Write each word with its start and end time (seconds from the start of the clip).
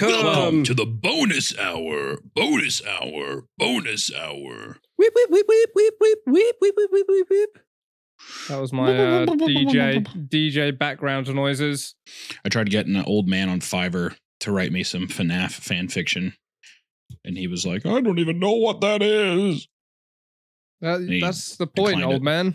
Welcome 0.00 0.64
to 0.64 0.74
the 0.74 0.86
bonus 0.86 1.56
hour. 1.58 2.18
Bonus 2.34 2.82
hour. 2.86 3.44
Bonus 3.58 4.10
hour. 4.14 4.78
Whip, 4.96 5.12
whip, 5.14 5.30
whip, 5.30 5.46
whip, 5.48 5.70
whip, 5.74 5.94
whip, 6.00 6.18
whip, 6.26 6.56
whip, 6.60 6.74
whip, 6.76 6.90
whip, 6.90 7.06
whip, 7.08 7.26
whip. 7.30 7.58
That 8.48 8.60
was 8.60 8.72
my 8.72 8.96
uh, 8.96 9.26
DJ 9.26 10.06
DJ 10.28 10.78
background 10.78 11.32
noises. 11.34 11.94
I 12.44 12.48
tried 12.48 12.70
getting 12.70 12.96
an 12.96 13.04
old 13.04 13.28
man 13.28 13.48
on 13.48 13.60
Fiverr 13.60 14.16
to 14.40 14.52
write 14.52 14.72
me 14.72 14.82
some 14.82 15.08
FNAF 15.08 15.52
fan 15.52 15.88
fiction, 15.88 16.34
and 17.24 17.36
he 17.36 17.46
was 17.46 17.66
like, 17.66 17.84
"I 17.84 18.00
don't 18.00 18.18
even 18.18 18.38
know 18.38 18.52
what 18.52 18.80
that 18.80 19.02
is." 19.02 19.66
That, 20.80 21.18
that's 21.20 21.56
the 21.56 21.66
point, 21.66 22.02
old 22.02 22.14
it. 22.14 22.22
man. 22.22 22.54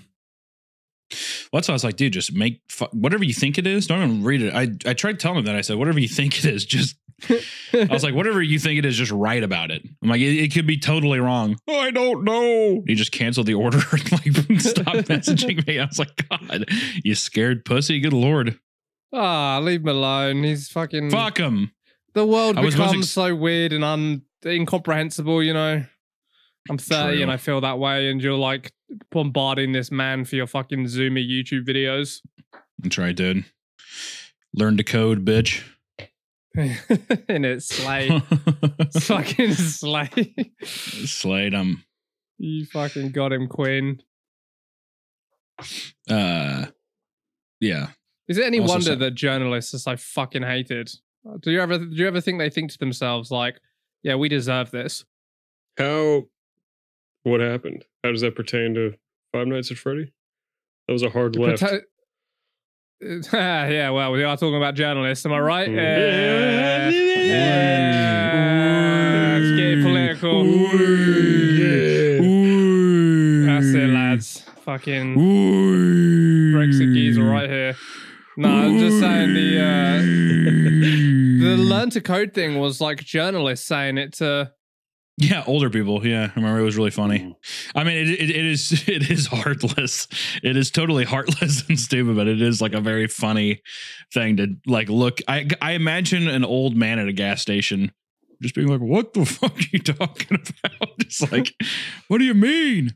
Well, 1.52 1.60
that's 1.60 1.68
why 1.70 1.74
I 1.74 1.76
was 1.76 1.84
like, 1.84 1.96
dude, 1.96 2.14
just 2.14 2.34
make 2.34 2.62
fu- 2.70 2.86
whatever 2.92 3.24
you 3.24 3.34
think 3.34 3.58
it 3.58 3.68
is. 3.68 3.88
Don't 3.88 4.02
even 4.02 4.24
read 4.24 4.42
it. 4.42 4.54
I 4.54 4.90
I 4.90 4.94
tried 4.94 5.20
telling 5.20 5.40
him 5.40 5.46
that. 5.46 5.56
I 5.56 5.62
said, 5.62 5.78
whatever 5.78 6.00
you 6.00 6.10
think 6.10 6.40
it 6.40 6.46
is, 6.46 6.66
just. 6.66 6.96
I 7.74 7.88
was 7.90 8.04
like, 8.04 8.14
whatever 8.14 8.42
you 8.42 8.60
think 8.60 8.78
it 8.78 8.86
is, 8.86 8.96
just 8.96 9.12
write 9.12 9.44
about 9.44 9.72
it. 9.72 9.84
I'm 10.04 10.10
like, 10.10 10.22
it, 10.22 10.38
it 10.38 10.54
could 10.54 10.68
be 10.68 10.78
totally 10.78 11.20
wrong. 11.20 11.58
I 11.68 11.90
don't 11.92 12.24
know. 12.24 12.84
He 12.86 12.94
just 12.96 13.12
canceled 13.12 13.48
the 13.48 13.56
order 13.56 13.80
and 13.92 14.12
like 14.12 14.62
stopped 14.62 14.86
messaging 15.10 15.66
me. 15.66 15.80
I 15.80 15.86
was 15.86 15.98
like, 16.00 16.28
God, 16.30 16.66
you 17.04 17.16
scared 17.16 17.66
pussy. 17.66 18.00
Good 18.00 18.14
lord, 18.14 18.60
Ah, 19.14 19.60
leave 19.62 19.82
him 19.82 19.88
alone. 19.88 20.44
He's 20.44 20.68
fucking. 20.70 21.10
fuck 21.10 21.38
him. 21.38 21.72
The 22.14 22.26
world 22.26 22.56
becomes 22.56 22.98
ex- 22.98 23.10
so 23.10 23.34
weird 23.36 23.74
and 23.74 23.84
un- 23.84 24.24
incomprehensible, 24.46 25.42
you 25.42 25.54
know. 25.54 25.84
I'm 26.70 26.78
30 26.78 27.14
True. 27.16 27.22
and 27.24 27.32
I 27.32 27.38
feel 27.38 27.62
that 27.62 27.80
way, 27.80 28.10
and 28.12 28.22
you're 28.22 28.34
like 28.34 28.74
bombarding 29.12 29.72
this 29.72 29.90
man 29.92 30.26
for 30.26 30.36
your 30.36 30.48
fucking 30.48 30.86
zoomy 30.86 31.26
YouTube 31.28 31.66
videos. 31.66 32.20
That's 32.80 32.98
right, 32.98 33.16
dude. 33.16 33.46
Learn 34.54 34.76
to 34.78 34.84
code, 34.84 35.24
bitch. 35.26 35.64
and 37.30 37.46
it's 37.46 37.68
slay. 37.68 38.10
Fucking 39.00 39.54
slay. 39.54 40.10
Slade, 40.64 41.54
um, 41.54 41.84
you 42.38 42.66
fucking 42.66 43.12
got 43.12 43.32
him, 43.34 43.48
Quinn. 43.48 44.02
uh, 46.10 46.66
yeah. 47.60 47.88
Is 48.28 48.38
it 48.38 48.46
any 48.46 48.60
Also 48.60 48.74
wonder 48.74 48.86
said- 48.86 49.00
that 49.00 49.12
journalists 49.16 49.74
are 49.74 49.80
so 49.80 49.96
fucking 49.98 50.44
hated? 50.44 50.92
Do 51.42 51.52
you 51.52 51.62
ever 51.62 51.78
do 51.78 51.88
you 51.96 52.08
ever 52.08 52.22
think 52.22 52.40
they 52.40 52.50
think 52.50 52.72
to 52.72 52.78
themselves 52.78 53.32
like, 53.32 53.60
"Yeah, 54.04 54.16
we 54.16 54.30
deserve 54.30 54.72
this"? 54.72 55.04
How? 55.78 56.24
What 57.24 57.42
happened? 57.42 57.84
How 58.04 58.12
does 58.12 58.22
that 58.22 58.36
pertain 58.36 58.74
to 58.76 58.94
Five 59.34 59.48
Nights 59.48 59.70
at 59.72 59.78
Freddy? 59.78 60.14
That 60.88 60.94
was 60.94 61.04
a 61.04 61.10
hard 61.10 61.36
left. 61.36 61.62
Prote- 61.64 61.82
yeah, 63.32 63.92
well, 63.92 64.12
we 64.12 64.24
are 64.24 64.36
talking 64.36 64.58
about 64.58 64.74
journalists. 64.74 65.24
Am 65.24 65.32
I 65.32 65.40
right? 65.40 65.70
Mm. 65.70 65.76
Yeah. 67.28 67.78
Let's 69.38 69.52
get 69.56 69.84
political. 69.84 70.44
That's 73.46 73.68
it, 73.76 73.90
lads. 73.94 74.42
Fucking 74.62 75.16
Brexit 75.16 76.92
geezer 76.96 77.24
right 77.24 77.48
here. 77.48 77.76
No, 78.36 78.50
I'm 78.50 78.80
just 78.80 79.00
saying 79.00 79.34
the 79.36 79.60
uh, 79.60 80.02
the 81.46 81.56
learn 81.64 81.92
to 81.92 82.02
code 82.02 82.34
thing 82.34 82.58
was 82.60 82.82
like 82.82 83.04
journalists 83.04 83.68
saying 83.68 84.00
it 84.00 84.14
to. 84.14 84.52
Yeah, 85.20 85.44
older 85.48 85.72
people. 85.72 86.06
Yeah, 86.06 86.30
I 86.30 86.40
remember 86.40 86.60
it 86.60 86.64
was 86.64 86.78
really 86.78 86.92
funny. 86.92 87.36
I 87.74 87.84
mean, 87.84 87.98
it, 87.98 88.08
it, 88.10 88.30
it 88.30 88.46
is 88.46 88.72
it 88.88 89.10
is 89.10 89.26
heartless. 89.28 90.08
It 90.44 90.56
is 90.56 90.70
totally 90.70 91.06
heartless 91.06 91.64
and 91.70 91.80
stupid, 91.80 92.16
but 92.16 92.28
it 92.28 92.42
is 92.42 92.62
like 92.62 92.74
a 92.74 92.82
very 92.82 93.08
funny 93.08 93.62
thing 94.14 94.38
to 94.38 94.56
like 94.68 94.90
look. 94.90 95.20
I 95.28 95.48
I 95.62 95.72
imagine 95.72 96.28
an 96.28 96.46
old 96.46 96.76
man 96.76 97.00
at 97.00 97.08
a 97.08 97.14
gas 97.14 97.42
station 97.42 97.92
just 98.44 98.54
being 98.54 98.68
like, 98.68 98.80
"What 98.82 99.14
the 99.14 99.26
fuck 99.26 99.58
are 99.58 99.64
you 99.72 99.80
talking 99.80 100.38
about?" 100.40 100.92
It's 101.00 101.32
like, 101.32 101.56
"What 102.10 102.20
do 102.20 102.24
you 102.24 102.36
mean? 102.36 102.96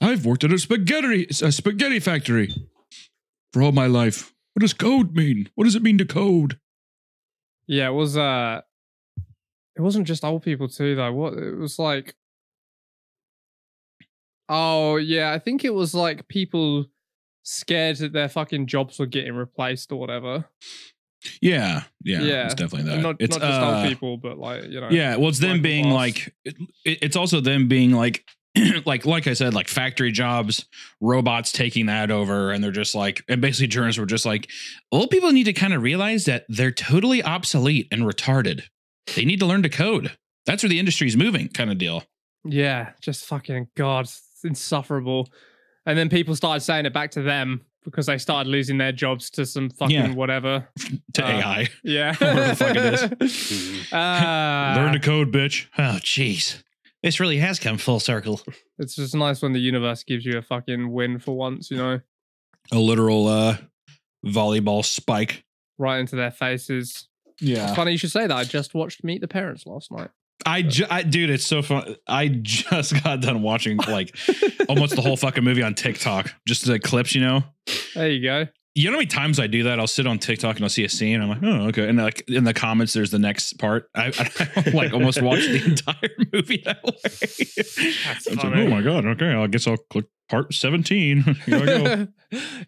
I've 0.00 0.24
worked 0.24 0.44
at 0.44 0.52
a 0.52 0.58
spaghetti 0.58 1.26
a 1.42 1.50
spaghetti 1.50 1.98
factory 1.98 2.54
for 3.52 3.62
all 3.62 3.72
my 3.72 3.86
life. 3.86 4.32
What 4.54 4.60
does 4.60 4.72
code 4.72 5.16
mean? 5.16 5.48
What 5.56 5.64
does 5.64 5.74
it 5.74 5.82
mean 5.82 5.98
to 5.98 6.04
code?" 6.04 6.60
Yeah, 7.66 7.88
it 7.88 7.92
was. 7.94 8.16
uh 8.16 8.60
It 9.76 9.82
wasn't 9.82 10.06
just 10.06 10.24
old 10.24 10.42
people 10.42 10.68
too, 10.68 10.94
though. 10.96 11.12
What 11.12 11.34
it 11.34 11.56
was 11.56 11.78
like. 11.78 12.14
Oh 14.48 14.96
yeah, 14.96 15.32
I 15.32 15.38
think 15.38 15.64
it 15.64 15.74
was 15.74 15.94
like 15.94 16.26
people 16.28 16.86
scared 17.42 17.96
that 17.98 18.12
their 18.12 18.28
fucking 18.28 18.66
jobs 18.66 18.98
were 18.98 19.06
getting 19.06 19.34
replaced 19.34 19.92
or 19.92 20.00
whatever. 20.00 20.44
Yeah, 21.40 21.82
yeah, 22.02 22.20
Yeah. 22.22 22.44
it's 22.46 22.54
definitely 22.54 22.90
that. 22.90 23.00
Not 23.02 23.16
it's 23.20 23.38
not 23.38 23.46
just 23.46 23.60
uh, 23.60 23.76
old 23.76 23.88
people, 23.88 24.16
but 24.16 24.38
like 24.38 24.64
you 24.64 24.80
know. 24.80 24.88
Yeah, 24.90 25.16
well, 25.16 25.28
it's 25.28 25.38
them 25.38 25.62
being 25.62 25.84
class. 25.84 25.94
like, 25.94 26.34
it, 26.44 26.98
it's 27.02 27.16
also 27.16 27.40
them 27.40 27.68
being 27.68 27.92
like, 27.92 28.24
like, 28.86 29.04
like 29.06 29.26
I 29.26 29.34
said, 29.34 29.52
like 29.54 29.68
factory 29.68 30.10
jobs, 30.12 30.64
robots 31.00 31.52
taking 31.52 31.86
that 31.86 32.10
over, 32.10 32.50
and 32.50 32.64
they're 32.64 32.70
just 32.72 32.94
like, 32.94 33.22
and 33.28 33.40
basically 33.40 33.68
journalists 33.68 34.00
were 34.00 34.06
just 34.06 34.24
like, 34.26 34.48
old 34.90 35.10
people 35.10 35.30
need 35.30 35.44
to 35.44 35.52
kind 35.52 35.74
of 35.74 35.82
realize 35.82 36.24
that 36.24 36.46
they're 36.48 36.72
totally 36.72 37.22
obsolete 37.22 37.86
and 37.92 38.02
retarded. 38.02 38.62
They 39.16 39.24
need 39.24 39.40
to 39.40 39.46
learn 39.46 39.62
to 39.62 39.68
code. 39.68 40.12
That's 40.46 40.62
where 40.62 40.70
the 40.70 40.78
industry's 40.78 41.16
moving, 41.16 41.48
kind 41.48 41.70
of 41.70 41.78
deal. 41.78 42.04
Yeah, 42.44 42.92
just 43.02 43.24
fucking 43.26 43.68
god, 43.76 44.06
it's 44.06 44.40
insufferable. 44.44 45.28
And 45.86 45.98
then 45.98 46.08
people 46.08 46.34
started 46.36 46.60
saying 46.60 46.86
it 46.86 46.92
back 46.94 47.10
to 47.12 47.22
them 47.22 47.62
because 47.84 48.06
they 48.06 48.18
started 48.18 48.48
losing 48.50 48.78
their 48.78 48.92
jobs 48.92 49.30
to 49.30 49.44
some 49.46 49.70
fucking 49.70 49.94
Yeah. 49.96 50.14
whatever. 50.14 50.68
To 51.14 51.24
Uh, 51.26 51.28
AI, 51.30 51.68
Yeah. 51.84 52.14
Whatever 52.20 52.48
the 52.48 52.56
fuck 52.56 52.76
it 52.76 53.20
is. 53.22 53.88
Ah, 53.92 54.74
learn 54.76 54.92
to 54.92 55.00
code, 55.00 55.32
bitch. 55.32 55.66
Oh, 55.78 55.98
jeez, 56.02 56.62
this 57.02 57.20
really 57.20 57.38
has 57.38 57.58
come 57.58 57.78
full 57.78 58.00
circle. 58.00 58.40
it's 58.78 58.94
just 58.96 59.14
nice 59.14 59.42
when 59.42 59.52
the 59.52 59.60
universe 59.60 60.04
gives 60.04 60.24
you 60.24 60.38
a 60.38 60.42
fucking 60.42 60.90
win 60.92 61.18
for 61.18 61.36
once, 61.36 61.70
you 61.70 61.76
know, 61.76 62.00
A 62.72 62.78
literal 62.78 63.26
uh 63.28 63.56
volleyball 64.24 64.84
spike. 64.84 65.44
right 65.78 65.98
into 65.98 66.16
their 66.16 66.30
faces. 66.30 67.08
Yeah, 67.40 67.68
It's 67.68 67.76
Funny 67.76 67.92
you 67.92 67.98
should 67.98 68.10
say 68.10 68.26
that. 68.26 68.36
I 68.36 68.44
just 68.44 68.74
watched 68.74 69.02
Meet 69.04 69.20
the 69.20 69.28
Parents 69.28 69.66
last 69.66 69.90
night. 69.90 70.10
I, 70.46 70.62
ju- 70.62 70.86
I 70.90 71.02
dude, 71.02 71.28
it's 71.30 71.46
so 71.46 71.60
fun. 71.62 71.96
I 72.06 72.28
just 72.28 72.94
got 73.04 73.20
done 73.20 73.42
watching 73.42 73.76
like 73.76 74.16
almost 74.68 74.96
the 74.96 75.02
whole 75.02 75.16
fucking 75.16 75.44
movie 75.44 75.62
on 75.62 75.74
TikTok, 75.74 76.32
just 76.46 76.66
the 76.66 76.78
clips, 76.78 77.14
you 77.14 77.20
know. 77.20 77.44
There 77.94 78.10
you 78.10 78.22
go. 78.22 78.46
You 78.74 78.84
know 78.86 78.92
how 78.92 78.98
many 78.98 79.06
times 79.06 79.40
I 79.40 79.48
do 79.48 79.64
that? 79.64 79.80
I'll 79.80 79.86
sit 79.88 80.06
on 80.06 80.18
TikTok 80.20 80.54
and 80.56 80.64
I'll 80.64 80.68
see 80.70 80.84
a 80.84 80.88
scene. 80.88 81.20
I'm 81.20 81.28
like, 81.28 81.42
oh, 81.42 81.66
okay. 81.68 81.88
And 81.88 81.98
like 81.98 82.22
in 82.28 82.44
the 82.44 82.54
comments, 82.54 82.92
there's 82.92 83.10
the 83.10 83.18
next 83.18 83.54
part. 83.58 83.90
I, 83.96 84.12
I 84.16 84.70
like 84.74 84.92
almost 84.92 85.20
watched 85.20 85.48
the 85.48 85.62
entire 85.64 86.10
movie 86.32 86.62
that 86.64 86.82
way. 86.84 86.92
That's 87.04 88.28
I 88.28 88.30
was 88.30 88.44
like, 88.44 88.56
oh 88.56 88.68
my 88.68 88.80
god. 88.80 89.04
Okay, 89.06 89.32
I 89.34 89.46
guess 89.48 89.66
I'll 89.66 89.76
click 89.76 90.06
part 90.28 90.54
17. 90.54 91.22
Here 91.22 91.56
I 91.56 91.66
go. 91.66 92.06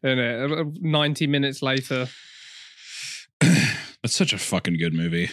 In 0.02 0.18
it, 0.18 0.52
uh, 0.52 0.64
90 0.80 1.26
minutes 1.28 1.62
later. 1.62 2.08
That's 4.02 4.14
such 4.16 4.32
a 4.32 4.38
fucking 4.38 4.78
good 4.78 4.94
movie. 4.94 5.30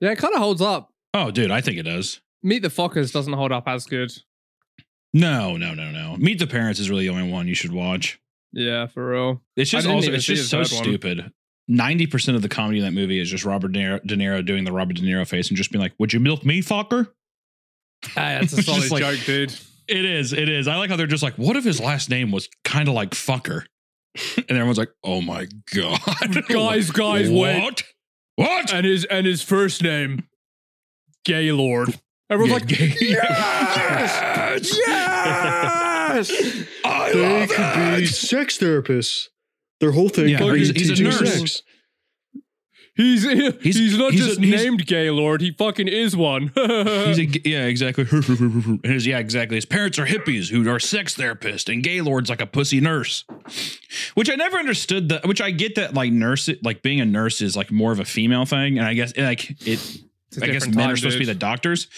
Yeah, 0.00 0.10
it 0.10 0.18
kind 0.18 0.34
of 0.34 0.40
holds 0.40 0.60
up. 0.60 0.90
Oh, 1.14 1.30
dude, 1.30 1.50
I 1.50 1.60
think 1.60 1.78
it 1.78 1.84
does. 1.84 2.20
Meet 2.42 2.62
the 2.62 2.68
Fockers 2.68 3.12
doesn't 3.12 3.32
hold 3.32 3.52
up 3.52 3.64
as 3.66 3.86
good. 3.86 4.12
No, 5.14 5.56
no, 5.56 5.72
no, 5.74 5.90
no. 5.90 6.16
Meet 6.18 6.38
the 6.38 6.46
Parents 6.46 6.78
is 6.78 6.90
really 6.90 7.04
the 7.08 7.14
only 7.14 7.30
one 7.30 7.48
you 7.48 7.54
should 7.54 7.72
watch. 7.72 8.20
Yeah, 8.52 8.86
for 8.86 9.10
real. 9.10 9.42
It's 9.56 9.70
just 9.70 9.86
also 9.86 10.12
it's 10.12 10.24
just 10.24 10.50
so 10.50 10.62
stupid. 10.62 11.32
Ninety 11.68 12.06
percent 12.06 12.36
of 12.36 12.42
the 12.42 12.48
comedy 12.48 12.78
in 12.78 12.84
that 12.84 12.92
movie 12.92 13.18
is 13.18 13.30
just 13.30 13.44
Robert 13.44 13.72
De 13.72 13.80
Niro, 13.80 14.06
De 14.06 14.14
Niro 14.16 14.44
doing 14.44 14.64
the 14.64 14.72
Robert 14.72 14.96
De 14.96 15.02
Niro 15.02 15.26
face 15.26 15.48
and 15.48 15.56
just 15.56 15.72
being 15.72 15.80
like, 15.82 15.94
"Would 15.98 16.12
you 16.12 16.20
milk 16.20 16.44
me, 16.44 16.62
fucker?" 16.62 17.08
Hey, 18.02 18.36
ah, 18.36 18.40
that's 18.40 18.52
a 18.52 18.62
solid 18.62 18.90
like- 18.90 19.02
joke, 19.02 19.24
dude. 19.24 19.54
It 19.88 20.04
is. 20.04 20.32
It 20.32 20.48
is. 20.48 20.68
I 20.68 20.76
like 20.76 20.90
how 20.90 20.96
they're 20.96 21.06
just 21.06 21.22
like, 21.22 21.34
"What 21.36 21.56
if 21.56 21.64
his 21.64 21.80
last 21.80 22.08
name 22.10 22.30
was 22.30 22.48
kind 22.64 22.88
of 22.88 22.94
like 22.94 23.10
fucker?" 23.10 23.64
And 24.48 24.50
everyone's 24.58 24.78
like, 24.78 24.92
"Oh 25.04 25.20
my 25.20 25.46
god, 25.74 26.00
Guys, 26.48 26.90
guys, 26.90 27.28
wait. 27.30 27.62
what? 27.62 27.82
What? 28.36 28.72
And 28.72 28.84
his 28.86 29.04
and 29.06 29.26
his 29.26 29.42
first 29.42 29.82
name, 29.82 30.24
Gaylord. 31.24 31.98
Everyone's 32.28 32.50
Yeah, 32.50 32.58
like, 32.58 32.66
gay- 32.66 32.96
yes, 33.00 34.76
yes. 34.86 36.66
I 36.84 37.12
they 37.12 37.40
love 37.40 37.48
could 37.50 37.96
be 37.98 38.06
sex 38.06 38.58
therapists. 38.58 39.28
Their 39.80 39.92
whole 39.92 40.08
thing 40.08 40.28
Yeah, 40.30 40.38
could 40.38 40.54
be 40.54 40.64
he's- 40.64 40.76
he's 40.88 41.00
a 41.00 41.02
nurse. 41.02 41.18
sex. 41.38 41.62
He's, 43.60 43.76
he's 43.76 43.98
not 43.98 44.12
he's 44.12 44.24
a- 44.24 44.28
just 44.28 44.40
he's- 44.40 44.62
named 44.64 44.86
Gaylord. 44.86 45.42
He 45.42 45.50
fucking 45.52 45.86
is 45.86 46.16
one. 46.16 46.50
He's 46.56 47.18
a, 47.18 47.26
yeah, 47.48 47.66
exactly. 47.66 48.06
And 48.12 48.84
his, 48.84 49.06
yeah, 49.06 49.18
exactly. 49.18 49.56
His 49.56 49.66
parents 49.66 49.98
are 49.98 50.06
hippies 50.06 50.48
who 50.50 50.68
are 50.70 50.80
sex 50.80 51.14
therapists, 51.14 51.70
and 51.72 51.82
Gaylord's 51.82 52.30
like 52.30 52.40
a 52.40 52.46
pussy 52.46 52.80
nurse. 52.80 53.24
Which 54.14 54.30
I 54.30 54.34
never 54.36 54.56
understood. 54.56 55.10
The 55.10 55.20
which 55.24 55.42
I 55.42 55.50
get 55.50 55.74
that 55.74 55.92
like 55.92 56.10
nurse, 56.12 56.48
like 56.62 56.80
being 56.82 57.00
a 57.00 57.04
nurse 57.04 57.42
is 57.42 57.54
like 57.56 57.70
more 57.70 57.92
of 57.92 58.00
a 58.00 58.04
female 58.06 58.46
thing, 58.46 58.78
and 58.78 58.86
I 58.86 58.94
guess 58.94 59.14
like 59.16 59.50
it. 59.66 60.00
I 60.40 60.46
guess 60.46 60.66
men 60.66 60.90
are 60.90 60.96
supposed 60.96 61.14
to 61.16 61.18
be 61.20 61.24
the 61.26 61.34
doctors. 61.34 61.88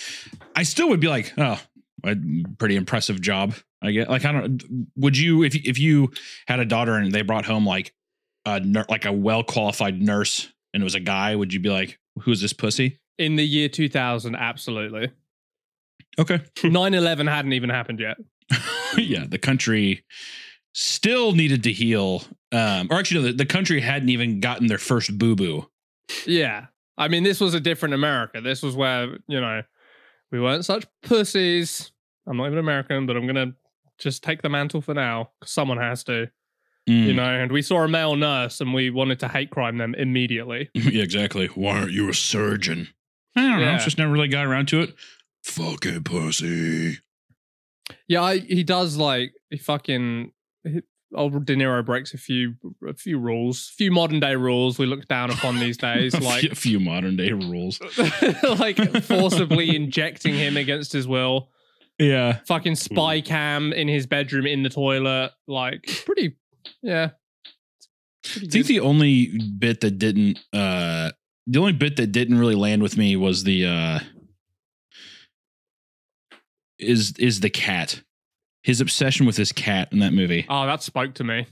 I 0.56 0.64
still 0.64 0.88
would 0.90 1.00
be 1.00 1.08
like, 1.08 1.32
oh, 1.38 1.60
a 2.04 2.16
pretty 2.58 2.74
impressive 2.76 3.20
job. 3.20 3.54
I 3.80 3.92
get 3.92 4.10
like 4.10 4.24
I 4.24 4.32
don't. 4.32 4.62
Would 4.96 5.16
you 5.16 5.44
if 5.44 5.54
if 5.54 5.78
you 5.78 6.10
had 6.48 6.58
a 6.58 6.64
daughter 6.64 6.94
and 6.94 7.12
they 7.12 7.22
brought 7.22 7.44
home 7.44 7.64
like 7.66 7.94
a 8.44 8.60
like 8.88 9.04
a 9.04 9.12
well 9.12 9.44
qualified 9.44 10.00
nurse 10.02 10.52
and 10.72 10.82
it 10.82 10.84
was 10.84 10.94
a 10.94 11.00
guy, 11.00 11.34
would 11.34 11.52
you 11.52 11.60
be 11.60 11.70
like, 11.70 11.98
"Who's 12.22 12.40
this 12.40 12.52
pussy?" 12.52 12.98
In 13.18 13.36
the 13.36 13.44
year 13.44 13.68
2000, 13.68 14.34
absolutely. 14.36 15.10
Okay. 16.18 16.40
9 16.64 16.94
11 16.94 17.26
hadn't 17.26 17.52
even 17.52 17.70
happened 17.70 18.00
yet. 18.00 18.16
yeah, 18.96 19.24
the 19.28 19.38
country 19.38 20.04
still 20.72 21.32
needed 21.32 21.62
to 21.64 21.72
heal. 21.72 22.22
Um, 22.52 22.88
or 22.90 22.98
actually, 22.98 23.20
no, 23.22 23.26
the, 23.28 23.32
the 23.34 23.46
country 23.46 23.80
hadn't 23.80 24.08
even 24.08 24.40
gotten 24.40 24.66
their 24.68 24.78
first 24.78 25.16
boo 25.18 25.34
boo. 25.36 25.68
Yeah. 26.26 26.66
I 26.96 27.08
mean, 27.08 27.22
this 27.22 27.40
was 27.40 27.54
a 27.54 27.60
different 27.60 27.94
America. 27.94 28.40
This 28.40 28.62
was 28.62 28.74
where, 28.74 29.06
you 29.28 29.40
know, 29.40 29.62
we 30.32 30.40
weren't 30.40 30.64
such 30.64 30.84
pussies. 31.02 31.92
I'm 32.26 32.36
not 32.36 32.46
even 32.46 32.58
American, 32.58 33.06
but 33.06 33.16
I'm 33.16 33.26
going 33.26 33.34
to 33.50 33.54
just 33.98 34.22
take 34.22 34.42
the 34.42 34.48
mantle 34.48 34.80
for 34.80 34.94
now 34.94 35.30
'cause 35.40 35.50
someone 35.50 35.78
has 35.78 36.04
to, 36.04 36.30
Mm. 36.88 37.06
you 37.06 37.14
know. 37.14 37.22
And 37.22 37.52
we 37.52 37.62
saw 37.62 37.84
a 37.84 37.88
male 37.88 38.16
nurse 38.16 38.60
and 38.60 38.72
we 38.72 38.90
wanted 38.90 39.20
to 39.20 39.28
hate 39.28 39.50
crime 39.50 39.78
them 39.78 39.94
immediately. 39.94 40.70
yeah, 40.74 41.02
exactly. 41.02 41.46
Why 41.48 41.78
aren't 41.78 41.92
you 41.92 42.08
a 42.08 42.14
surgeon? 42.14 42.88
I 43.36 43.42
don't 43.42 43.60
know. 43.60 43.66
Yeah. 43.66 43.78
Just 43.78 43.98
never 43.98 44.10
really 44.10 44.28
got 44.28 44.46
around 44.46 44.68
to 44.68 44.80
it. 44.80 44.94
Fucking 45.44 46.04
pussy. 46.04 46.98
Yeah, 48.06 48.22
I, 48.22 48.38
he 48.38 48.64
does 48.64 48.96
like, 48.96 49.32
he 49.50 49.58
fucking, 49.58 50.32
he, 50.64 50.80
old 51.14 51.44
De 51.46 51.56
Niro 51.56 51.84
breaks 51.84 52.12
a 52.12 52.18
few, 52.18 52.54
a 52.86 52.94
few 52.94 53.18
rules, 53.18 53.70
a 53.72 53.76
few 53.76 53.90
modern 53.90 54.20
day 54.20 54.34
rules 54.34 54.78
we 54.78 54.86
look 54.86 55.06
down 55.08 55.30
upon 55.30 55.58
these 55.58 55.76
days. 55.78 56.14
a, 56.14 56.20
like, 56.20 56.44
a 56.44 56.54
few 56.54 56.80
modern 56.80 57.16
day 57.16 57.32
rules. 57.32 57.80
like 58.58 58.76
forcibly 59.04 59.74
injecting 59.74 60.34
him 60.34 60.56
against 60.56 60.92
his 60.92 61.06
will. 61.06 61.48
Yeah. 61.98 62.38
Fucking 62.46 62.76
spy 62.76 63.20
cam 63.20 63.72
in 63.72 63.88
his 63.88 64.06
bedroom 64.06 64.46
in 64.46 64.62
the 64.62 64.68
toilet. 64.68 65.32
Like 65.46 65.88
pretty, 66.04 66.36
yeah. 66.82 67.10
I 68.26 68.46
think 68.46 68.66
the 68.66 68.80
only 68.80 69.38
bit 69.58 69.80
that 69.80 69.98
didn't 69.98 70.38
uh 70.52 71.12
the 71.46 71.58
only 71.58 71.72
bit 71.72 71.96
that 71.96 72.12
didn't 72.12 72.38
really 72.38 72.54
land 72.54 72.82
with 72.82 72.96
me 72.96 73.16
was 73.16 73.44
the 73.44 73.66
uh 73.66 74.00
is 76.78 77.14
is 77.18 77.40
the 77.40 77.50
cat. 77.50 78.02
His 78.62 78.80
obsession 78.80 79.24
with 79.24 79.36
his 79.36 79.52
cat 79.52 79.88
in 79.92 80.00
that 80.00 80.12
movie. 80.12 80.44
oh, 80.48 80.66
that 80.66 80.82
spoke 80.82 81.14
to 81.14 81.24
me. 81.24 81.46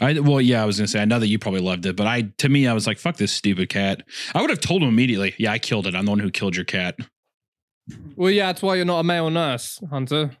I 0.00 0.18
well, 0.20 0.40
yeah, 0.40 0.62
I 0.62 0.66
was 0.66 0.78
gonna 0.78 0.88
say 0.88 1.00
I 1.00 1.04
know 1.06 1.18
that 1.18 1.28
you 1.28 1.38
probably 1.38 1.60
loved 1.60 1.86
it, 1.86 1.96
but 1.96 2.06
I 2.06 2.22
to 2.38 2.48
me 2.48 2.66
I 2.66 2.72
was 2.72 2.86
like, 2.86 2.98
fuck 2.98 3.16
this 3.16 3.32
stupid 3.32 3.68
cat. 3.68 4.02
I 4.34 4.40
would 4.40 4.50
have 4.50 4.60
told 4.60 4.82
him 4.82 4.88
immediately, 4.88 5.34
yeah, 5.38 5.52
I 5.52 5.58
killed 5.58 5.86
it. 5.86 5.94
I'm 5.94 6.04
the 6.04 6.10
one 6.10 6.18
who 6.18 6.30
killed 6.30 6.56
your 6.56 6.64
cat. 6.64 6.98
Well, 8.16 8.30
yeah, 8.30 8.46
that's 8.46 8.62
why 8.62 8.74
you're 8.74 8.84
not 8.84 9.00
a 9.00 9.04
male 9.04 9.30
nurse, 9.30 9.80
Hunter. 9.90 10.36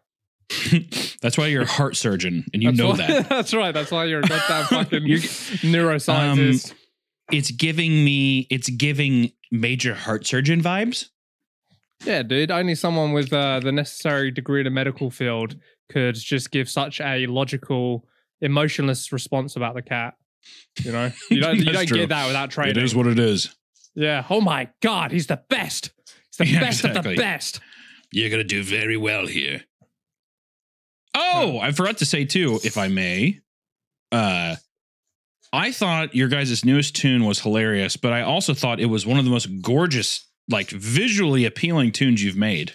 That's 1.22 1.36
why 1.36 1.46
you're 1.46 1.62
a 1.62 1.66
heart 1.66 1.96
surgeon 1.96 2.44
and 2.52 2.62
you 2.62 2.70
That's 2.70 2.78
know 2.78 2.88
why- 2.90 2.96
that. 2.98 3.28
that's 3.28 3.52
right. 3.54 3.72
That's 3.72 3.90
why 3.90 4.04
you're 4.04 4.20
a 4.20 4.28
goddamn 4.28 4.64
fucking 4.84 5.02
neuroscientist. 5.70 6.72
It's 7.32 7.50
giving 7.50 8.04
me 8.04 8.46
it's 8.50 8.68
giving 8.70 9.32
major 9.50 9.94
heart 9.94 10.26
surgeon 10.26 10.62
vibes. 10.62 11.08
yeah, 12.04 12.22
dude. 12.22 12.50
Only 12.50 12.74
someone 12.76 13.12
with 13.12 13.32
uh, 13.32 13.60
the 13.60 13.72
necessary 13.72 14.30
degree 14.30 14.60
in 14.60 14.64
the 14.64 14.70
medical 14.70 15.10
field 15.10 15.56
could 15.90 16.14
just 16.14 16.50
give 16.50 16.68
such 16.68 17.00
a 17.00 17.26
logical, 17.26 18.06
emotionless 18.40 19.12
response 19.12 19.56
about 19.56 19.74
the 19.74 19.82
cat. 19.82 20.14
You 20.82 20.92
know, 20.92 21.10
you 21.30 21.40
don't 21.40 21.56
you 21.56 21.64
don't 21.72 21.86
true. 21.86 21.98
get 21.98 22.10
that 22.10 22.26
without 22.28 22.50
training. 22.50 22.76
It 22.76 22.82
is 22.82 22.94
what 22.94 23.06
it 23.08 23.18
is. 23.18 23.54
Yeah. 23.96 24.24
Oh 24.30 24.40
my 24.40 24.68
God, 24.80 25.10
he's 25.10 25.26
the 25.26 25.42
best. 25.48 25.90
He's 26.30 26.36
the 26.38 26.46
Yeah, 26.46 26.60
best 26.60 26.84
of 26.84 26.94
the 26.94 27.16
best. 27.16 27.60
You're 28.12 28.30
gonna 28.30 28.44
do 28.44 28.62
very 28.62 28.96
well 28.96 29.26
here. 29.26 29.62
Oh, 31.16 31.58
I 31.58 31.72
forgot 31.72 31.98
to 31.98 32.06
say 32.06 32.24
too, 32.24 32.60
if 32.62 32.76
I 32.78 32.88
may. 32.88 33.40
Uh 34.12 34.56
I 35.52 35.72
thought 35.72 36.14
your 36.14 36.28
guys' 36.28 36.64
newest 36.64 36.94
tune 36.96 37.24
was 37.24 37.40
hilarious, 37.40 37.96
but 37.96 38.12
I 38.12 38.22
also 38.22 38.52
thought 38.52 38.78
it 38.80 38.86
was 38.86 39.06
one 39.06 39.18
of 39.18 39.24
the 39.24 39.30
most 39.30 39.48
gorgeous, 39.62 40.28
like 40.50 40.68
visually 40.70 41.44
appealing 41.44 41.92
tunes 41.92 42.22
you've 42.22 42.36
made. 42.36 42.72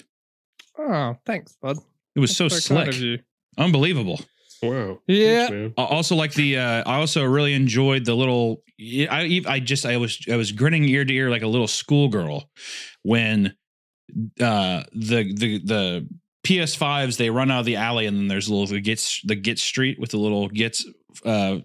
Oh, 0.80 1.16
thanks, 1.26 1.56
bud. 1.62 1.78
It 2.16 2.20
was 2.20 2.36
so 2.36 2.46
That's 2.48 2.68
very 2.68 2.86
kind 2.86 2.94
slick. 2.96 3.20
of. 3.20 3.26
Unbelievable. 3.64 4.22
Wow. 4.64 5.00
Yeah. 5.08 5.48
Thanks. 5.48 5.74
I 5.78 5.84
also 5.84 6.16
like 6.16 6.34
the 6.34 6.58
uh 6.58 6.84
I 6.86 6.96
also 6.96 7.24
really 7.24 7.54
enjoyed 7.54 8.06
the 8.06 8.16
little 8.16 8.64
I 8.80 9.42
I 9.48 9.60
just 9.60 9.86
I 9.86 9.98
was 9.98 10.20
I 10.32 10.36
was 10.36 10.52
grinning 10.52 10.86
ear 10.86 11.04
to 11.06 11.14
ear 11.14 11.30
like 11.30 11.42
a 11.42 11.48
little 11.48 11.68
schoolgirl 11.68 12.50
when 13.04 13.56
uh 14.40 14.84
the 14.94 15.34
the 15.34 15.60
the 15.64 16.08
PS5s 16.44 17.18
they 17.18 17.30
run 17.30 17.52
out 17.52 17.60
of 17.60 17.66
the 17.66 17.76
alley 17.76 18.06
and 18.08 18.18
then 18.18 18.28
there's 18.28 18.48
a 18.48 18.52
little 18.52 18.68
the 18.68 18.82
gets 18.82 19.22
the 19.24 19.36
Git 19.36 19.60
Street 19.60 20.00
with 20.00 20.12
the 20.12 20.18
little 20.18 20.50
Gits 20.50 20.86
uh 21.24 21.58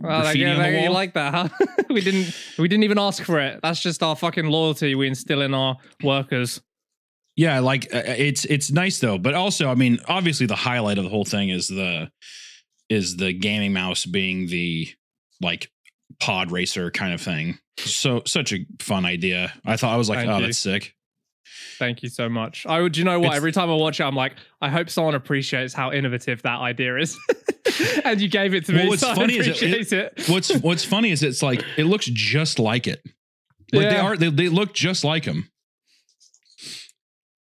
Well, 0.00 0.10
I 0.10 0.22
graffiti 0.22 0.38
guess, 0.40 0.56
on 0.56 0.62
the 0.62 0.78
I 0.78 0.82
you 0.82 0.90
like 0.90 1.14
that, 1.14 1.34
huh? 1.34 1.66
we 1.90 2.00
didn't 2.00 2.34
we 2.58 2.68
didn't 2.68 2.84
even 2.84 2.98
ask 2.98 3.22
for 3.22 3.38
it. 3.38 3.60
That's 3.62 3.80
just 3.80 4.02
our 4.02 4.16
fucking 4.16 4.46
loyalty 4.46 4.94
we 4.94 5.06
instill 5.06 5.42
in 5.42 5.54
our 5.54 5.76
workers. 6.02 6.60
Yeah, 7.36 7.60
like 7.60 7.94
uh, 7.94 8.02
it's 8.04 8.44
it's 8.44 8.70
nice 8.70 8.98
though, 8.98 9.18
but 9.18 9.34
also 9.34 9.68
I 9.68 9.74
mean, 9.74 9.98
obviously 10.06 10.46
the 10.46 10.56
highlight 10.56 10.98
of 10.98 11.04
the 11.04 11.10
whole 11.10 11.24
thing 11.24 11.48
is 11.48 11.68
the 11.68 12.10
is 12.88 13.16
the 13.16 13.32
gaming 13.32 13.72
mouse 13.72 14.04
being 14.04 14.48
the 14.48 14.88
like 15.40 15.70
pod 16.20 16.50
racer 16.50 16.90
kind 16.90 17.14
of 17.14 17.20
thing. 17.20 17.58
So 17.78 18.22
such 18.26 18.52
a 18.52 18.66
fun 18.80 19.06
idea. 19.06 19.52
I 19.64 19.76
thought 19.76 19.94
I 19.94 19.96
was 19.96 20.08
like, 20.08 20.18
Thank 20.18 20.30
oh, 20.30 20.38
you. 20.38 20.46
that's 20.46 20.58
sick. 20.58 20.94
Thank 21.78 22.02
you 22.02 22.08
so 22.08 22.28
much. 22.28 22.64
I 22.66 22.80
would, 22.80 22.96
you 22.96 23.04
know 23.04 23.18
what? 23.18 23.26
It's- 23.26 23.36
Every 23.36 23.52
time 23.52 23.70
I 23.70 23.74
watch 23.74 24.00
it, 24.00 24.04
I'm 24.04 24.14
like, 24.14 24.34
I 24.60 24.68
hope 24.68 24.88
someone 24.88 25.14
appreciates 25.14 25.74
how 25.74 25.92
innovative 25.92 26.42
that 26.42 26.60
idea 26.60 26.96
is. 26.98 27.18
and 28.04 28.20
you 28.20 28.28
gave 28.28 28.54
it 28.54 28.64
to 28.66 28.72
Well, 28.72 28.82
me. 28.84 28.88
what's 28.88 29.02
so 29.02 29.14
funny 29.14 29.36
is 29.38 29.46
it- 29.48 29.56
appreciate 29.62 29.92
it. 29.92 30.24
What's 30.28 30.54
what's 30.58 30.84
funny 30.84 31.10
is 31.10 31.22
it's 31.22 31.42
like 31.42 31.64
it 31.76 31.84
looks 31.84 32.06
just 32.06 32.58
like 32.58 32.86
it. 32.86 33.02
Like 33.72 33.88
they 33.90 33.96
are 33.96 34.16
they, 34.16 34.28
they 34.30 34.48
look 34.48 34.72
just 34.74 35.02
like 35.04 35.24
him. 35.24 35.48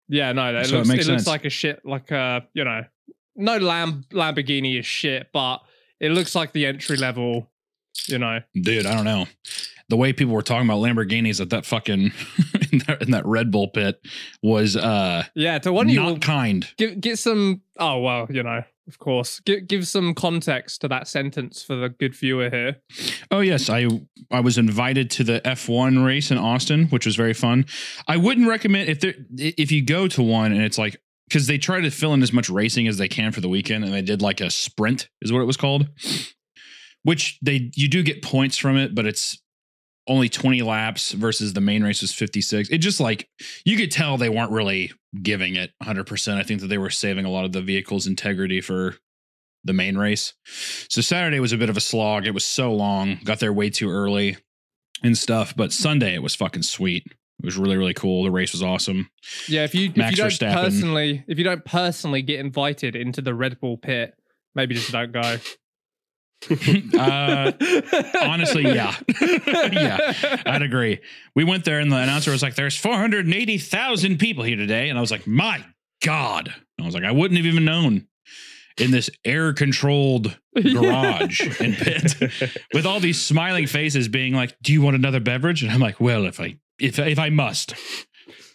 Yeah, 0.07 0.31
no, 0.33 0.53
it 0.55 0.65
So 0.67 0.75
it 0.75 0.77
looks, 0.79 0.89
it 0.89 0.93
makes 0.93 1.07
looks 1.07 1.27
like 1.27 1.45
a 1.45 1.49
shit, 1.49 1.81
like 1.85 2.11
a 2.11 2.45
you 2.53 2.63
know, 2.65 2.83
no 3.35 3.57
Lam- 3.57 4.03
Lamborghini 4.11 4.77
is 4.79 4.85
shit, 4.85 5.27
but 5.31 5.59
it 5.99 6.11
looks 6.11 6.35
like 6.35 6.51
the 6.53 6.65
entry 6.65 6.97
level. 6.97 7.49
You 8.07 8.17
know, 8.17 8.39
Dude, 8.59 8.85
I 8.85 8.95
don't 8.95 9.05
know. 9.05 9.25
The 9.91 9.97
way 9.97 10.13
people 10.13 10.33
were 10.33 10.41
talking 10.41 10.65
about 10.65 10.79
Lamborghinis 10.79 11.41
at 11.41 11.49
that 11.49 11.65
fucking 11.65 11.99
in 12.71 12.79
that, 12.87 13.01
in 13.01 13.11
that 13.11 13.25
Red 13.25 13.51
Bull 13.51 13.67
pit 13.67 14.01
was 14.41 14.77
uh 14.77 15.23
yeah. 15.35 15.59
Why 15.65 15.83
don't 15.83 15.93
not 15.93 16.21
kind. 16.21 16.65
give 16.77 17.01
get 17.01 17.19
some? 17.19 17.61
Oh 17.77 17.99
well, 17.99 18.27
you 18.29 18.41
know, 18.41 18.63
of 18.87 18.99
course, 18.99 19.41
give 19.41 19.67
give 19.67 19.87
some 19.87 20.13
context 20.13 20.79
to 20.81 20.87
that 20.87 21.09
sentence 21.09 21.61
for 21.61 21.75
the 21.75 21.89
good 21.89 22.15
viewer 22.15 22.49
here. 22.49 22.77
Oh 23.29 23.41
yes, 23.41 23.69
I 23.69 23.87
I 24.31 24.39
was 24.39 24.57
invited 24.57 25.11
to 25.11 25.25
the 25.25 25.41
F1 25.41 26.05
race 26.05 26.31
in 26.31 26.37
Austin, 26.37 26.87
which 26.87 27.05
was 27.05 27.17
very 27.17 27.33
fun. 27.33 27.65
I 28.07 28.15
wouldn't 28.15 28.47
recommend 28.47 28.87
if 28.87 29.01
there 29.01 29.15
if 29.37 29.71
you 29.71 29.83
go 29.83 30.07
to 30.07 30.23
one 30.23 30.53
and 30.53 30.61
it's 30.61 30.77
like 30.77 31.01
because 31.27 31.47
they 31.47 31.57
try 31.57 31.79
to 31.79 31.91
fill 31.91 32.13
in 32.13 32.23
as 32.23 32.33
much 32.33 32.49
racing 32.49 32.87
as 32.87 32.97
they 32.97 33.07
can 33.07 33.31
for 33.31 33.41
the 33.41 33.49
weekend, 33.49 33.83
and 33.83 33.93
they 33.93 34.01
did 34.01 34.21
like 34.21 34.41
a 34.41 34.49
sprint 34.49 35.09
is 35.21 35.31
what 35.31 35.41
it 35.41 35.45
was 35.45 35.57
called, 35.57 35.87
which 37.03 37.39
they 37.41 37.71
you 37.75 37.87
do 37.87 38.03
get 38.03 38.21
points 38.21 38.57
from 38.57 38.77
it, 38.77 38.95
but 38.95 39.05
it's 39.05 39.41
only 40.07 40.29
20 40.29 40.61
laps 40.61 41.11
versus 41.11 41.53
the 41.53 41.61
main 41.61 41.83
race 41.83 42.01
was 42.01 42.13
56. 42.13 42.69
It 42.69 42.79
just 42.79 42.99
like 42.99 43.29
you 43.65 43.77
could 43.77 43.91
tell 43.91 44.17
they 44.17 44.29
weren't 44.29 44.51
really 44.51 44.91
giving 45.21 45.55
it 45.55 45.71
100%. 45.83 46.37
I 46.37 46.43
think 46.43 46.61
that 46.61 46.67
they 46.67 46.77
were 46.77 46.89
saving 46.89 47.25
a 47.25 47.29
lot 47.29 47.45
of 47.45 47.51
the 47.51 47.61
vehicle's 47.61 48.07
integrity 48.07 48.61
for 48.61 48.95
the 49.63 49.73
main 49.73 49.97
race. 49.97 50.33
So 50.89 51.01
Saturday 51.01 51.39
was 51.39 51.53
a 51.53 51.57
bit 51.57 51.69
of 51.69 51.77
a 51.77 51.81
slog. 51.81 52.25
It 52.25 52.33
was 52.33 52.45
so 52.45 52.73
long, 52.73 53.19
got 53.23 53.39
there 53.39 53.53
way 53.53 53.69
too 53.69 53.89
early 53.89 54.37
and 55.03 55.17
stuff. 55.17 55.55
But 55.55 55.71
Sunday 55.71 56.15
it 56.15 56.23
was 56.23 56.35
fucking 56.35 56.63
sweet. 56.63 57.03
It 57.07 57.45
was 57.45 57.57
really, 57.57 57.77
really 57.77 57.93
cool. 57.93 58.23
The 58.23 58.31
race 58.31 58.51
was 58.51 58.61
awesome. 58.61 59.09
Yeah, 59.47 59.63
if 59.63 59.73
you 59.73 59.91
if 59.95 60.11
you 60.11 60.17
don't 60.17 60.29
Verstappen. 60.29 60.53
personally 60.53 61.23
if 61.27 61.37
you 61.37 61.43
don't 61.43 61.65
personally 61.65 62.21
get 62.21 62.39
invited 62.39 62.95
into 62.95 63.21
the 63.21 63.33
Red 63.33 63.59
Bull 63.59 63.77
pit, 63.77 64.13
maybe 64.55 64.75
just 64.75 64.91
don't 64.91 65.11
go. 65.11 65.37
Uh, 66.97 67.51
honestly, 68.23 68.63
yeah. 68.63 68.95
Yeah, 69.71 70.41
I'd 70.45 70.61
agree. 70.61 70.99
We 71.35 71.43
went 71.43 71.65
there 71.65 71.79
and 71.79 71.91
the 71.91 71.97
announcer 71.97 72.31
was 72.31 72.41
like, 72.41 72.55
there's 72.55 72.77
480,000 72.77 74.17
people 74.17 74.43
here 74.43 74.57
today. 74.57 74.89
And 74.89 74.97
I 74.97 75.01
was 75.01 75.11
like, 75.11 75.25
my 75.27 75.63
God. 76.03 76.47
And 76.47 76.83
I 76.83 76.85
was 76.85 76.93
like, 76.95 77.03
I 77.03 77.11
wouldn't 77.11 77.37
have 77.37 77.45
even 77.45 77.65
known 77.65 78.07
in 78.77 78.91
this 78.91 79.09
air 79.25 79.53
controlled 79.53 80.37
garage 80.55 81.41
and 81.61 81.75
pit 81.75 82.15
with 82.73 82.85
all 82.85 82.99
these 82.99 83.21
smiling 83.21 83.67
faces 83.67 84.07
being 84.07 84.33
like, 84.33 84.55
do 84.61 84.73
you 84.73 84.81
want 84.81 84.95
another 84.95 85.19
beverage? 85.19 85.63
And 85.63 85.71
I'm 85.71 85.79
like, 85.79 85.99
well, 85.99 86.25
if 86.25 86.39
I, 86.39 86.57
if, 86.79 86.99
if 86.99 87.19
I 87.19 87.29
must. 87.29 87.73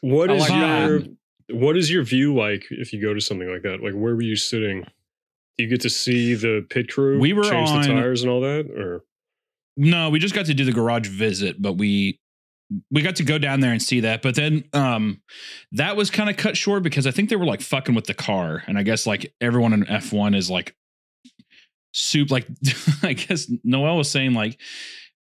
What 0.01 0.31
I 0.31 0.35
is 0.35 0.41
like 0.49 0.51
your 0.51 0.99
that. 1.01 1.17
what 1.51 1.77
is 1.77 1.91
your 1.91 2.03
view 2.03 2.35
like 2.35 2.67
if 2.71 2.93
you 2.93 3.01
go 3.01 3.15
to 3.15 3.21
something 3.21 3.51
like 3.51 3.63
that? 3.63 3.83
Like 3.83 3.95
where 3.95 4.15
were 4.15 4.23
you 4.23 4.37
sitting? 4.37 4.87
Do 5.59 5.65
you 5.65 5.71
get 5.71 5.81
to 5.83 5.91
see 5.91 6.35
the 6.35 6.67
pit 6.69 6.93
crew 6.93 7.19
We 7.19 7.33
were 7.33 7.45
change 7.45 7.71
on- 7.71 7.83
the 7.83 7.89
tires 7.89 8.23
and 8.23 8.31
all 8.31 8.41
that? 8.43 8.71
Or 8.71 9.05
No, 9.77 10.11
we 10.11 10.19
just 10.19 10.35
got 10.35 10.47
to 10.47 10.55
do 10.55 10.65
the 10.65 10.73
garage 10.73 11.09
visit, 11.09 11.61
but 11.61 11.75
we 11.75 12.19
we 12.91 13.01
got 13.01 13.15
to 13.17 13.23
go 13.23 13.39
down 13.39 13.61
there 13.61 13.71
and 13.71 13.81
see 13.81 14.01
that. 14.01 14.23
But 14.23 14.35
then 14.35 14.65
um 14.73 15.23
that 15.73 15.97
was 15.97 16.11
kind 16.11 16.29
of 16.29 16.37
cut 16.37 16.57
short 16.57 16.83
because 16.83 17.07
I 17.07 17.11
think 17.11 17.31
they 17.31 17.37
were 17.37 17.47
like 17.47 17.61
fucking 17.61 17.95
with 17.95 18.07
the 18.07 18.15
car. 18.15 18.63
And 18.67 18.77
I 18.79 18.83
guess 18.83 19.07
like 19.07 19.33
everyone 19.41 19.73
in 19.73 19.85
F1 19.85 20.35
is 20.37 20.51
like 20.51 20.75
soup 21.93 22.31
like 22.31 22.47
I 23.03 23.15
guess 23.15 23.51
Noel 23.65 23.97
was 23.97 24.11
saying 24.11 24.35
like 24.35 24.61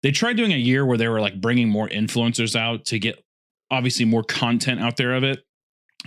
they 0.04 0.12
tried 0.12 0.38
doing 0.38 0.52
a 0.52 0.58
year 0.58 0.86
where 0.86 0.98
they 0.98 1.08
were 1.08 1.22
like 1.22 1.40
bringing 1.40 1.70
more 1.70 1.88
influencers 1.88 2.56
out 2.56 2.86
to 2.86 3.00
get 3.00 3.24
obviously 3.72 4.06
more 4.06 4.24
content 4.24 4.80
out 4.82 4.98
there 4.98 5.14
of 5.14 5.24
it. 5.24 5.44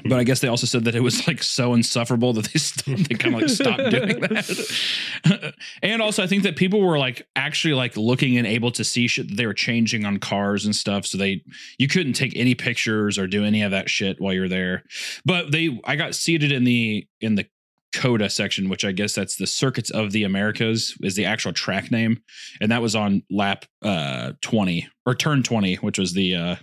But 0.05 0.19
I 0.19 0.25
guess 0.25 0.41
they 0.41 0.49
also 0.49 0.67
said 0.67 0.85
that 0.85 0.95
it 0.95 1.01
was 1.01 1.27
like 1.27 1.43
so 1.43 1.75
insufferable 1.75 2.33
that 2.35 2.49
they 2.53 2.93
they 2.95 3.15
kind 3.15 3.35
of 3.35 3.41
like 3.43 3.51
stopped 3.51 3.91
doing 3.91 4.21
that. 4.21 5.55
and 5.83 6.03
also, 6.03 6.23
I 6.23 6.27
think 6.27 6.43
that 6.45 6.57
people 6.57 6.81
were 6.81 6.99
like 6.99 7.27
actually 7.37 7.75
like 7.75 7.97
looking 7.97 8.37
and 8.39 8.47
able 8.47 8.71
to 8.73 8.85
see 8.85 9.07
shit 9.07 9.29
that 9.29 9.37
they 9.37 9.47
were 9.47 9.55
changing 9.55 10.05
on 10.05 10.19
cars 10.19 10.65
and 10.65 10.75
stuff. 10.75 11.07
So 11.07 11.19
they 11.19 11.43
you 11.79 11.89
couldn't 11.89 12.15
take 12.15 12.33
any 12.37 12.55
pictures 12.55 13.19
or 13.19 13.27
do 13.27 13.45
any 13.45 13.63
of 13.63 13.71
that 13.71 13.91
shit 13.91 14.21
while 14.21 14.33
you're 14.33 14.49
there. 14.49 14.85
But 15.25 15.53
they 15.53 15.81
I 15.85 15.97
got 15.97 16.15
seated 16.15 16.53
in 16.53 16.65
the 16.65 17.07
in 17.21 17.35
the 17.35 17.47
COTA 17.93 18.31
section, 18.31 18.69
which 18.69 18.85
I 18.85 18.93
guess 18.93 19.15
that's 19.15 19.37
the 19.37 19.47
Circuits 19.47 19.91
of 19.91 20.13
the 20.13 20.25
Americas 20.25 20.97
is 21.03 21.17
the 21.17 21.25
actual 21.25 21.53
track 21.53 21.91
name, 21.91 22.23
and 22.61 22.71
that 22.71 22.83
was 22.83 22.95
on 22.95 23.23
lap 23.31 23.65
uh 23.83 24.33
20 24.41 24.89
or 25.07 25.15
turn 25.15 25.43
20, 25.43 25.77
which 25.77 25.99
was 25.99 26.13
the 26.13 26.37
uh 26.37 26.57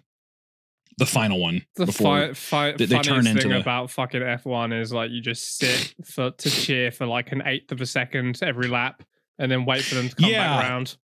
the 0.98 1.06
final 1.06 1.39
one 1.39 1.63
The 1.75 1.86
before 1.86 2.34
fi- 2.34 2.34
fi- 2.34 2.72
they- 2.77 2.86
they 2.86 3.00
turn 3.00 3.27
into 3.27 3.42
thing 3.44 3.51
about 3.54 3.92
fucking 3.92 4.22
F1 4.22 4.80
is 4.82 4.92
like 4.92 5.12
you 5.12 5.22
just 5.22 5.58
sit 5.58 5.94
for 6.06 6.32
to 6.32 6.50
cheer 6.50 6.92
for 6.92 7.06
like 7.06 7.32
an 7.32 7.44
eighth 7.46 7.72
of 7.72 7.80
a 7.82 7.86
second 7.86 8.39
every 8.42 8.68
lap 8.68 9.04
and 9.39 9.51
then 9.51 9.66
wait 9.66 9.84
for 9.84 9.96
them 9.96 10.10
to 10.10 10.16
come 10.16 10.30
Yeah. 10.30 10.58
back 10.58 10.70
around. 10.70 10.98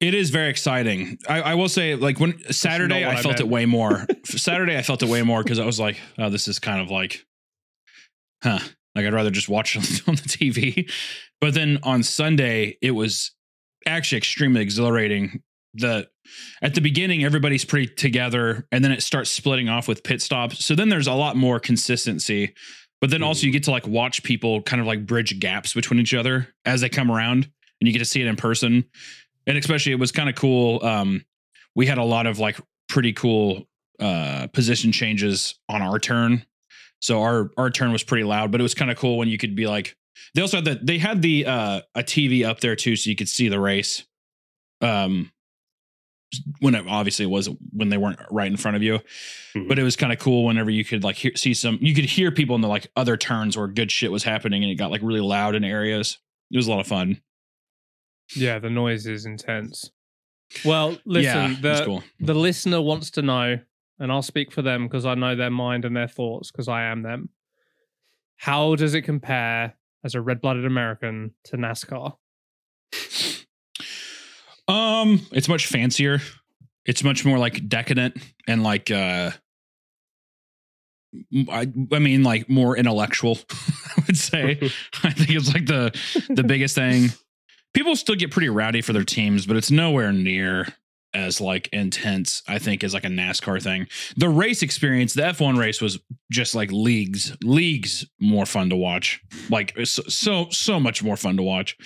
It 0.00 0.14
is 0.14 0.30
very 0.30 0.48
exciting. 0.48 1.18
I, 1.28 1.40
I 1.42 1.54
will 1.56 1.68
say, 1.68 1.94
like 1.96 2.20
when 2.20 2.38
Saturday, 2.52 3.04
I 3.04 3.14
I 3.18 3.22
felt 3.22 3.40
it 3.40 3.48
way 3.48 3.66
more. 3.66 4.06
Saturday, 4.24 4.76
I 4.78 4.82
felt 4.82 5.02
it 5.02 5.08
way 5.08 5.22
more 5.22 5.42
because 5.42 5.58
I 5.58 5.66
was 5.66 5.80
like, 5.80 5.98
"Oh, 6.18 6.30
this 6.30 6.46
is 6.46 6.60
kind 6.60 6.80
of 6.80 6.88
like, 6.90 7.26
huh." 8.42 8.60
Like 8.94 9.06
I'd 9.06 9.12
rather 9.12 9.30
just 9.30 9.48
watch 9.48 9.76
it 9.76 9.82
on 10.08 10.14
the 10.14 10.22
TV. 10.22 10.90
But 11.40 11.54
then 11.54 11.78
on 11.82 12.02
Sunday, 12.04 12.78
it 12.80 12.92
was 12.92 13.32
actually 13.86 14.18
extremely 14.18 14.60
exhilarating. 14.60 15.42
The 15.74 16.08
at 16.62 16.74
the 16.74 16.80
beginning, 16.80 17.24
everybody's 17.24 17.64
pretty 17.64 17.86
together, 17.86 18.66
and 18.72 18.84
then 18.84 18.92
it 18.92 19.02
starts 19.02 19.30
splitting 19.30 19.68
off 19.68 19.88
with 19.88 20.02
pit 20.02 20.22
stops. 20.22 20.64
So 20.64 20.74
then 20.74 20.88
there's 20.88 21.06
a 21.06 21.12
lot 21.12 21.36
more 21.36 21.60
consistency. 21.60 22.54
But 23.00 23.10
then 23.10 23.22
also 23.22 23.46
you 23.46 23.52
get 23.52 23.62
to 23.64 23.70
like 23.70 23.86
watch 23.86 24.24
people 24.24 24.60
kind 24.62 24.80
of 24.80 24.86
like 24.86 25.06
bridge 25.06 25.38
gaps 25.38 25.72
between 25.72 26.00
each 26.00 26.14
other 26.14 26.48
as 26.64 26.80
they 26.80 26.88
come 26.88 27.12
around, 27.12 27.48
and 27.80 27.86
you 27.86 27.92
get 27.92 28.00
to 28.00 28.04
see 28.04 28.20
it 28.20 28.26
in 28.26 28.36
person 28.36 28.84
and 29.48 29.56
especially 29.56 29.90
it 29.90 29.98
was 29.98 30.12
kind 30.12 30.28
of 30.28 30.36
cool 30.36 30.84
um 30.84 31.24
we 31.74 31.86
had 31.86 31.98
a 31.98 32.04
lot 32.04 32.26
of 32.26 32.38
like 32.38 32.60
pretty 32.88 33.12
cool 33.12 33.66
uh 33.98 34.46
position 34.52 34.92
changes 34.92 35.58
on 35.68 35.82
our 35.82 35.98
turn 35.98 36.44
so 37.00 37.22
our 37.22 37.50
our 37.56 37.70
turn 37.70 37.90
was 37.90 38.04
pretty 38.04 38.22
loud 38.22 38.52
but 38.52 38.60
it 38.60 38.62
was 38.62 38.74
kind 38.74 38.90
of 38.90 38.96
cool 38.96 39.18
when 39.18 39.28
you 39.28 39.38
could 39.38 39.56
be 39.56 39.66
like 39.66 39.96
they 40.34 40.42
also 40.42 40.58
had 40.58 40.64
that 40.66 40.86
they 40.86 40.98
had 40.98 41.22
the 41.22 41.44
uh 41.46 41.80
a 41.96 42.02
tv 42.02 42.44
up 42.44 42.60
there 42.60 42.76
too 42.76 42.94
so 42.94 43.10
you 43.10 43.16
could 43.16 43.28
see 43.28 43.48
the 43.48 43.58
race 43.58 44.06
um 44.80 45.32
when 46.60 46.74
obviously 46.74 46.90
it 46.90 46.92
obviously 46.98 47.26
was 47.26 47.48
when 47.72 47.88
they 47.88 47.96
weren't 47.96 48.20
right 48.30 48.50
in 48.50 48.56
front 48.56 48.76
of 48.76 48.82
you 48.82 49.00
Mhm. 49.54 49.66
but 49.68 49.78
it 49.78 49.82
was 49.82 49.96
kind 49.96 50.12
of 50.12 50.18
cool 50.18 50.44
whenever 50.44 50.70
you 50.70 50.84
could 50.84 51.02
like 51.02 51.16
hear, 51.16 51.32
see 51.36 51.54
some 51.54 51.78
you 51.80 51.94
could 51.94 52.04
hear 52.04 52.30
people 52.30 52.54
in 52.54 52.60
the 52.60 52.68
like 52.68 52.86
other 52.96 53.16
turns 53.16 53.56
where 53.56 53.66
good 53.66 53.90
shit 53.90 54.12
was 54.12 54.24
happening 54.24 54.62
and 54.62 54.70
it 54.70 54.74
got 54.76 54.90
like 54.90 55.00
really 55.02 55.20
loud 55.20 55.54
in 55.54 55.64
areas 55.64 56.18
it 56.50 56.56
was 56.56 56.66
a 56.66 56.70
lot 56.70 56.80
of 56.80 56.86
fun 56.86 57.20
Yeah, 58.36 58.58
the 58.58 58.68
noise 58.68 59.06
is 59.06 59.24
intense. 59.24 59.90
Well, 60.64 60.98
listen, 61.06 61.22
yeah 61.24 61.56
the 61.60 61.82
cool 61.84 62.04
the 62.20 62.34
listener 62.34 62.80
wants 62.82 63.10
to 63.12 63.22
know, 63.22 63.58
and 63.98 64.12
I'll 64.12 64.22
speak 64.22 64.52
for 64.52 64.60
them 64.62 64.86
because 64.86 65.06
I 65.06 65.14
know 65.14 65.34
their 65.34 65.50
mind 65.50 65.84
and 65.86 65.96
their 65.96 66.08
thoughts 66.08 66.50
because 66.50 66.68
I 66.68 66.82
am 66.84 67.02
them. 67.02 67.30
How 68.36 68.74
does 68.76 68.94
it 68.94 69.02
compare 69.02 69.74
as 70.04 70.14
a 70.14 70.20
red-blooded 70.20 70.64
American 70.66 71.32
to 71.44 71.56
NASCAR? 71.56 72.16
Um, 74.68 75.26
it's 75.32 75.48
much 75.48 75.66
fancier. 75.66 76.20
It's 76.84 77.02
much 77.02 77.24
more 77.24 77.38
like 77.38 77.68
decadent 77.68 78.16
and 78.46 78.62
like 78.62 78.90
uh 78.90 79.30
I, 81.50 81.72
I 81.92 81.98
mean 81.98 82.22
like 82.22 82.48
more 82.48 82.76
intellectual, 82.76 83.38
I 83.96 84.02
would 84.06 84.16
say. 84.16 84.58
I 85.02 85.10
think 85.10 85.30
it's 85.30 85.52
like 85.52 85.66
the 85.66 85.98
the 86.28 86.44
biggest 86.44 86.74
thing. 86.74 87.08
People 87.74 87.96
still 87.96 88.14
get 88.14 88.30
pretty 88.30 88.48
rowdy 88.48 88.80
for 88.80 88.92
their 88.92 89.04
teams, 89.04 89.46
but 89.46 89.56
it's 89.56 89.70
nowhere 89.70 90.12
near 90.12 90.66
as 91.18 91.40
like 91.40 91.68
intense, 91.72 92.42
I 92.46 92.58
think, 92.58 92.84
as 92.84 92.94
like 92.94 93.04
a 93.04 93.08
NASCAR 93.08 93.60
thing. 93.62 93.88
The 94.16 94.28
race 94.28 94.62
experience, 94.62 95.14
the 95.14 95.22
F1 95.22 95.58
race 95.58 95.80
was 95.80 95.98
just 96.30 96.54
like 96.54 96.70
leagues, 96.70 97.36
leagues 97.42 98.06
more 98.20 98.46
fun 98.46 98.70
to 98.70 98.76
watch. 98.76 99.20
Like 99.50 99.74
so 99.84 100.46
so, 100.50 100.78
much 100.78 101.02
more 101.02 101.16
fun 101.16 101.36
to 101.36 101.42
watch. 101.42 101.76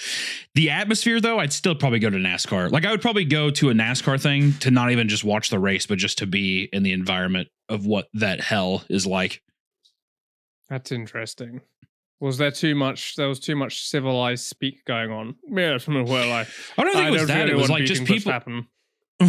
The 0.55 0.71
atmosphere, 0.71 1.21
though, 1.21 1.39
I'd 1.39 1.53
still 1.53 1.75
probably 1.75 1.99
go 1.99 2.11
to 2.11 2.19
NASCAR. 2.19 2.71
Like 2.71 2.85
I 2.85 2.91
would 2.91 3.01
probably 3.01 3.25
go 3.25 3.51
to 3.51 3.71
a 3.71 3.73
NASCAR 3.73 4.21
thing 4.21 4.53
to 4.61 4.71
not 4.71 4.91
even 4.91 5.09
just 5.09 5.25
watch 5.25 5.49
the 5.49 5.59
race, 5.59 5.87
but 5.87 5.99
just 5.99 6.19
to 6.19 6.27
be 6.27 6.69
in 6.73 6.83
the 6.83 6.93
environment 6.93 7.49
of 7.69 7.87
what 7.87 8.09
that 8.15 8.41
hell 8.41 8.85
is 8.91 9.07
like. 9.07 9.43
That's 10.69 10.93
interesting. 10.93 11.63
Was 12.21 12.39
there 12.39 12.53
too 12.53 12.75
much? 12.75 13.17
There 13.17 13.29
was 13.29 13.41
too 13.41 13.57
much 13.57 13.89
civilized 13.89 14.45
speak 14.45 14.85
going 14.85 15.11
on. 15.11 15.35
Yeah, 15.51 15.79
something 15.79 16.07
where 16.07 16.27
like 16.27 16.47
I 16.79 16.85
don't 16.85 16.93
think 16.93 17.07
I 17.07 17.09
it 17.09 17.11
was 17.11 17.27
that. 17.27 17.39
really 17.41 17.51
It 17.51 17.57
was 17.57 17.71
like 17.71 17.85
just 17.85 18.05
people. 18.05 18.33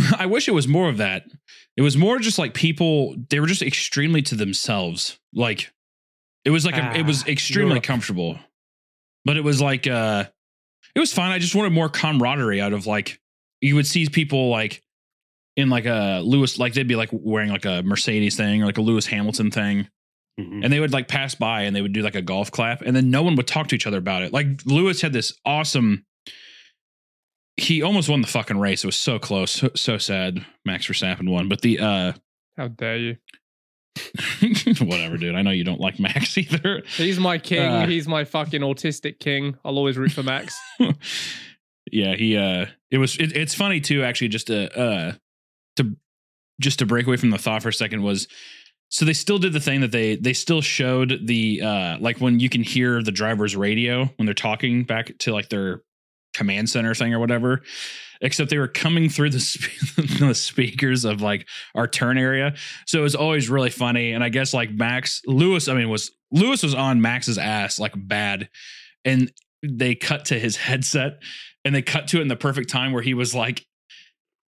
I 0.18 0.26
wish 0.26 0.48
it 0.48 0.54
was 0.54 0.68
more 0.68 0.90
of 0.90 0.98
that. 0.98 1.26
It 1.78 1.82
was 1.82 1.98
more 1.98 2.20
just 2.20 2.38
like 2.40 2.54
people. 2.54 3.16
They 3.30 3.40
were 3.40 3.48
just 3.48 3.62
extremely 3.62 4.22
to 4.24 4.36
themselves. 4.36 5.20
Like 5.34 5.72
it 6.46 6.50
was 6.52 6.66
like 6.66 6.78
a, 6.78 6.98
it 6.98 7.06
was 7.06 7.24
Ah, 7.24 7.28
extremely 7.32 7.72
Europe. 7.72 7.84
comfortable, 7.84 8.38
but 9.26 9.38
it 9.38 9.44
was 9.44 9.62
like 9.62 9.88
uh, 9.88 10.26
it 10.96 11.00
was 11.00 11.14
fine. 11.14 11.32
I 11.32 11.40
just 11.40 11.56
wanted 11.56 11.72
more 11.74 11.90
camaraderie 11.90 12.62
out 12.62 12.74
of 12.74 12.86
like 12.86 13.20
you 13.62 13.76
would 13.76 13.88
see 13.88 14.08
people 14.10 14.50
like 14.50 14.82
in 15.56 15.70
like 15.70 15.86
a 15.86 16.22
Lewis, 16.24 16.58
like 16.60 16.74
they'd 16.74 16.88
be 16.88 16.96
like 16.96 17.10
wearing 17.12 17.50
like 17.50 17.66
a 17.66 17.82
Mercedes 17.84 18.36
thing 18.36 18.62
or 18.62 18.66
like 18.66 18.78
a 18.78 18.82
Lewis 18.82 19.06
Hamilton 19.06 19.52
thing, 19.52 19.88
Mhm. 20.40 20.64
and 20.64 20.74
they 20.74 20.80
would 20.80 20.92
like 20.94 21.08
pass 21.08 21.36
by 21.36 21.62
and 21.64 21.76
they 21.76 21.82
would 21.82 21.94
do 21.94 22.02
like 22.02 22.16
a 22.16 22.22
golf 22.22 22.50
clap 22.52 22.82
and 22.82 22.96
then 22.96 23.12
no 23.12 23.22
one 23.22 23.36
would 23.36 23.46
talk 23.48 23.68
to 23.68 23.76
each 23.76 23.86
other 23.86 24.00
about 24.00 24.24
it 24.24 24.34
like 24.34 24.48
lewis 24.66 25.00
had 25.02 25.14
this 25.14 25.32
awesome 25.46 26.06
he 27.58 27.82
almost 27.82 28.10
won 28.10 28.22
the 28.22 28.28
fucking 28.28 28.58
race 28.58 28.84
it 28.84 28.88
was 28.88 28.96
so 28.96 29.20
close 29.20 29.52
so, 29.52 29.70
so 29.76 29.98
sad 29.98 30.46
max 30.66 30.88
verstappen 30.88 31.30
won 31.30 31.48
but 31.48 31.62
the 31.62 31.80
uh 31.80 32.14
How 32.58 32.68
dare 32.68 32.98
you? 32.98 33.18
whatever 34.82 35.18
dude 35.18 35.36
i 35.36 35.42
know 35.44 35.52
you 35.52 35.64
don't 35.64 35.80
like 35.80 36.00
max 36.00 36.36
either 36.38 36.82
He's 36.98 37.20
my 37.20 37.38
king. 37.38 37.62
Uh. 37.62 37.88
He's 37.88 38.08
my 38.08 38.24
fucking 38.24 38.62
autistic 38.62 39.20
king. 39.20 39.56
I'll 39.64 39.78
always 39.78 39.98
root 39.98 40.12
for 40.12 40.24
Max. 40.24 40.58
yeah 41.92 42.16
he 42.16 42.36
uh 42.38 42.66
it 42.90 42.98
was 42.98 43.18
it, 43.18 43.36
it's 43.36 43.54
funny 43.54 43.80
too 43.82 44.04
actually 44.04 44.30
just 44.30 44.48
to 44.48 44.80
uh 44.80 45.12
to 45.76 45.96
just 46.60 46.80
to 46.80 46.86
break 46.86 47.06
away 47.06 47.18
from 47.18 47.30
the 47.30 47.38
thought 47.38 47.62
for 47.62 47.70
a 47.70 47.74
second 47.74 48.02
was 48.02 48.28
so 48.90 49.06
they 49.06 49.14
still 49.14 49.38
did 49.38 49.54
the 49.54 49.60
thing 49.60 49.82
that 49.82 49.92
they 49.92 50.16
they 50.16 50.34
still 50.34 50.62
showed 50.62 51.28
the 51.28 51.62
uh 51.62 51.98
like 52.00 52.18
when 52.20 52.40
you 52.40 52.50
can 52.50 52.64
hear 52.64 53.04
the 53.04 53.12
driver's 53.12 53.56
radio 53.56 54.06
when 54.16 54.26
they're 54.26 54.34
talking 54.34 54.84
back 54.84 55.12
to 55.20 55.32
like 55.34 55.50
their 55.50 55.82
command 56.34 56.70
center 56.70 56.94
thing 56.94 57.14
or 57.14 57.20
whatever 57.20 57.62
except 58.22 58.50
they 58.50 58.58
were 58.58 58.70
coming 58.70 59.10
through 59.10 59.30
the, 59.30 60.18
the 60.20 60.34
speakers 60.34 61.04
of 61.04 61.22
like 61.22 61.48
our 61.76 61.88
turn 61.88 62.18
area 62.18 62.54
so 62.86 63.00
it 63.00 63.04
was 63.04 63.16
always 63.16 63.50
really 63.50 63.70
funny 63.70 64.12
and 64.12 64.24
i 64.24 64.30
guess 64.30 64.54
like 64.54 64.72
max 64.72 65.22
lewis 65.28 65.68
i 65.68 65.74
mean 65.74 65.90
was 65.90 66.12
lewis 66.32 66.64
was 66.64 66.74
on 66.74 67.02
max's 67.02 67.38
ass 67.38 67.80
like 67.80 67.94
bad 67.96 68.50
and 69.06 69.32
they 69.62 69.96
cut 69.96 70.26
to 70.26 70.40
his 70.40 70.56
headset 70.56 71.22
and 71.66 71.74
they 71.74 71.82
cut 71.82 72.08
to 72.08 72.18
it 72.18 72.22
in 72.22 72.28
the 72.28 72.36
perfect 72.36 72.70
time 72.70 72.92
where 72.92 73.04
he 73.04 73.14
was 73.14 73.34
like 73.34 73.66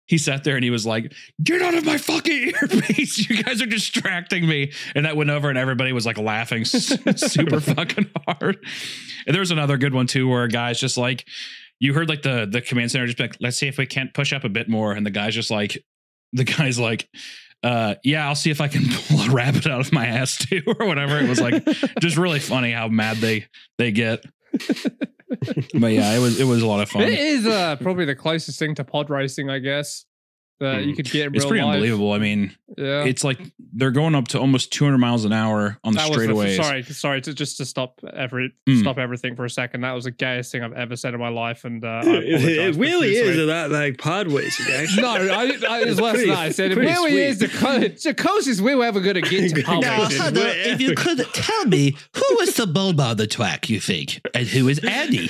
he 0.08 0.18
sat 0.18 0.44
there 0.44 0.56
and 0.56 0.64
he 0.64 0.70
was 0.70 0.86
like, 0.86 1.12
"Get 1.44 1.62
out 1.62 1.74
of 1.74 1.86
my 1.86 1.98
fucking 1.98 2.54
earpiece! 2.62 3.28
You 3.28 3.42
guys 3.42 3.62
are 3.62 3.66
distracting 3.66 4.48
me." 4.48 4.72
And 4.94 5.06
that 5.06 5.18
went 5.18 5.30
over, 5.30 5.50
and 5.50 5.58
everybody 5.58 5.94
was 5.94 6.06
like 6.06 6.18
laughing 6.18 6.66
super 6.66 7.60
fucking 7.60 8.10
hard. 8.28 8.58
And 9.26 9.34
there 9.34 9.40
was 9.40 9.52
another 9.52 9.78
good 9.78 9.94
one 9.94 10.08
too, 10.08 10.28
where 10.28 10.44
a 10.44 10.50
guy's 10.50 10.80
just 10.80 10.98
like, 10.98 11.26
you 11.80 11.94
heard 11.94 12.10
like 12.10 12.22
the 12.22 12.48
the 12.50 12.62
command 12.62 12.92
center 12.92 13.06
just 13.06 13.18
be 13.18 13.24
like, 13.24 13.38
"Let's 13.40 13.58
see 13.58 13.68
if 13.68 13.78
we 13.78 13.86
can't 13.86 14.14
push 14.14 14.34
up 14.34 14.44
a 14.44 14.50
bit 14.50 14.70
more," 14.70 14.94
and 14.94 15.06
the 15.06 15.12
guy's 15.12 15.36
just 15.36 15.52
like, 15.52 15.84
the 16.34 16.44
guy's 16.44 16.80
like. 16.80 17.08
Uh 17.64 17.96
yeah, 18.04 18.28
I'll 18.28 18.36
see 18.36 18.52
if 18.52 18.62
I 18.62 18.68
can 18.68 18.84
pull 19.08 19.22
a 19.22 19.30
rabbit 19.32 19.66
out 19.66 19.80
of 19.80 19.92
my 19.92 20.06
ass 20.06 20.38
too, 20.38 20.62
or 20.80 20.86
whatever. 20.86 21.18
It 21.18 21.28
was 21.28 21.42
like 21.42 21.66
just 22.00 22.16
really 22.16 22.40
funny 22.40 22.72
how 22.72 22.90
mad 22.90 23.18
they 23.18 23.48
they 23.80 23.92
get. 23.92 24.24
but 24.52 25.92
yeah, 25.92 26.16
it 26.16 26.20
was 26.20 26.40
it 26.40 26.44
was 26.44 26.62
a 26.62 26.68
lot 26.68 26.82
of 26.82 26.90
fun. 26.90 27.04
It 27.04 27.18
is 27.18 27.48
uh, 27.48 27.78
probably 27.78 28.06
the 28.06 28.14
closest 28.14 28.60
thing 28.60 28.76
to 28.76 28.84
pod 28.84 29.10
racing, 29.10 29.50
I 29.50 29.60
guess, 29.60 30.06
that 30.60 30.86
you 30.86 30.94
Mhm. 30.94 30.96
could 30.96 31.12
get 31.12 31.28
in 31.28 31.36
It's 31.36 31.46
pretty 31.46 31.62
life. 31.64 31.74
unbelievable. 31.74 32.14
I 32.14 32.18
mean, 32.20 32.52
Yeah. 32.78 33.04
it's 33.04 33.24
like 33.26 33.40
they're 33.74 33.92
going 33.92 34.16
up 34.16 34.30
to 34.30 34.40
almost 34.40 34.72
200 34.72 34.98
miles 35.00 35.26
an 35.26 35.34
hour 35.34 35.78
on 35.84 35.94
the 35.94 36.00
That 36.00 36.10
was 36.10 36.20
the, 36.20 36.28
straightaways. 36.34 36.56
sorry, 36.56 36.84
sorry 36.84 37.22
to 37.22 37.34
just 37.34 37.58
to 37.58 37.66
stop 37.66 38.00
every 38.16 38.54
Mm. 38.68 38.80
stop 38.80 38.98
everything 38.98 39.36
for 39.36 39.44
a 39.46 39.50
second. 39.50 39.82
That 39.82 39.92
was 39.92 40.06
the 40.06 40.12
gayest 40.12 40.52
thing 40.54 40.64
I've 40.64 40.72
ever 40.74 40.96
said 40.96 41.14
in 41.14 41.20
my 41.20 41.28
life, 41.30 41.66
and 41.66 41.84
uh, 41.84 42.02
it, 42.06 42.76
really 42.78 43.10
is 43.16 43.22
profusely. 43.24 43.44
a 43.44 43.46
that 43.48 43.72
like 43.72 43.98
pod 43.98 44.32
racing, 44.32 44.74
actually. 44.74 45.02
No, 45.06 45.10
I, 45.10 45.52
I, 45.70 45.82
it 45.82 45.88
was 45.90 46.00
worse 46.02 46.20
than 46.20 46.30
that. 46.30 46.38
I 46.38 46.50
said 46.52 46.72
it 46.72 46.76
pretty 46.76 46.90
really 46.92 47.18
is 47.18 47.40
the, 47.40 47.48
co- 47.50 47.76
it's 47.82 48.04
the 48.06 48.14
closest 48.14 48.62
we 48.62 48.76
were 48.76 48.86
ever 48.86 49.02
going 49.02 49.16
to 49.16 49.22
get 49.22 49.54
to 49.54 49.62
pole 49.64 49.82
Now. 49.82 50.06
Hunter, 50.10 50.42
if 50.46 50.80
you 50.80 50.96
could 50.96 51.20
tell 51.34 51.66
me 51.66 51.96
who 52.16 52.40
is 52.42 52.56
the 52.56 52.66
bulb 52.68 53.00
on 53.02 53.18
the 53.18 53.28
track, 53.28 53.70
you 53.70 53.80
think, 53.82 54.22
and 54.34 54.48
who 54.48 54.68
is 54.70 54.80
Andy? 54.80 55.30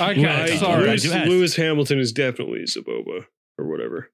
Okay, 0.00 0.22
Well, 0.24 0.58
sorry. 0.58 0.98
Lewis, 1.04 1.12
do 1.14 1.18
ask. 1.20 1.28
Lewis 1.28 1.56
Hamilton 1.56 1.98
is 1.98 2.12
definitely 2.12 2.60
Zaboba 2.62 3.26
or 3.58 3.68
whatever. 3.68 4.10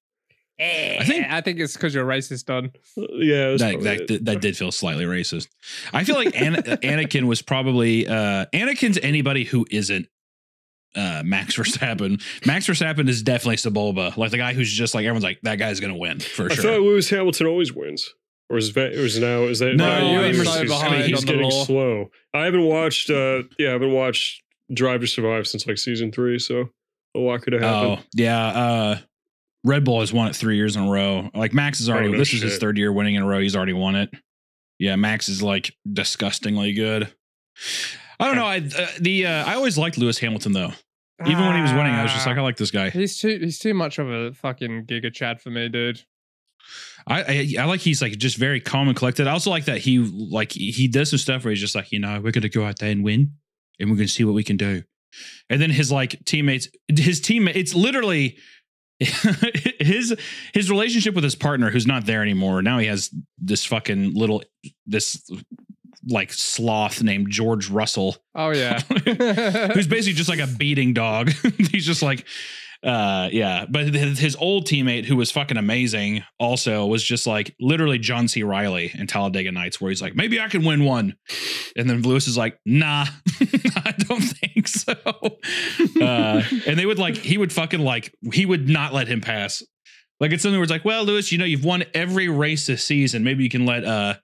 I 0.59 0.65
think- 1.01 1.05
think 1.07 1.27
I 1.31 1.41
think 1.43 1.61
it's 1.61 1.75
because 1.75 1.95
you're 1.95 2.07
racist, 2.07 2.47
Don. 2.47 2.73
Uh, 2.97 3.03
Yeah, 3.19 3.57
that, 3.59 3.81
that, 3.83 4.01
it. 4.01 4.09
that, 4.09 4.25
that 4.25 4.41
did 4.41 4.57
feel 4.57 4.73
slightly 4.73 5.05
racist. 5.05 5.49
I 5.93 6.05
feel 6.05 6.17
like 6.17 6.35
An- 6.41 6.55
Anakin 6.83 7.25
was 7.25 7.43
probably 7.43 8.09
uh, 8.09 8.47
Anakin's 8.55 8.99
anybody 9.03 9.45
who 9.45 9.67
isn't 9.71 10.09
uh, 10.95 11.23
Max 11.27 11.57
Verstappen. 11.59 12.23
Max 12.47 12.67
Verstappen 12.67 13.07
is 13.09 13.23
definitely 13.23 13.57
Sebulba, 13.57 14.17
like 14.17 14.31
the 14.31 14.39
guy 14.39 14.55
who's 14.55 14.73
just 14.73 14.95
like 14.95 15.05
everyone's 15.05 15.25
like 15.25 15.41
that 15.43 15.57
guy's 15.59 15.79
gonna 15.79 15.95
win 15.97 16.21
for 16.21 16.49
sure. 16.49 16.53
I 16.53 16.55
sure. 16.55 16.65
thought 16.65 16.81
Lewis 16.81 17.11
Hamilton 17.11 17.47
always 17.49 17.73
wins. 17.75 18.09
Or 18.49 18.57
is, 18.59 18.73
that, 18.75 18.93
or 18.95 19.01
is 19.05 19.19
now 19.19 19.43
is 19.43 19.59
that 19.59 19.75
No, 19.75 19.85
now 19.87 20.11
you 20.23 20.29
he's, 20.29 20.39
were 20.39 20.45
he's- 20.45 20.55
so 20.55 20.63
he's- 20.65 20.71
behind 20.81 21.05
he's 21.05 21.19
on 21.19 21.27
getting 21.27 21.43
law. 21.51 21.65
slow. 21.65 22.11
I 22.33 22.45
haven't 22.47 22.65
watched 22.65 23.11
uh 23.11 23.43
yeah, 23.59 23.69
I 23.69 23.73
haven't 23.73 23.93
watched 23.93 24.43
Drive 24.73 25.01
to 25.03 25.07
Survive 25.07 25.47
since 25.47 25.67
like 25.67 25.77
season 25.79 26.13
three, 26.13 26.39
so 26.39 26.71
a 27.17 27.21
lot 27.21 27.43
could 27.43 27.53
have 27.55 27.63
oh 27.63 27.99
yeah, 28.15 28.47
uh, 28.47 28.99
Red 29.65 29.85
Bull 29.85 30.01
has 30.01 30.13
won 30.13 30.29
it 30.29 30.37
three 30.37 30.57
years 30.57 30.77
in 30.77 30.85
a 30.85 30.91
row. 30.91 31.31
Like 31.35 31.53
Max 31.53 31.81
is 31.81 31.89
already 31.89 32.09
Oh, 32.09 32.13
no 32.13 32.19
this 32.19 32.33
is 32.33 32.43
his 32.43 32.59
third 32.59 32.79
year 32.79 32.93
winning 32.93 33.15
in 33.15 33.23
a 33.23 33.27
row. 33.27 33.41
He's 33.41 33.57
already 33.57 33.73
won 33.73 33.97
it. 33.97 34.11
Yeah, 34.79 34.97
Max 34.97 35.29
is 35.29 35.43
like 35.43 35.75
disgustingly 35.91 36.73
good. 36.73 37.13
I 38.21 38.27
don't 38.27 38.37
know. 38.37 38.47
I 38.47 38.59
uh, 38.59 38.87
the 39.01 39.27
uh, 39.27 39.45
I 39.45 39.55
always 39.55 39.77
liked 39.77 39.99
Lewis 39.99 40.19
Hamilton 40.19 40.53
though. 40.53 40.73
Even 41.27 41.47
when 41.47 41.57
he 41.57 41.63
was 41.63 41.73
winning, 41.73 41.95
I 41.95 42.03
was 42.03 42.13
just 42.13 42.27
like, 42.27 42.37
I 42.37 42.43
like 42.43 42.59
this 42.59 42.71
guy. 42.71 42.91
He's 42.91 43.19
too 43.19 43.39
he's 43.41 43.59
too 43.59 43.73
much 43.73 43.99
of 43.99 44.11
a 44.11 44.35
fucking 44.35 44.85
giga 44.85 45.13
chad 45.13 45.41
for 45.41 45.49
me, 45.49 45.69
dude. 45.71 46.03
I, 47.07 47.23
I 47.23 47.63
I 47.63 47.65
like 47.65 47.81
he's 47.81 48.03
like 48.03 48.19
just 48.19 48.37
very 48.37 48.61
calm 48.61 48.89
and 48.89 48.97
collected. 48.97 49.27
I 49.27 49.31
also 49.31 49.49
like 49.51 49.65
that 49.65 49.79
he 49.79 49.99
like 49.99 50.53
he 50.53 50.89
does 50.89 51.11
some 51.11 51.19
stuff 51.19 51.45
where 51.45 51.53
he's 51.53 51.61
just 51.61 51.75
like, 51.75 51.91
you 51.91 51.99
know, 51.99 52.21
we're 52.21 52.33
gonna 52.33 52.49
go 52.51 52.65
out 52.67 52.79
there 52.81 52.91
and 52.91 53.03
win, 53.03 53.33
and 53.81 53.91
we're 53.91 53.97
gonna 53.97 54.09
see 54.09 54.25
what 54.25 54.35
we 54.35 54.45
can 54.45 54.57
do. 54.59 54.83
And 55.51 55.61
then 55.61 55.71
his 55.71 55.93
like 55.93 56.25
teammates, 56.25 56.69
his 56.89 57.21
teammate, 57.21 57.57
it's 57.57 57.75
literally 57.75 58.39
his 58.99 60.17
his 60.55 60.71
relationship 60.71 61.15
with 61.15 61.25
his 61.25 61.35
partner 61.35 61.71
who's 61.71 61.87
not 61.87 62.07
there 62.07 62.23
anymore. 62.23 62.63
Now 62.63 62.79
he 62.79 62.87
has 62.87 63.11
this 63.39 63.65
fucking 63.65 64.15
little 64.15 64.43
this 64.87 65.31
like 66.09 66.33
sloth 66.33 67.03
named 67.03 67.31
George 67.31 67.69
Russell 67.69 68.17
Oh 68.35 68.51
yeah. 68.51 68.81
who's 69.75 69.87
basically 69.87 70.15
just 70.15 70.29
like 70.29 70.41
a 70.41 70.47
beating 70.47 70.95
dog. 70.95 71.31
He's 71.73 71.85
just 71.85 72.03
like, 72.03 72.25
uh, 72.83 73.29
yeah. 73.33 73.67
But 73.69 73.87
his 73.95 74.37
old 74.37 74.67
teammate, 74.67 75.05
who 75.05 75.17
was 75.17 75.31
fucking 75.31 75.57
amazing, 75.57 76.23
also 76.39 76.87
was 76.87 77.03
just 77.03 77.27
like 77.27 77.55
literally 77.61 77.99
John 77.99 78.29
C. 78.29 78.43
Reilly 78.43 78.93
in 78.95 79.07
Talladega 79.07 79.51
Nights, 79.51 79.81
where 79.81 79.89
he's 79.91 80.03
like, 80.03 80.15
maybe 80.15 80.41
I 80.41 80.49
can 80.49 80.65
win 80.65 80.85
one, 80.85 81.17
and 81.77 81.89
then 81.91 82.03
Lewis 82.03 82.29
is 82.29 82.37
like, 82.37 82.59
nah, 82.65 83.07
don't 84.09 84.21
think 84.21 84.69
so. 84.69 84.95
Uh, 86.01 86.43
and 86.67 86.79
they 86.79 86.87
would 86.87 86.99
like, 86.99 87.17
he 87.17 87.39
would 87.39 87.53
fucking 87.53 87.81
like, 87.81 88.15
he 88.33 88.47
would 88.47 88.69
not 88.69 88.93
let 88.93 89.09
him 89.09 89.21
pass. 89.21 89.63
Like 90.21 90.33
it's 90.33 90.43
something 90.43 90.59
where 90.59 90.65
it's 90.65 90.71
like, 90.71 90.85
well, 90.85 91.05
Lewis, 91.05 91.31
you 91.31 91.39
know, 91.39 91.45
you've 91.45 91.65
won 91.65 91.85
every 91.95 92.29
race 92.29 92.67
this 92.67 92.85
season. 92.85 93.23
Maybe 93.25 93.45
you 93.45 93.51
can 93.51 93.67
let 93.67 93.85
uh 93.85 94.15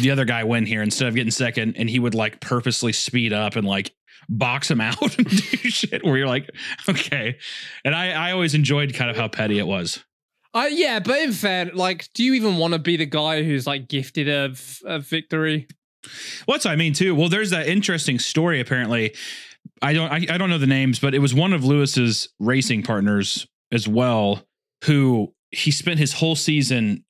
the 0.00 0.10
other 0.10 0.24
guy 0.24 0.44
win 0.44 0.64
here 0.66 0.82
instead 0.82 1.08
of 1.08 1.14
getting 1.14 1.30
second. 1.30 1.76
And 1.76 1.88
he 1.88 1.98
would 1.98 2.14
like 2.14 2.40
purposely 2.40 2.92
speed 2.92 3.32
up 3.32 3.56
and 3.56 3.66
like 3.66 3.92
box 4.28 4.70
him 4.70 4.80
out 4.82 5.18
and 5.18 5.28
do 5.28 5.56
shit 5.70 6.04
where 6.04 6.16
you're 6.16 6.26
like, 6.26 6.50
okay. 6.88 7.38
And 7.84 7.94
I, 7.94 8.28
I 8.28 8.32
always 8.32 8.54
enjoyed 8.54 8.94
kind 8.94 9.10
of 9.10 9.16
how 9.16 9.28
petty 9.28 9.58
it 9.58 9.66
was. 9.66 10.02
Uh, 10.54 10.68
yeah, 10.70 11.00
but 11.00 11.18
in 11.18 11.32
fair, 11.32 11.70
like, 11.72 12.10
do 12.12 12.22
you 12.22 12.34
even 12.34 12.58
want 12.58 12.74
to 12.74 12.78
be 12.78 12.98
the 12.98 13.06
guy 13.06 13.42
who's 13.42 13.66
like 13.66 13.88
gifted 13.88 14.28
a, 14.28 14.54
a 14.84 14.98
victory? 14.98 15.66
Well, 16.46 16.54
that's 16.54 16.64
what 16.64 16.72
I 16.72 16.76
mean 16.76 16.92
too. 16.92 17.14
Well, 17.14 17.28
there's 17.28 17.50
that 17.50 17.66
interesting 17.66 18.18
story. 18.18 18.60
Apparently, 18.60 19.14
I 19.80 19.92
don't, 19.92 20.10
I, 20.10 20.26
I 20.34 20.38
don't 20.38 20.50
know 20.50 20.58
the 20.58 20.66
names, 20.66 20.98
but 20.98 21.14
it 21.14 21.20
was 21.20 21.34
one 21.34 21.52
of 21.52 21.64
Lewis's 21.64 22.28
racing 22.38 22.82
partners 22.82 23.46
as 23.70 23.86
well, 23.88 24.42
who 24.84 25.32
he 25.50 25.70
spent 25.70 25.98
his 25.98 26.14
whole 26.14 26.34
season 26.36 27.04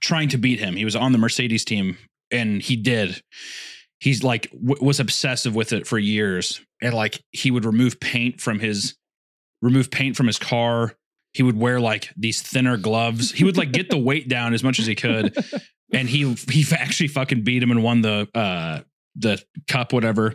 trying 0.00 0.28
to 0.30 0.38
beat 0.38 0.60
him. 0.60 0.76
He 0.76 0.84
was 0.84 0.96
on 0.96 1.12
the 1.12 1.18
Mercedes 1.18 1.64
team, 1.64 1.96
and 2.30 2.60
he 2.60 2.76
did. 2.76 3.22
He's 4.00 4.22
like 4.22 4.50
w- 4.50 4.84
was 4.84 5.00
obsessive 5.00 5.54
with 5.54 5.72
it 5.72 5.86
for 5.86 5.98
years, 5.98 6.60
and 6.82 6.94
like 6.94 7.22
he 7.30 7.50
would 7.50 7.64
remove 7.64 8.00
paint 8.00 8.40
from 8.40 8.58
his 8.60 8.96
remove 9.62 9.90
paint 9.90 10.16
from 10.16 10.26
his 10.26 10.38
car. 10.38 10.94
He 11.32 11.42
would 11.42 11.58
wear 11.58 11.80
like 11.80 12.12
these 12.16 12.42
thinner 12.42 12.76
gloves. 12.76 13.32
He 13.32 13.44
would 13.44 13.56
like 13.56 13.72
get 13.72 13.90
the 13.90 13.98
weight 13.98 14.28
down 14.28 14.54
as 14.54 14.62
much 14.62 14.78
as 14.78 14.86
he 14.86 14.94
could 14.94 15.36
and 15.94 16.08
he 16.08 16.32
he 16.50 16.64
actually 16.76 17.08
fucking 17.08 17.42
beat 17.44 17.62
him 17.62 17.70
and 17.70 17.82
won 17.82 18.00
the 18.02 18.28
uh 18.34 18.80
the 19.16 19.42
cup 19.68 19.92
whatever 19.92 20.34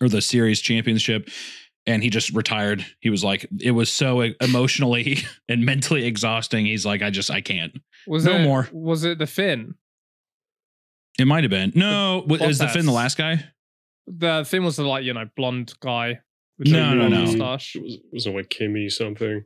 or 0.00 0.08
the 0.08 0.20
series 0.22 0.60
championship 0.60 1.28
and 1.86 2.02
he 2.02 2.10
just 2.10 2.30
retired 2.30 2.84
he 3.00 3.08
was 3.10 3.24
like 3.24 3.46
it 3.60 3.70
was 3.72 3.90
so 3.92 4.20
emotionally 4.40 5.18
and 5.48 5.64
mentally 5.64 6.04
exhausting 6.06 6.66
he's 6.66 6.84
like 6.86 7.02
i 7.02 7.10
just 7.10 7.30
i 7.30 7.40
can't 7.40 7.72
Was 8.06 8.24
No 8.24 8.36
it 8.36 8.42
more. 8.44 8.68
Was 8.72 9.04
it 9.04 9.18
the 9.18 9.26
Finn? 9.26 9.74
it 11.18 11.24
might 11.26 11.42
have 11.44 11.50
been 11.50 11.72
no 11.74 12.24
wa- 12.26 12.36
is 12.36 12.58
the 12.58 12.68
finn 12.68 12.86
the 12.86 12.92
last 12.92 13.16
guy 13.18 13.44
The 14.06 14.44
Finn 14.46 14.64
was 14.64 14.76
the 14.76 14.84
like 14.84 15.04
you 15.04 15.12
know 15.14 15.28
blonde 15.36 15.72
guy. 15.80 16.20
with 16.58 16.68
No, 16.68 16.94
no, 16.94 17.08
no. 17.08 17.22
Mustache. 17.24 17.76
It 17.76 17.82
was, 17.82 17.98
was 18.12 18.26
it 18.26 18.34
like 18.34 18.48
Kimmy 18.48 18.90
something? 18.90 19.44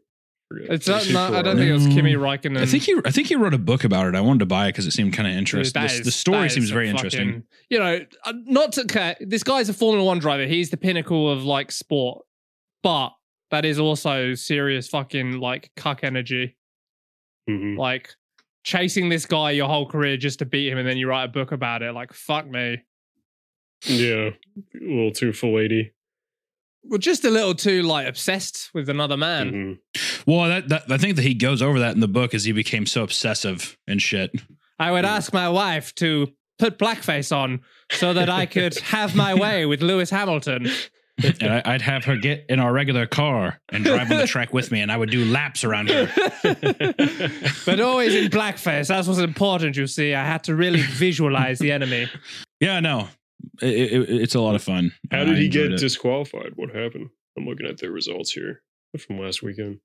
Forget. 0.55 0.71
It's 0.73 0.89
not, 0.89 1.03
Too 1.03 1.13
no, 1.13 1.35
I 1.35 1.43
don't 1.43 1.57
think 1.57 1.69
it 1.71 1.73
was 1.73 1.87
No. 1.87 1.95
Kimi 1.95 2.15
Räikkönen. 2.15 2.59
i 2.59 2.67
think 2.67 2.83
he 2.85 2.95
i 3.05 3.11
think 3.11 3.29
he 3.29 3.37
wrote 3.37 3.55
a 3.55 3.59
book 3.59 3.85
about 3.85 4.07
it 4.09 4.15
i 4.15 4.21
wanted 4.21 4.39
to 4.41 4.47
buy 4.47 4.67
it 4.67 4.73
because 4.73 4.87
it 4.87 4.93
seemed 4.93 5.13
kind 5.13 5.29
of 5.29 5.35
interesting 5.35 5.81
that 5.83 5.91
the, 5.91 5.95
is- 5.99 6.05
the 6.05 6.11
story 6.11 6.49
seems 6.49 6.71
very 6.71 6.87
fucking- 6.93 7.05
interesting 7.05 7.43
You 7.71 7.79
know, 7.79 8.01
uh, 8.25 8.33
not 8.47 8.73
to 8.73 8.83
okay, 8.83 9.17
this 9.21 9.43
guy's 9.43 9.69
a 9.69 9.75
Formula 9.75 10.05
One 10.05 10.19
driver. 10.21 10.47
He's 10.47 10.71
the 10.71 10.77
pinnacle 10.77 11.31
of 11.31 11.45
like 11.45 11.73
sport, 11.73 12.25
but 12.83 13.11
that 13.51 13.65
is 13.65 13.79
also 13.79 14.35
serious 14.35 14.89
fucking 14.89 15.39
like 15.41 15.71
cuck 15.77 16.05
energy. 16.05 16.57
Mhm. 17.51 17.77
Like 17.79 18.11
chasing 18.65 19.09
this 19.11 19.27
guy 19.27 19.51
your 19.53 19.69
whole 19.69 19.87
career 19.87 20.17
just 20.17 20.39
to 20.41 20.45
beat 20.47 20.69
him, 20.71 20.79
and 20.79 20.87
then 20.89 20.97
you 20.97 21.09
write 21.09 21.25
a 21.25 21.29
book 21.29 21.53
about 21.53 21.83
it. 21.83 21.93
Like 21.93 22.13
fuck 22.13 22.47
me. 22.49 22.79
Yeah, 23.87 24.31
a 24.31 24.81
little 24.81 25.11
too 25.13 25.31
fillady. 25.33 25.91
Well, 26.87 26.99
just 26.99 27.25
a 27.25 27.31
little 27.31 27.55
too 27.55 27.83
like 27.83 28.07
obsessed 28.07 28.71
with 28.75 28.89
another 28.89 29.17
man. 29.17 29.51
Mhm. 29.53 29.79
well 30.27 30.49
that, 30.49 30.69
that 30.69 30.83
i 30.91 30.99
think 30.99 31.17
that 31.17 31.23
he 31.23 31.35
goes 31.35 31.61
over 31.63 31.79
that 31.81 31.95
in 31.95 32.01
the 32.01 32.09
book 32.09 32.35
as 32.35 32.45
he 32.45 32.53
became 32.53 32.87
so 32.87 33.03
obsessive 33.03 33.77
and 33.87 34.01
shit 34.03 34.31
I 34.79 34.91
would 34.91 35.05
ask 35.05 35.33
my 35.33 35.49
wife 35.49 35.95
to 35.97 36.33
put 36.59 36.79
blackface 36.81 37.35
on 37.35 37.61
so 37.93 38.13
that 38.13 38.29
I 38.29 38.45
could 38.47 38.77
have 38.95 39.15
my 39.15 39.33
way 39.35 39.67
with 39.67 39.83
Lewis 39.83 40.11
Hamilton. 40.11 40.69
and 41.23 41.43
I, 41.45 41.63
I'd 41.65 41.83
have 41.83 42.05
her 42.07 42.17
get 42.17 42.47
in 42.49 42.59
our 42.59 42.73
regular 42.73 43.07
car 43.07 43.61
and 43.71 43.85
drive 43.85 44.11
on 44.11 44.19
the 44.19 44.27
track 44.27 44.53
with 44.53 44.73
me, 44.73 44.81
and 44.81 44.91
I 44.91 44.97
would 44.97 45.11
do 45.13 45.25
laps 45.27 45.63
around 45.63 45.91
her. 45.91 46.11
but 47.67 47.81
always 47.81 48.15
in 48.17 48.31
blackface. 48.31 48.89
That 48.89 49.07
was 49.07 49.21
important, 49.21 49.77
you 49.77 49.87
see. 49.87 50.13
I 50.13 50.25
had 50.27 50.43
to 50.45 50.57
really 50.57 50.83
visualize 50.83 51.61
the 51.61 51.71
enemy. 51.71 52.09
Yeah, 52.61 52.81
no, 52.81 53.09
it, 53.63 53.69
it, 53.93 54.11
it's 54.23 54.35
a 54.35 54.41
lot 54.41 54.55
of 54.55 54.63
fun. 54.63 54.93
How 55.11 55.21
I 55.23 55.25
did 55.25 55.39
he 55.39 55.49
get 55.49 55.73
it. 55.73 55.79
disqualified? 55.79 56.53
What 56.57 56.75
happened? 56.75 57.11
I'm 57.37 57.47
looking 57.47 57.67
at 57.67 57.79
the 57.79 57.91
results 57.91 58.33
here 58.33 58.63
from 58.99 59.19
last 59.19 59.43
weekend. 59.43 59.81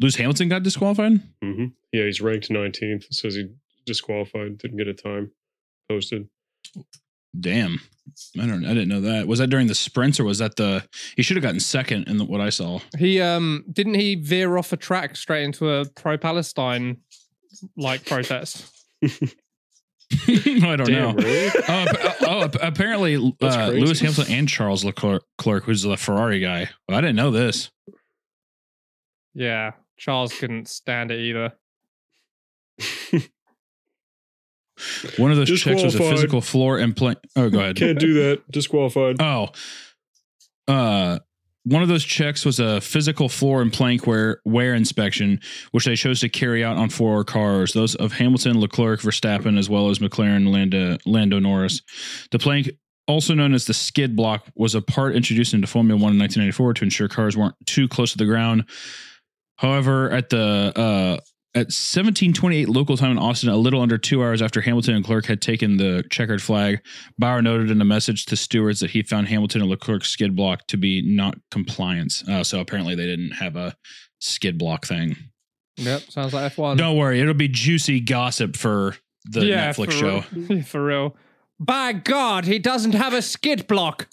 Lewis 0.00 0.16
Hamilton 0.16 0.48
got 0.48 0.62
disqualified? 0.62 1.20
hmm 1.42 1.66
Yeah, 1.92 2.04
he's 2.04 2.20
ranked 2.20 2.48
19th. 2.50 3.04
It 3.06 3.14
says 3.14 3.34
he 3.36 3.48
disqualified, 3.86 4.58
didn't 4.58 4.76
get 4.76 4.88
a 4.88 4.94
time 4.94 5.30
posted. 5.88 6.28
Damn, 7.38 7.80
I 8.40 8.46
don't. 8.46 8.64
I 8.64 8.68
didn't 8.74 8.88
know 8.88 9.02
that. 9.02 9.26
Was 9.26 9.38
that 9.40 9.48
during 9.48 9.66
the 9.66 9.74
sprints 9.74 10.18
or 10.18 10.24
was 10.24 10.38
that 10.38 10.56
the? 10.56 10.86
He 11.16 11.22
should 11.22 11.36
have 11.36 11.42
gotten 11.42 11.60
second 11.60 12.08
in 12.08 12.16
the, 12.16 12.24
what 12.24 12.40
I 12.40 12.48
saw. 12.50 12.80
He 12.98 13.20
um 13.20 13.64
didn't 13.70 13.94
he 13.94 14.14
veer 14.14 14.56
off 14.56 14.72
a 14.72 14.76
track 14.76 15.16
straight 15.16 15.44
into 15.44 15.68
a 15.70 15.84
pro 15.84 16.16
Palestine 16.16 16.98
like 17.76 18.06
protest? 18.06 18.72
I 20.28 20.76
don't 20.76 20.90
know. 20.90 21.12
Really? 21.12 21.50
Oh, 21.68 21.84
oh, 22.22 22.44
ap- 22.44 22.56
apparently 22.62 23.16
That's 23.40 23.56
uh. 23.56 23.68
Lewis 23.68 24.00
Hamilton 24.00 24.32
and 24.32 24.48
Charles 24.48 24.84
Leclerc, 24.84 25.24
Leclerc, 25.38 25.64
who's 25.64 25.82
the 25.82 25.96
Ferrari 25.96 26.40
guy. 26.40 26.70
Well, 26.88 26.98
I 26.98 27.00
didn't 27.00 27.16
know 27.16 27.30
this. 27.30 27.70
Yeah. 29.34 29.72
Charles 29.96 30.32
couldn't 30.38 30.68
stand 30.68 31.10
it 31.10 31.20
either. 31.20 31.52
One 35.16 35.30
of 35.30 35.38
those 35.38 35.58
checks 35.60 35.82
was 35.82 35.94
a 35.94 35.98
physical 35.98 36.40
floor 36.42 36.78
implant. 36.78 37.18
Oh, 37.34 37.48
go 37.48 37.60
ahead. 37.60 37.76
Can't 37.76 37.98
do 37.98 38.14
that. 38.14 38.50
Disqualified. 38.50 39.16
Oh, 39.20 39.48
uh, 40.68 41.20
one 41.66 41.82
of 41.82 41.88
those 41.88 42.04
checks 42.04 42.44
was 42.44 42.60
a 42.60 42.80
physical 42.80 43.28
floor 43.28 43.60
and 43.60 43.72
plank 43.72 44.06
wear, 44.06 44.40
wear 44.44 44.72
inspection, 44.72 45.40
which 45.72 45.84
they 45.84 45.96
chose 45.96 46.20
to 46.20 46.28
carry 46.28 46.64
out 46.64 46.76
on 46.76 46.90
four 46.90 47.24
cars, 47.24 47.72
those 47.72 47.96
of 47.96 48.12
Hamilton, 48.12 48.60
Leclerc, 48.60 49.00
Verstappen, 49.00 49.58
as 49.58 49.68
well 49.68 49.90
as 49.90 49.98
McLaren, 49.98 50.52
Lando, 50.52 50.96
Lando 51.06 51.40
Norris. 51.40 51.82
The 52.30 52.38
plank, 52.38 52.70
also 53.08 53.34
known 53.34 53.52
as 53.52 53.64
the 53.64 53.74
skid 53.74 54.14
block, 54.14 54.46
was 54.54 54.76
a 54.76 54.80
part 54.80 55.16
introduced 55.16 55.54
into 55.54 55.66
Formula 55.66 56.00
One 56.00 56.12
in 56.12 56.20
1994 56.20 56.74
to 56.74 56.84
ensure 56.84 57.08
cars 57.08 57.36
weren't 57.36 57.56
too 57.66 57.88
close 57.88 58.12
to 58.12 58.18
the 58.18 58.26
ground. 58.26 58.64
However, 59.56 60.08
at 60.12 60.30
the 60.30 60.72
uh, 60.76 61.20
at 61.56 61.72
1728 61.72 62.68
local 62.68 62.98
time 62.98 63.12
in 63.12 63.18
Austin, 63.18 63.48
a 63.48 63.56
little 63.56 63.80
under 63.80 63.96
two 63.96 64.22
hours 64.22 64.42
after 64.42 64.60
Hamilton 64.60 64.94
and 64.94 65.02
Clerk 65.02 65.24
had 65.24 65.40
taken 65.40 65.78
the 65.78 66.04
checkered 66.10 66.42
flag, 66.42 66.82
Bauer 67.18 67.40
noted 67.40 67.70
in 67.70 67.80
a 67.80 67.84
message 67.84 68.26
to 68.26 68.36
stewards 68.36 68.80
that 68.80 68.90
he 68.90 69.02
found 69.02 69.28
Hamilton 69.28 69.62
and 69.62 69.70
Leclerc's 69.70 70.10
skid 70.10 70.36
block 70.36 70.66
to 70.66 70.76
be 70.76 71.00
not 71.00 71.38
compliance. 71.50 72.22
Uh, 72.28 72.44
so 72.44 72.60
apparently 72.60 72.94
they 72.94 73.06
didn't 73.06 73.30
have 73.30 73.56
a 73.56 73.74
skid 74.18 74.58
block 74.58 74.84
thing. 74.84 75.16
Yep, 75.78 76.02
sounds 76.10 76.34
like 76.34 76.52
F1. 76.52 76.76
Don't 76.76 76.98
worry, 76.98 77.20
it'll 77.20 77.32
be 77.32 77.48
juicy 77.48 78.00
gossip 78.00 78.54
for 78.54 78.94
the 79.24 79.40
Netflix 79.40 79.86
for 79.86 79.90
show. 79.92 80.24
Real. 80.32 80.62
for 80.62 80.84
real. 80.84 81.16
By 81.58 81.94
God, 81.94 82.44
he 82.44 82.58
doesn't 82.58 82.92
have 82.92 83.14
a 83.14 83.22
skid 83.22 83.66
block. 83.66 84.08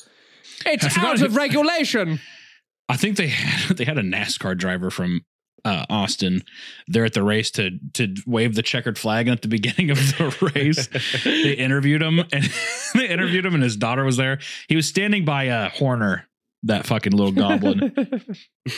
It's 0.65 0.97
out 0.97 1.19
he- 1.19 1.25
of 1.25 1.35
regulation. 1.35 2.21
I 2.89 2.95
think 2.97 3.17
they 3.17 3.27
had 3.27 3.77
they 3.77 3.85
had 3.85 3.97
a 3.97 4.01
NASCAR 4.01 4.57
driver 4.57 4.89
from 4.89 5.25
uh, 5.65 5.85
Austin 5.89 6.43
there 6.87 7.05
at 7.05 7.13
the 7.13 7.23
race 7.23 7.49
to 7.51 7.71
to 7.93 8.13
wave 8.25 8.55
the 8.55 8.61
checkered 8.61 8.97
flag 8.97 9.27
at 9.27 9.41
the 9.41 9.47
beginning 9.47 9.89
of 9.91 9.97
the 9.97 10.51
race. 10.55 10.87
they 11.23 11.53
interviewed 11.53 12.01
him 12.01 12.19
and 12.31 12.49
they 12.95 13.07
interviewed 13.07 13.45
him 13.45 13.53
and 13.53 13.63
his 13.63 13.77
daughter 13.77 14.03
was 14.03 14.17
there. 14.17 14.39
He 14.67 14.75
was 14.75 14.87
standing 14.87 15.25
by 15.25 15.47
uh, 15.49 15.69
Horner, 15.69 16.27
that 16.63 16.85
fucking 16.85 17.13
little 17.13 17.31
goblin, 17.31 17.93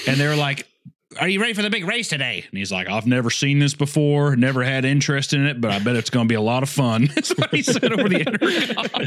and 0.08 0.18
they 0.18 0.28
were 0.28 0.36
like. 0.36 0.68
Are 1.20 1.30
you 1.30 1.40
ready 1.40 1.54
for 1.54 1.62
the 1.62 1.70
big 1.70 1.88
race 1.88 2.10
today? 2.10 2.44
And 2.50 2.58
he's 2.58 2.74
like, 2.74 2.90
I've 2.90 3.06
never 3.06 3.30
seen 3.30 3.60
this 3.60 3.74
before, 3.74 4.36
never 4.36 4.64
had 4.64 4.84
interest 4.84 5.32
in 5.34 5.46
it, 5.46 5.62
but 5.62 5.72
I 5.72 5.80
bet 5.80 5.96
it's 5.96 6.10
going 6.10 6.28
to 6.28 6.30
be 6.30 6.36
a 6.36 6.42
lot 6.42 6.62
of 6.62 6.68
fun. 6.68 7.10
That's 7.16 7.30
what 7.38 7.52
he 7.52 7.62
said 7.62 7.94
over 7.94 8.10
the 8.10 8.20
intercom. 8.20 8.86
I 8.90 9.06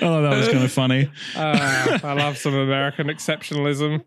thought 0.00 0.20
that 0.20 0.36
was 0.36 0.48
kind 0.48 0.64
of 0.64 0.72
funny. 0.72 1.10
Ah, 1.36 2.00
I 2.02 2.12
love 2.14 2.36
some 2.36 2.54
American 2.54 3.06
exceptionalism. 3.06 4.04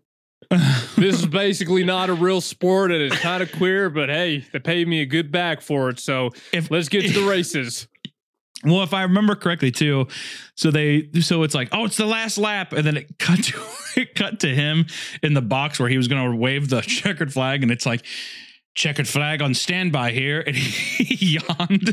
This 0.96 1.20
is 1.20 1.26
basically 1.26 1.84
not 1.84 2.10
a 2.10 2.14
real 2.14 2.40
sport 2.40 2.92
and 2.92 3.02
it's 3.02 3.18
kind 3.18 3.42
of 3.42 3.50
queer, 3.52 3.88
but 3.90 4.08
hey, 4.08 4.44
they 4.52 4.58
paid 4.58 4.86
me 4.86 5.00
a 5.00 5.06
good 5.06 5.32
bag 5.32 5.62
for 5.62 5.88
it. 5.88 5.98
So 5.98 6.30
If- 6.52 6.70
let's 6.70 6.88
get 6.88 7.06
to 7.06 7.12
the 7.20 7.26
races. 7.30 7.88
Well, 8.64 8.82
if 8.84 8.94
I 8.94 9.02
remember 9.02 9.34
correctly 9.34 9.72
too, 9.72 10.06
so 10.54 10.70
they 10.70 11.08
so 11.20 11.42
it's 11.42 11.54
like, 11.54 11.70
oh, 11.72 11.84
it's 11.84 11.96
the 11.96 12.06
last 12.06 12.38
lap, 12.38 12.72
and 12.72 12.86
then 12.86 12.96
it 12.96 13.06
cut 13.18 13.42
to 13.44 13.60
it 13.96 14.14
cut 14.14 14.38
to 14.40 14.54
him 14.54 14.86
in 15.22 15.34
the 15.34 15.42
box 15.42 15.80
where 15.80 15.88
he 15.88 15.96
was 15.96 16.06
going 16.06 16.30
to 16.30 16.36
wave 16.36 16.68
the 16.68 16.80
checkered 16.80 17.32
flag, 17.32 17.64
and 17.64 17.72
it's 17.72 17.86
like 17.86 18.04
checkered 18.76 19.08
flag 19.08 19.42
on 19.42 19.52
standby 19.54 20.12
here, 20.12 20.44
and 20.46 20.54
he 20.56 21.38
yawned. 21.40 21.92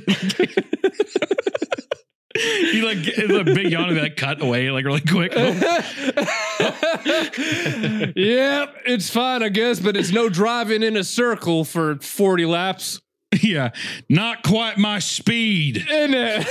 he 2.72 2.82
like 2.82 3.00
it's 3.02 3.34
a 3.34 3.44
big 3.44 3.70
yawn 3.70 3.90
and 3.90 3.98
that 3.98 4.16
cut 4.16 4.42
away 4.42 4.72
like 4.72 4.86
really 4.86 5.02
quick. 5.02 5.34
Oh, 5.36 5.50
yep, 8.16 8.76
it's 8.86 9.10
fine, 9.10 9.44
I 9.44 9.50
guess, 9.50 9.82
but 9.82 9.98
it's 9.98 10.12
no 10.12 10.30
driving 10.30 10.82
in 10.82 10.96
a 10.96 11.04
circle 11.04 11.66
for 11.66 11.98
40 11.98 12.46
laps. 12.46 13.02
yeah, 13.42 13.72
not 14.08 14.44
quite 14.44 14.78
my 14.78 15.00
speed. 15.00 15.86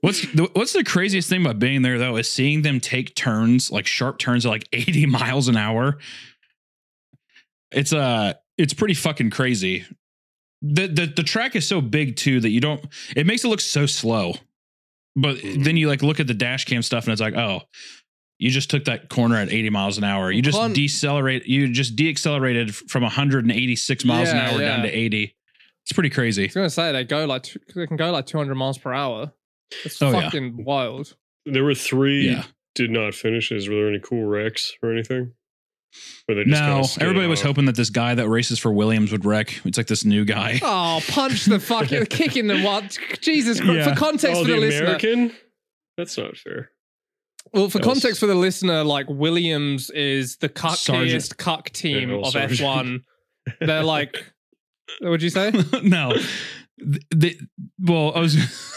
What's 0.00 0.22
the, 0.32 0.48
what's 0.52 0.72
the 0.72 0.84
craziest 0.84 1.28
thing 1.28 1.42
about 1.42 1.58
being 1.58 1.82
there 1.82 1.98
though 1.98 2.16
is 2.16 2.30
seeing 2.30 2.62
them 2.62 2.80
take 2.80 3.14
turns 3.14 3.70
like 3.72 3.86
sharp 3.86 4.18
turns 4.18 4.46
at 4.46 4.50
like 4.50 4.68
80 4.72 5.06
miles 5.06 5.48
an 5.48 5.56
hour. 5.56 5.98
It's 7.72 7.92
uh 7.92 8.34
it's 8.56 8.72
pretty 8.72 8.94
fucking 8.94 9.30
crazy. 9.30 9.84
The 10.62 10.86
the 10.86 11.06
the 11.16 11.22
track 11.22 11.54
is 11.56 11.66
so 11.66 11.80
big 11.80 12.16
too 12.16 12.40
that 12.40 12.50
you 12.50 12.60
don't 12.60 12.84
it 13.14 13.26
makes 13.26 13.44
it 13.44 13.48
look 13.48 13.60
so 13.60 13.86
slow. 13.86 14.34
But 15.14 15.36
Mm-hmm. 15.36 15.62
then 15.62 15.76
you 15.76 15.88
like 15.88 16.02
look 16.02 16.20
at 16.20 16.26
the 16.26 16.34
dash 16.34 16.64
cam 16.64 16.82
stuff 16.82 17.04
and 17.04 17.12
it's 17.12 17.20
like, 17.20 17.34
"Oh, 17.36 17.62
you 18.38 18.50
just 18.50 18.68
took 18.70 18.84
that 18.84 19.08
corner 19.08 19.36
at 19.36 19.50
80 19.52 19.70
miles 19.70 19.96
an 19.98 20.04
hour. 20.04 20.30
You 20.30 20.42
just 20.42 20.58
Con- 20.58 20.72
decelerate 20.74 21.46
you 21.46 21.68
just 21.72 21.96
deaccelerated 21.96 22.74
from 22.90 23.02
186 23.02 24.04
miles 24.04 24.28
an 24.30 24.36
Yeah, 24.36 24.50
hour 24.50 24.58
down 24.58 24.82
to 24.82 24.88
80. 24.90 25.34
It's 25.84 25.92
pretty 25.92 26.10
crazy. 26.10 26.42
I 26.42 26.46
was 26.46 26.54
gonna 26.54 26.70
say 26.70 26.92
they 26.92 27.04
go 27.04 27.24
like 27.26 27.46
they 27.74 27.86
can 27.86 27.96
go 27.96 28.10
like 28.10 28.26
200 28.26 28.54
miles 28.54 28.76
per 28.78 28.92
hour. 28.92 29.32
It's 29.84 30.00
Oh, 30.02 30.10
yeah. 30.10 30.20
fucking 30.22 30.64
wild. 30.64 31.16
there 31.46 31.64
were 31.64 31.74
three 31.74 32.26
Yeah. 32.28 32.44
did 32.74 32.90
not 32.90 33.14
finishes. 33.14 33.68
Were 33.68 33.76
there 33.76 33.88
any 33.88 34.00
cool 34.00 34.24
wrecks 34.24 34.72
or 34.82 34.92
anything? 34.92 35.32
Or 36.28 36.34
just 36.34 36.48
No, 36.48 36.82
everybody 37.04 37.28
was 37.28 37.40
off? 37.40 37.46
hoping 37.46 37.66
that 37.66 37.76
this 37.76 37.90
guy 37.90 38.14
that 38.16 38.28
races 38.28 38.58
for 38.58 38.72
Williams 38.72 39.12
would 39.12 39.24
wreck. 39.24 39.60
It's 39.64 39.78
like 39.78 39.86
this 39.86 40.04
new 40.04 40.24
guy. 40.24 40.58
Oh, 40.62 41.00
punch 41.08 41.44
the 41.44 41.60
fucking 41.60 42.06
kick 42.06 42.36
in 42.36 42.46
the 42.48 42.60
what? 42.62 42.98
Jesus 43.20 43.60
Christ! 43.60 43.74
Yeah. 43.76 43.94
For 43.94 43.98
context 43.98 44.36
Oh, 44.40 44.42
for 44.44 44.48
the 44.50 44.54
the, 44.54 44.60
listener, 44.60 44.84
American? 44.86 45.32
That's 45.96 46.18
not 46.18 46.36
fair. 46.36 46.70
well, 47.52 47.68
for 47.68 47.78
That 47.78 47.86
was- 47.86 47.94
context 48.00 48.20
for 48.20 48.26
the 48.26 48.34
listener, 48.34 48.82
like 48.82 49.06
Williams 49.08 49.90
is 49.90 50.36
the 50.38 50.48
cuckiest 50.48 51.36
cuck 51.36 51.70
team 51.70 52.10
Yeah, 52.10 52.16
of 52.16 52.24
Sargeant. 52.34 52.58
F1. 52.58 53.56
They're 53.66 53.84
like, 53.84 54.16
what'd 55.00 55.22
you 55.22 55.30
say? 55.30 55.50
no. 55.84 56.12
The, 56.78 57.00
the- 57.10 57.38
well, 57.78 58.12
I 58.16 58.20
was. 58.20 58.34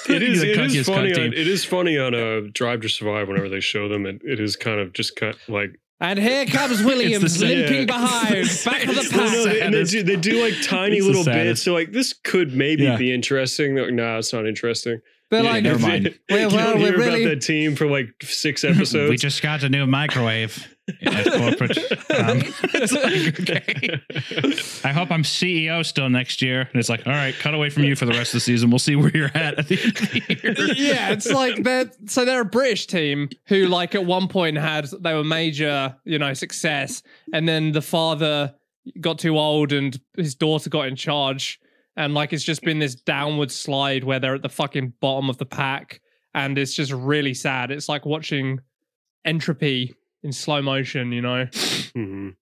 it 0.07 0.21
is, 0.21 0.43
it 0.43 0.57
is 0.59 0.87
funny. 0.87 1.13
On, 1.13 1.19
it 1.33 1.47
is 1.47 1.65
funny 1.65 1.97
on 1.97 2.13
a 2.13 2.47
Drive 2.49 2.81
to 2.81 2.89
Survive. 2.89 3.27
Whenever 3.27 3.49
they 3.49 3.59
show 3.59 3.89
them, 3.89 4.05
it, 4.05 4.21
it 4.23 4.39
is 4.39 4.55
kind 4.55 4.79
of 4.79 4.93
just 4.93 5.15
kind 5.15 5.33
of 5.33 5.49
like 5.49 5.79
And 6.01 6.17
here 6.17 6.45
comes 6.45 6.81
Williams 6.83 7.35
same- 7.39 7.59
limping 7.59 7.85
behind, 7.87 8.47
back 8.65 8.85
of 8.87 8.95
the 8.95 9.03
same- 9.03 9.17
Well, 9.17 9.45
pack. 9.47 9.71
no, 9.71 9.73
they, 9.73 9.83
they 9.83 9.83
do, 9.83 10.03
they 10.03 10.15
do 10.15 10.41
like 10.43 10.53
tiny 10.63 10.97
It's 10.97 11.05
little 11.05 11.25
bits. 11.25 11.61
So 11.61 11.73
like 11.73 11.91
this 11.91 12.13
could 12.23 12.53
maybe 12.55 12.83
Yeah. 12.83 12.95
be 12.95 13.13
interesting. 13.13 13.75
They're 13.75 13.85
like, 13.85 13.93
nah, 13.93 14.17
it's 14.17 14.31
not 14.31 14.47
interesting. 14.47 15.01
They're 15.29 15.43
You- 15.43 15.49
like, 15.49 15.63
never 15.63 15.79
mind. 15.87 16.17
Well, 16.29 16.39
you 16.51 16.57
don't 16.57 16.79
we're 16.79 16.87
hear 16.87 16.97
really- 16.97 17.23
about 17.25 17.35
that 17.35 17.41
team 17.41 17.75
for 17.75 17.87
like 17.87 18.07
six 18.23 18.63
episodes. 18.71 19.09
we 19.09 19.17
just 19.17 19.41
got 19.41 19.63
a 19.63 19.69
new 19.69 19.85
microwave 19.85 20.73
at 21.01 21.25
corporate. 21.25 21.77
Um, 22.09 22.41
it's 22.73 22.91
like, 22.91 23.39
okay. 23.39 24.01
I 24.83 24.91
hope 24.91 25.11
I'm 25.11 25.23
CEO 25.23 25.85
still 25.85 26.09
next 26.09 26.41
year. 26.41 26.61
And 26.61 26.75
it's 26.75 26.89
like, 26.89 27.05
all 27.05 27.13
right, 27.13 27.33
cut 27.35 27.53
away 27.53 27.69
from 27.69 27.83
you 27.83 27.95
for 27.95 28.05
the 28.05 28.11
rest 28.11 28.33
of 28.33 28.37
the 28.37 28.39
season. 28.41 28.69
We'll 28.71 28.79
see 28.79 28.95
where 28.95 29.11
you're 29.15 29.31
at 29.33 29.57
at 29.57 29.67
the 29.67 29.79
end 29.81 29.97
of 29.97 30.11
the 30.11 30.35
year. 30.43 30.73
yeah, 30.75 31.11
it's 31.11 31.29
like 31.31 31.63
they're 31.63 31.89
so 32.07 32.25
they're 32.25 32.41
a 32.41 32.45
British 32.45 32.87
team 32.87 33.29
who 33.45 33.67
like 33.67 33.95
at 33.95 34.05
one 34.05 34.27
point 34.27 34.57
had 34.57 34.87
they 35.01 35.13
were 35.13 35.23
major, 35.23 35.95
you 36.03 36.19
know, 36.19 36.33
success, 36.33 37.03
and 37.31 37.47
then 37.47 37.71
the 37.71 37.81
father 37.81 38.53
got 38.99 39.19
too 39.19 39.37
old 39.37 39.71
and 39.71 39.99
his 40.17 40.35
daughter 40.35 40.69
got 40.69 40.87
in 40.87 40.95
charge, 40.95 41.59
and 41.95 42.13
like 42.13 42.33
it's 42.33 42.43
just 42.43 42.63
been 42.63 42.79
this 42.79 42.95
downward 42.95 43.51
slide 43.51 44.03
where 44.03 44.19
they're 44.19 44.35
at 44.35 44.41
the 44.41 44.49
fucking 44.49 44.93
bottom 44.99 45.29
of 45.29 45.37
the 45.37 45.45
pack, 45.45 46.01
and 46.33 46.57
it's 46.57 46.73
just 46.73 46.91
really 46.91 47.33
sad. 47.33 47.71
It's 47.71 47.87
like 47.87 48.05
watching 48.05 48.59
entropy 49.25 49.95
in 50.23 50.31
slow 50.33 50.61
motion, 50.61 51.11
you 51.11 51.21
know. 51.21 51.45
Mhm. 51.45 52.35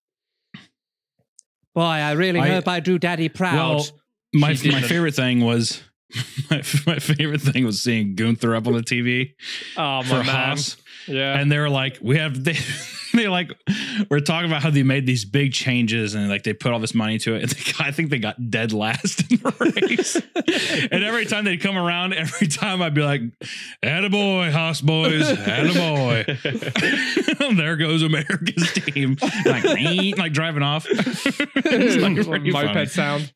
Boy, 1.75 1.81
I 1.81 2.11
really 2.13 2.39
I- 2.39 2.47
hope 2.49 2.67
I 2.67 2.79
do 2.79 2.97
Daddy 2.97 3.29
proud. 3.29 3.55
Well, 3.75 3.87
my 4.33 4.53
She 4.53 4.69
my 4.69 4.75
didn't. 4.79 4.89
favorite 4.89 5.15
thing 5.15 5.41
was 5.41 5.83
my, 6.49 6.57
my 6.85 6.99
favorite 6.99 7.41
thing 7.41 7.65
was 7.65 7.81
seeing 7.81 8.15
Gunther 8.15 8.55
up 8.55 8.65
on 8.67 8.73
the 8.73 8.81
TV 8.81 9.33
oh 9.77 10.01
for 10.03 10.15
my 10.15 10.23
man, 10.23 10.25
Haas. 10.25 10.77
yeah. 11.07 11.37
and 11.39 11.51
they 11.51 11.57
were 11.59 11.69
like, 11.69 11.97
we 12.01 12.17
have 12.17 12.43
they 12.43 12.57
they 13.17 13.27
like 13.27 13.51
we're 14.09 14.19
talking 14.19 14.49
about 14.49 14.61
how 14.61 14.69
they 14.69 14.83
made 14.83 15.05
these 15.05 15.25
big 15.25 15.53
changes 15.53 16.15
and 16.15 16.29
like 16.29 16.43
they 16.43 16.53
put 16.53 16.71
all 16.71 16.79
this 16.79 16.93
money 16.93 17.17
to 17.19 17.35
it. 17.35 17.43
And 17.43 17.51
they, 17.51 17.73
I 17.79 17.91
think 17.91 18.09
they 18.09 18.19
got 18.19 18.49
dead 18.49 18.73
last 18.73 19.31
in 19.31 19.37
the 19.37 19.73
race. 19.81 20.15
and 20.91 21.03
every 21.03 21.25
time 21.25 21.45
they'd 21.45 21.61
come 21.61 21.77
around, 21.77 22.13
every 22.13 22.47
time 22.47 22.81
I'd 22.81 22.93
be 22.93 23.01
like, 23.01 23.21
"Attaboy, 23.83 24.51
Haas 24.51 24.81
boys, 24.81 25.29
attaboy." 25.29 26.25
there 27.57 27.75
goes 27.75 28.03
America's 28.03 28.71
team, 28.73 29.17
like 29.45 29.63
like 30.17 30.33
driving 30.33 30.63
off. 30.63 30.87
Like 30.87 32.43
Moped 32.43 32.51
funny. 32.51 32.85
sound. 32.87 33.31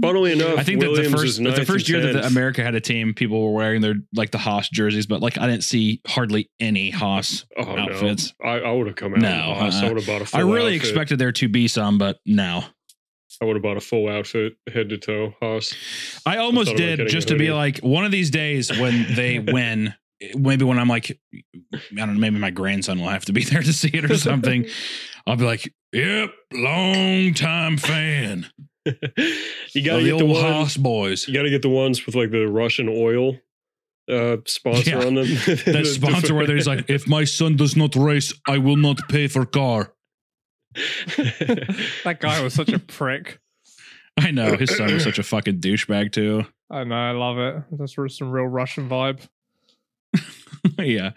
Funnily 0.00 0.32
enough, 0.32 0.58
I 0.58 0.62
think 0.62 0.80
that 0.80 0.86
the 0.86 0.92
Williams 0.92 1.14
first 1.14 1.42
the 1.42 1.64
first 1.64 1.88
year 1.88 2.12
that 2.12 2.24
America 2.26 2.62
had 2.62 2.74
a 2.74 2.80
team, 2.80 3.14
people 3.14 3.42
were 3.42 3.52
wearing 3.52 3.80
their 3.80 3.94
like 4.14 4.30
the 4.30 4.38
Haas 4.38 4.68
jerseys, 4.68 5.06
but 5.06 5.20
like 5.20 5.38
I 5.38 5.46
didn't 5.46 5.64
see 5.64 6.00
hardly 6.06 6.50
any 6.60 6.90
Haas 6.90 7.46
oh, 7.56 7.76
outfits. 7.76 8.34
No. 8.42 8.50
I, 8.50 8.58
I 8.58 8.72
would 8.72 8.86
have 8.86 8.96
come 8.96 9.14
out. 9.14 9.20
No, 9.20 9.54
Haas. 9.54 9.76
I 9.76 9.86
uh, 9.86 9.88
would 9.88 9.98
have 9.98 10.06
bought 10.06 10.22
a 10.22 10.26
full 10.26 10.40
I 10.40 10.42
really 10.42 10.76
outfit. 10.76 10.88
expected 10.88 11.18
there 11.18 11.32
to 11.32 11.48
be 11.48 11.68
some, 11.68 11.98
but 11.98 12.18
no. 12.26 12.64
I 13.40 13.44
would 13.44 13.56
have 13.56 13.62
bought 13.62 13.76
a 13.76 13.80
full 13.80 14.08
outfit, 14.08 14.56
head 14.72 14.88
to 14.90 14.98
toe. 14.98 15.34
Haas. 15.40 15.74
I 16.24 16.38
almost 16.38 16.70
about 16.70 16.78
did 16.78 17.08
just 17.08 17.28
to 17.28 17.36
be 17.36 17.52
like 17.52 17.78
one 17.78 18.04
of 18.04 18.10
these 18.10 18.30
days 18.30 18.70
when 18.78 19.14
they 19.14 19.38
win. 19.52 19.94
Maybe 20.34 20.64
when 20.64 20.78
I'm 20.78 20.88
like, 20.88 21.18
I 21.74 21.78
don't 21.94 22.14
know, 22.14 22.20
maybe 22.20 22.38
my 22.38 22.50
grandson 22.50 22.98
will 22.98 23.10
have 23.10 23.26
to 23.26 23.34
be 23.34 23.44
there 23.44 23.60
to 23.60 23.72
see 23.72 23.90
it 23.92 24.10
or 24.10 24.16
something. 24.16 24.66
I'll 25.26 25.36
be 25.36 25.44
like, 25.44 25.74
yep, 25.92 26.30
long 26.52 27.34
time 27.34 27.76
fan. 27.76 28.46
you 29.72 29.82
gotta 29.82 30.02
the 30.02 30.10
get 30.10 30.18
the 30.18 30.24
old 30.24 30.30
ones. 30.30 30.40
Haas 30.42 30.76
boys. 30.76 31.26
You 31.28 31.34
gotta 31.34 31.50
get 31.50 31.62
the 31.62 31.68
ones 31.68 32.06
with 32.06 32.14
like 32.14 32.30
the 32.30 32.46
Russian 32.46 32.88
oil 32.88 33.36
uh, 34.10 34.36
sponsor 34.46 34.90
Yeah. 34.90 35.04
on 35.06 35.14
them. 35.14 35.26
That 35.66 35.86
sponsor 35.92 36.34
where 36.34 36.46
there's 36.46 36.66
like, 36.66 36.88
if 36.88 37.08
my 37.08 37.24
son 37.24 37.56
does 37.56 37.76
not 37.76 37.96
race, 37.96 38.32
I 38.46 38.58
will 38.58 38.76
not 38.76 39.08
pay 39.08 39.26
for 39.26 39.44
car. 39.44 39.92
That 40.74 42.18
guy 42.20 42.40
was 42.42 42.54
such 42.54 42.68
a 42.70 42.78
prick. 42.78 43.40
I 44.18 44.30
know 44.30 44.56
his 44.56 44.74
son 44.76 44.92
was 44.94 45.02
such 45.02 45.18
a 45.18 45.22
fucking 45.22 45.60
douchebag 45.60 46.12
too. 46.12 46.44
I 46.70 46.84
know, 46.84 46.94
I 46.94 47.10
love 47.12 47.38
it. 47.38 47.62
That's 47.72 47.94
some 48.16 48.30
real 48.30 48.46
Russian 48.46 48.88
vibe. 48.88 49.26
yeah, 50.78 51.10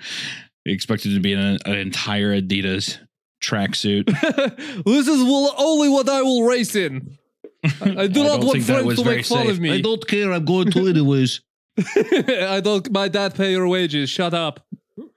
he 0.66 0.74
expected 0.74 1.14
to 1.14 1.20
be 1.20 1.34
in 1.34 1.40
an, 1.40 1.60
an 1.66 1.76
entire 1.78 2.40
Adidas 2.42 2.98
tracksuit. 3.44 4.06
this 4.86 5.08
is 5.08 5.22
only 5.58 5.88
what 5.90 6.10
I 6.10 6.22
will 6.22 6.44
race 6.44 6.76
in. 6.76 7.18
I, 7.64 7.70
I 8.04 8.08
do 8.08 8.22
I 8.24 8.28
not 8.28 8.44
want 8.44 8.64
friends 8.64 8.96
to 9.00 9.06
make 9.06 9.26
fun 9.26 9.44
safe. 9.48 9.50
of 9.52 9.60
me. 9.60 9.72
I 9.72 9.82
don't 9.82 10.06
care. 10.08 10.32
I'm 10.32 10.46
going 10.46 10.72
to 10.72 10.88
anyways. 10.88 11.42
I 11.78 12.62
don't. 12.64 12.90
My 12.92 13.08
dad 13.08 13.36
pay 13.36 13.52
your 13.52 13.68
wages. 13.68 14.10
Shut 14.10 14.34
up. 14.34 14.66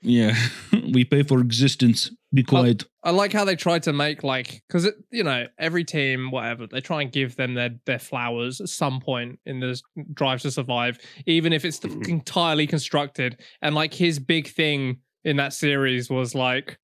yeah, 0.01 0.35
we 0.93 1.05
pay 1.05 1.23
for 1.23 1.41
existence. 1.41 2.11
Be 2.35 2.43
quiet. 2.43 2.85
I 3.05 3.11
like 3.11 3.33
how 3.33 3.45
they 3.45 3.57
try 3.57 3.79
to 3.81 3.93
make 3.93 4.23
like 4.23 4.63
because 4.67 4.89
you 5.11 5.23
know 5.23 5.47
every 5.59 5.85
team, 5.85 6.31
whatever 6.31 6.67
they 6.67 6.81
try 6.81 7.03
and 7.03 7.13
give 7.13 7.37
them 7.37 7.55
their 7.55 7.71
their 7.85 7.99
flowers 7.99 8.61
at 8.61 8.69
some 8.69 9.01
point 9.01 9.39
in 9.45 9.61
this 9.61 9.83
drive 10.15 10.41
to 10.43 10.51
survive, 10.51 10.99
even 11.27 11.53
if 11.53 11.65
it's 11.65 11.79
Mhm. 11.81 12.09
entirely 12.09 12.67
constructed. 12.67 13.41
And 13.61 13.75
like 13.75 13.93
his 13.93 14.19
big 14.19 14.49
thing 14.49 14.99
in 15.25 15.37
that 15.37 15.53
series 15.53 16.09
was 16.11 16.35
like 16.35 16.79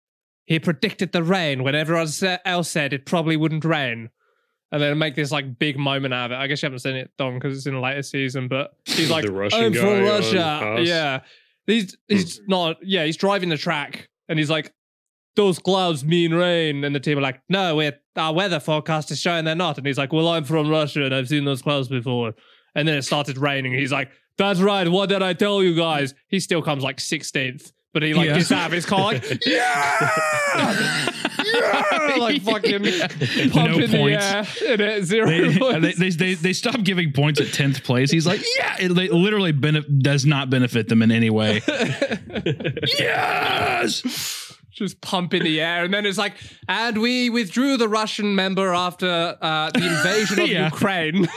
he 0.45 0.59
predicted 0.59 1.13
the 1.13 1.23
rain 1.23 1.63
when 1.63 1.75
everyone 1.75 2.09
else 2.45 2.69
said 2.71 2.93
it 2.93 3.07
probably 3.07 3.37
wouldn't 3.37 3.65
rain. 3.65 4.11
And 4.71 4.83
then 4.83 4.99
make 4.99 5.15
this 5.15 5.31
like 5.33 5.59
big 5.59 5.79
moment 5.79 6.13
out 6.13 6.27
of 6.27 6.33
it. 6.39 6.43
I 6.43 6.47
guess 6.47 6.61
you 6.63 6.67
haven't 6.67 6.81
seen 6.81 6.97
it, 6.97 7.11
Don, 7.17 7.35
because 7.35 7.57
it's 7.57 7.67
in 7.67 7.75
a 7.75 7.81
later 7.81 8.03
season. 8.03 8.49
But 8.49 8.75
he's 8.85 9.11
like, 9.11 9.25
I'm 9.27 9.73
from 9.73 10.03
Russia. 10.03 10.77
Yeah. 10.81 11.21
He's 11.67 11.97
he's 12.07 12.41
not 12.47 12.77
yeah, 12.83 13.05
he's 13.05 13.17
driving 13.17 13.49
the 13.49 13.57
track 13.59 14.09
and 14.29 14.39
he's 14.39 14.51
like, 14.51 14.73
those 15.37 15.59
clouds 15.59 16.05
mean 16.05 16.35
rain. 16.35 16.85
And 16.85 16.95
the 16.95 17.01
team 17.01 17.17
are 17.19 17.23
like, 17.23 17.41
no, 17.49 17.77
we're 17.77 17.93
our 18.17 18.35
weather 18.35 18.59
forecast 18.61 19.11
is 19.11 19.21
showing 19.21 19.45
they're 19.45 19.55
not. 19.55 19.79
And 19.79 19.87
he's 19.87 19.99
like, 19.99 20.13
Well, 20.13 20.29
I'm 20.29 20.45
from 20.45 20.69
Russia 20.69 21.05
and 21.05 21.15
I've 21.15 21.29
seen 21.29 21.45
those 21.45 21.63
clouds 21.63 21.89
before. 21.89 22.35
And 22.75 22.87
then 22.87 22.97
it 22.99 23.03
started 23.03 23.39
raining. 23.39 23.73
He's 23.75 23.93
like, 23.93 24.11
That's 24.37 24.61
right, 24.61 24.87
what 24.89 25.09
did 25.09 25.23
I 25.23 25.33
tell 25.33 25.63
you 25.63 25.75
guys? 25.75 26.15
He 26.29 26.41
still 26.41 26.61
comes 26.63 26.83
like 26.83 26.99
16th. 26.99 27.73
But 27.95 28.03
he 28.03 28.13
like 28.13 28.29
Yeah. 28.29 28.37
gets 28.39 28.53
out 28.53 28.67
of 28.67 28.73
his 28.73 28.85
car 28.85 29.01
like, 29.01 29.25
yeah, 29.47 31.11
yeah, 31.55 32.17
like 32.19 32.43
fucking 32.51 32.83
pump 33.51 33.71
No 33.71 33.79
in 33.79 33.91
points. 33.91 34.27
the 34.59 34.67
air. 34.67 34.73
And 34.73 34.81
it, 34.81 35.05
zero 35.05 35.27
They, 35.29 35.59
points. 35.59 35.99
they, 35.99 36.11
they, 36.11 36.35
they 36.35 36.53
stopped 36.53 36.85
giving 36.85 37.13
points 37.13 37.41
at 37.41 37.49
10th 37.49 37.83
place. 37.85 38.11
He's 38.11 38.27
like, 38.27 38.41
yeah, 38.57 38.77
it 38.81 38.91
literally 38.91 39.53
benef- 39.53 40.01
does 40.03 40.25
not 40.27 40.51
benefit 40.51 40.89
them 40.89 41.03
in 41.03 41.11
any 41.11 41.31
way. 41.31 41.63
yes. 42.99 44.53
just 44.73 45.01
pump 45.01 45.35
in 45.35 45.43
the 45.43 45.61
air. 45.61 45.85
And 45.85 45.93
then 45.93 46.07
it's 46.07 46.19
like, 46.19 46.35
and 46.69 46.99
we 47.01 47.31
withdrew 47.31 47.77
the 47.77 47.89
Russian 47.89 48.35
member 48.35 48.73
after 48.73 49.37
uh, 49.41 49.71
the 49.73 49.87
invasion 49.87 50.41
of 50.41 50.49
Ukraine. 50.73 51.29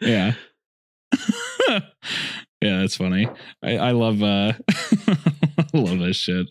yeah. 0.00 0.34
yeah, 2.60 2.80
that's 2.80 2.96
funny. 2.96 3.28
I, 3.62 3.76
I 3.78 3.90
love 3.92 4.22
uh 4.22 4.52
love 5.80 5.98
this 5.98 6.16
shit. 6.16 6.46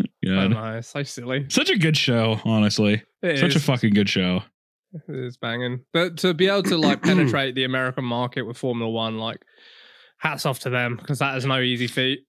I 0.00 0.04
God. 0.26 0.50
know, 0.50 0.80
so 0.80 1.02
silly. 1.02 1.46
Such 1.48 1.70
a 1.70 1.78
good 1.78 1.96
show, 1.96 2.40
honestly. 2.44 3.02
It 3.22 3.38
Such 3.38 3.56
a 3.56 3.60
fucking 3.60 3.94
good 3.94 4.08
show. 4.08 4.42
it 4.92 5.14
is 5.14 5.36
banging. 5.36 5.80
But 5.92 6.18
to 6.18 6.34
be 6.34 6.48
able 6.48 6.62
to 6.64 6.78
like 6.78 7.02
penetrate 7.02 7.54
the 7.54 7.64
American 7.64 8.04
market 8.04 8.42
with 8.42 8.56
Formula 8.56 8.90
One, 8.90 9.18
like, 9.18 9.42
hats 10.18 10.46
off 10.46 10.60
to 10.60 10.70
them 10.70 10.96
because 10.96 11.18
that 11.18 11.36
is 11.36 11.44
no 11.44 11.60
easy 11.60 11.86
feat. 11.86 12.26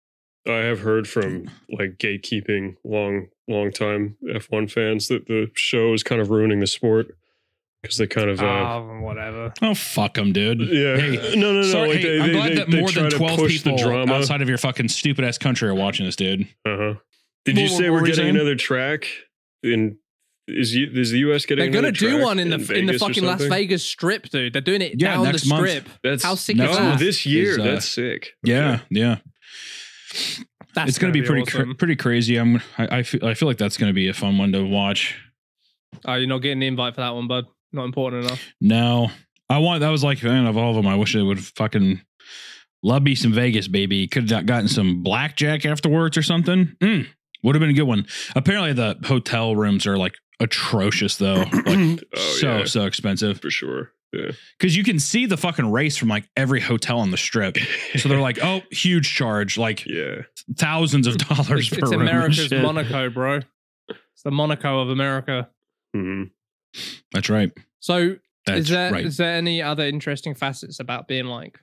I 0.46 0.56
have 0.64 0.80
heard 0.80 1.08
from 1.08 1.50
like 1.70 1.96
gatekeeping 1.98 2.76
long, 2.84 3.28
long 3.48 3.70
time 3.70 4.16
F1 4.24 4.70
fans 4.70 5.08
that 5.08 5.26
the 5.26 5.50
show 5.54 5.94
is 5.94 6.02
kind 6.02 6.20
of 6.20 6.28
ruining 6.30 6.60
the 6.60 6.66
sport 6.66 7.16
because 7.84 7.98
they 7.98 8.06
kind 8.06 8.30
of, 8.30 8.40
uh, 8.40 8.44
Oh, 8.44 8.98
whatever. 9.02 9.52
Oh 9.62 9.74
fuck 9.74 10.14
them, 10.14 10.32
dude. 10.32 10.60
yeah, 10.62 10.96
Hey, 10.96 11.36
no, 11.36 11.52
no, 11.52 11.60
no. 11.60 11.62
sorry, 11.62 11.88
like 11.90 11.98
hey, 11.98 12.18
they, 12.18 12.20
I'm 12.20 12.32
glad 12.32 12.50
they, 12.50 12.54
that 12.56 12.70
they 12.70 12.80
more 12.80 12.88
try 12.88 13.02
than 13.02 13.10
twelve 13.12 13.46
people 13.46 13.76
the 13.76 13.82
drama. 13.82 14.14
outside 14.14 14.40
of 14.42 14.48
your 14.48 14.58
fucking 14.58 14.88
stupid 14.88 15.24
ass 15.24 15.38
country 15.38 15.68
are 15.68 15.74
watching 15.74 16.06
this, 16.06 16.16
dude. 16.16 16.48
Uh-huh. 16.64 16.94
Did 17.44 17.58
you 17.58 17.64
What- 17.64 17.70
say 17.78 17.90
what 17.90 17.96
we're 17.96 18.00
were 18.00 18.06
getting 18.06 18.28
another 18.30 18.56
track 18.56 19.06
in? 19.62 19.98
Is 20.46 20.74
you, 20.74 20.90
is 20.92 21.10
the 21.10 21.20
U.S. 21.20 21.46
getting? 21.46 21.62
They're 21.62 21.72
gonna 21.72 21.88
another 21.88 22.18
do 22.18 22.22
one 22.22 22.38
in 22.38 22.50
the 22.50 22.56
in, 22.56 22.84
the 22.86 22.92
Vegas 22.92 23.02
or 23.02 23.06
fucking 23.08 23.24
Las? 23.24 23.42
Vegas 23.44 23.82
Strip, 23.82 24.28
dude. 24.28 24.52
They're 24.52 24.60
doing 24.60 24.82
it 24.82 25.00
Yeah, 25.00 25.14
down 25.14 25.24
the 25.24 25.32
next 25.32 25.46
month. 25.46 25.68
strip. 25.70 25.88
That's 26.02 26.22
How 26.22 26.34
sick 26.34 26.56
next 26.56 26.72
is 26.72 26.78
oh, 26.78 26.82
that? 26.82 26.98
this 26.98 27.24
year. 27.24 27.50
is, 27.52 27.58
uh, 27.58 27.62
That's 27.64 27.88
sick. 27.88 28.32
Yeah, 28.42 28.80
yeah. 28.90 29.18
That's 30.74 30.90
it's 30.90 30.98
gonna, 30.98 31.12
be, 31.12 31.22
pretty 31.22 31.46
cra- 31.46 31.60
awesome. 31.60 31.76
pretty 31.76 31.96
crazy. 31.96 32.36
I'm 32.36 32.56
I, 32.76 32.98
I 32.98 33.02
feel 33.04 33.24
I 33.24 33.32
feel 33.34 33.48
like 33.48 33.58
that's 33.58 33.76
gonna 33.78 33.92
be 33.92 34.08
a 34.08 34.12
fun 34.14 34.36
one 34.36 34.52
to 34.52 34.62
watch. 34.64 35.16
Oh, 36.04 36.14
you're 36.14 36.26
not 36.28 36.38
getting 36.38 36.58
the 36.58 36.66
invite 36.66 36.94
for 36.96 37.00
that 37.00 37.14
one, 37.14 37.26
bud. 37.28 37.46
Not 37.74 37.84
important 37.84 38.24
enough. 38.24 38.40
No, 38.60 39.10
I 39.50 39.58
want 39.58 39.80
that 39.80 39.90
was 39.90 40.02
like 40.04 40.22
man 40.22 40.46
of 40.46 40.56
all 40.56 40.70
of 40.70 40.76
them. 40.76 40.86
I 40.86 40.94
wish 40.96 41.12
they 41.12 41.20
would 41.22 41.44
fucking 41.44 42.00
love 42.82 43.02
me 43.02 43.14
some 43.14 43.32
Vegas, 43.32 43.68
baby. 43.68 44.06
Could 44.06 44.30
have 44.30 44.46
gotten 44.46 44.68
some 44.68 45.02
blackjack 45.02 45.66
afterwards 45.66 46.16
or 46.16 46.22
something. 46.22 46.76
Mm, 46.80 47.06
would 47.42 47.54
have 47.56 47.60
been 47.60 47.70
a 47.70 47.74
good 47.74 47.82
one. 47.82 48.06
Apparently, 48.36 48.72
the 48.72 48.96
hotel 49.04 49.56
rooms 49.56 49.86
are 49.86 49.98
like 49.98 50.14
atrocious 50.40 51.16
though, 51.16 51.44
like 51.66 52.04
Oh, 52.16 52.18
so 52.38 52.58
yeah. 52.58 52.64
so 52.64 52.84
expensive. 52.86 53.40
for 53.40 53.50
sure. 53.50 53.90
Yeah. 54.12 54.30
Because 54.58 54.76
you 54.76 54.84
can 54.84 55.00
see 55.00 55.26
the 55.26 55.36
fucking 55.36 55.72
race 55.72 55.96
from 55.96 56.08
like 56.08 56.28
every 56.36 56.60
hotel 56.60 57.00
on 57.00 57.10
the 57.10 57.16
strip. 57.16 57.56
So 57.96 58.08
they're 58.08 58.20
like, 58.20 58.38
oh, 58.40 58.62
huge 58.70 59.12
charge, 59.12 59.58
like 59.58 59.84
yeah. 59.86 60.22
thousands 60.56 61.08
of 61.08 61.18
dollars 61.18 61.66
It's, 61.66 61.70
per 61.70 61.78
it's 61.86 61.90
room. 61.90 62.02
America's 62.02 62.52
Monaco, 62.52 63.10
bro. 63.10 63.40
It's 63.88 64.22
the 64.24 64.30
Monaco 64.30 64.80
of 64.82 64.90
America. 64.90 65.48
hmm 65.92 66.24
That's 67.12 67.28
right. 67.30 67.50
So 67.80 68.16
That's 68.46 68.60
is 68.60 68.68
there 68.68 68.86
is 68.88 68.92
right. 68.92 69.16
there 69.26 69.36
any 69.36 69.62
other 69.62 69.84
interesting 69.84 70.34
facets 70.34 70.80
about 70.80 71.08
being 71.08 71.26
like 71.26 71.58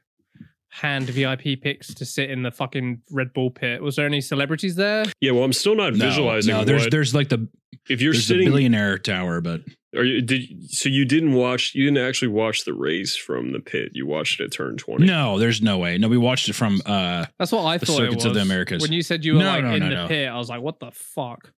hand 0.69 1.09
VIP 1.09 1.61
picks 1.61 1.93
to 1.93 2.05
sit 2.05 2.29
in 2.29 2.43
the 2.43 2.51
fucking 2.51 3.01
Red 3.11 3.33
Bull 3.33 3.51
pit? 3.51 3.81
Was 3.81 3.95
there 3.97 4.05
any 4.05 4.21
celebrities 4.21 4.75
there? 4.75 5.03
Yeah. 5.19 5.31
Well, 5.31 5.43
I'm 5.43 5.53
still 5.53 5.75
not 5.75 5.93
No, 5.95 6.05
visualizing. 6.05 6.53
No, 6.53 6.63
there's 6.63 6.83
what, 6.83 6.91
there's 6.91 7.13
like 7.13 7.29
the 7.29 7.47
if 7.89 8.01
you're 8.01 8.13
there's 8.13 8.27
the 8.27 8.33
sitting. 8.35 8.47
billionaire 8.49 8.97
tower, 8.97 9.41
but 9.41 9.61
Are 9.95 10.03
you 10.03 10.21
did 10.21 10.71
so 10.71 10.87
you 10.87 11.03
didn't 11.03 11.33
watch 11.33 11.73
you 11.75 11.83
didn't 11.85 12.05
actually 12.07 12.29
watch 12.29 12.63
the 12.63 12.73
race 12.73 13.17
from 13.17 13.51
the 13.51 13.59
pit. 13.59 13.89
You 13.93 14.05
watched 14.07 14.39
it 14.39 14.45
at 14.45 14.51
turn 14.53 14.77
20. 14.77 15.05
no, 15.05 15.37
there's 15.39 15.61
no 15.61 15.77
way. 15.77 15.97
No, 15.97 16.07
we 16.07 16.17
watched 16.17 16.47
it 16.47 16.53
from 16.53 16.81
uh 16.85 17.25
That's 17.37 17.51
what 17.51 17.63
I 17.65 17.77
The 17.77 17.85
thought 17.87 17.93
it 17.93 17.97
circuits 17.97 18.15
was. 18.17 18.25
of 18.25 18.33
the 18.35 18.41
Americas. 18.41 18.81
When 18.81 18.93
you 18.93 19.01
said 19.01 19.25
you 19.25 19.33
were 19.33 19.39
No, 19.39 19.45
like 19.47 19.63
no, 19.63 19.73
in 19.73 19.79
no, 19.81 19.89
the 19.89 19.95
no. 19.95 20.07
pit, 20.07 20.29
I 20.29 20.37
was 20.37 20.47
like, 20.49 20.61
what 20.61 20.79
the 20.79 20.91
fuck? 20.91 21.51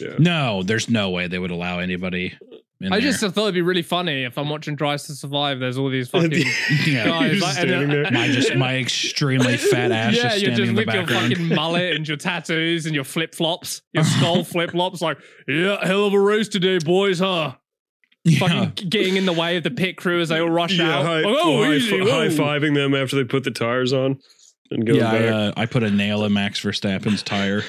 Yeah. 0.00 0.16
no, 0.18 0.62
there's 0.64 0.90
no 0.90 1.10
way 1.10 1.28
they 1.28 1.38
would 1.38 1.52
allow 1.52 1.78
anybody. 1.78 2.34
In 2.82 2.92
I 2.92 3.00
there. 3.00 3.10
just 3.12 3.20
thought 3.20 3.36
it'd 3.42 3.54
be 3.54 3.60
really 3.60 3.82
funny 3.82 4.24
if 4.24 4.38
I'm 4.38 4.48
watching 4.48 4.74
Drive 4.74 5.02
to 5.02 5.14
Survive. 5.14 5.60
There's 5.60 5.76
all 5.76 5.90
these 5.90 6.08
fucking 6.08 6.32
yeah. 6.86 7.04
guys. 7.04 7.32
You're 7.32 7.40
like, 7.42 7.56
just 7.56 7.58
and 7.60 7.70
then- 7.70 7.88
standing 7.88 7.88
there. 7.90 8.10
my 8.10 8.28
just 8.28 8.54
my 8.56 8.76
extremely 8.78 9.56
fat 9.58 9.92
ass 9.92 10.14
yeah, 10.16 10.34
you're 10.34 10.54
standing 10.54 10.76
just 10.76 10.86
with 10.86 10.94
your 10.94 11.06
fucking 11.06 11.48
mullet 11.54 11.94
and 11.96 12.08
your 12.08 12.16
tattoos 12.16 12.86
and 12.86 12.94
your 12.94 13.04
flip 13.04 13.34
flops, 13.34 13.82
your 13.92 14.04
skull 14.04 14.44
flip 14.44 14.70
flops. 14.70 15.02
Like, 15.02 15.18
yeah, 15.46 15.84
hell 15.86 16.06
of 16.06 16.14
a 16.14 16.18
race 16.20 16.48
today, 16.48 16.78
boys, 16.78 17.18
huh? 17.18 17.52
yeah. 18.24 18.38
Fucking 18.38 18.88
getting 18.88 19.16
in 19.16 19.26
the 19.26 19.32
way 19.34 19.58
of 19.58 19.62
the 19.62 19.70
pit 19.70 19.96
crew 19.98 20.20
as 20.20 20.30
they 20.30 20.40
all 20.40 20.48
rush 20.50 20.78
yeah, 20.78 20.98
out. 21.00 21.04
high, 21.04 21.20
Like, 21.20 21.26
oh, 21.38 21.64
high, 21.64 21.72
easy, 21.74 21.98
high 21.98 22.04
whoa. 22.04 22.28
fiving 22.30 22.74
them 22.74 22.94
after 22.94 23.16
they 23.16 23.24
put 23.24 23.44
the 23.44 23.50
tires 23.50 23.92
on 23.92 24.18
and 24.70 24.86
going 24.86 25.00
yeah, 25.00 25.10
I, 25.10 25.18
back. 25.18 25.32
uh, 25.32 25.52
I 25.60 25.66
put 25.66 25.82
a 25.82 25.90
nail 25.90 26.24
in 26.24 26.32
Max 26.32 26.60
Verstappen's 26.60 27.22
tire. 27.22 27.62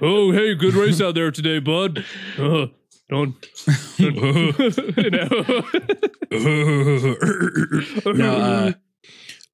Oh, 0.00 0.30
hey, 0.32 0.54
good 0.54 0.74
race 0.74 1.00
out 1.00 1.14
there 1.14 1.30
today, 1.30 1.58
bud. 1.58 2.04
Uh, 2.38 2.66
don't. 3.10 3.34
know. 8.00 8.12
no, 8.12 8.36
uh, 8.36 8.72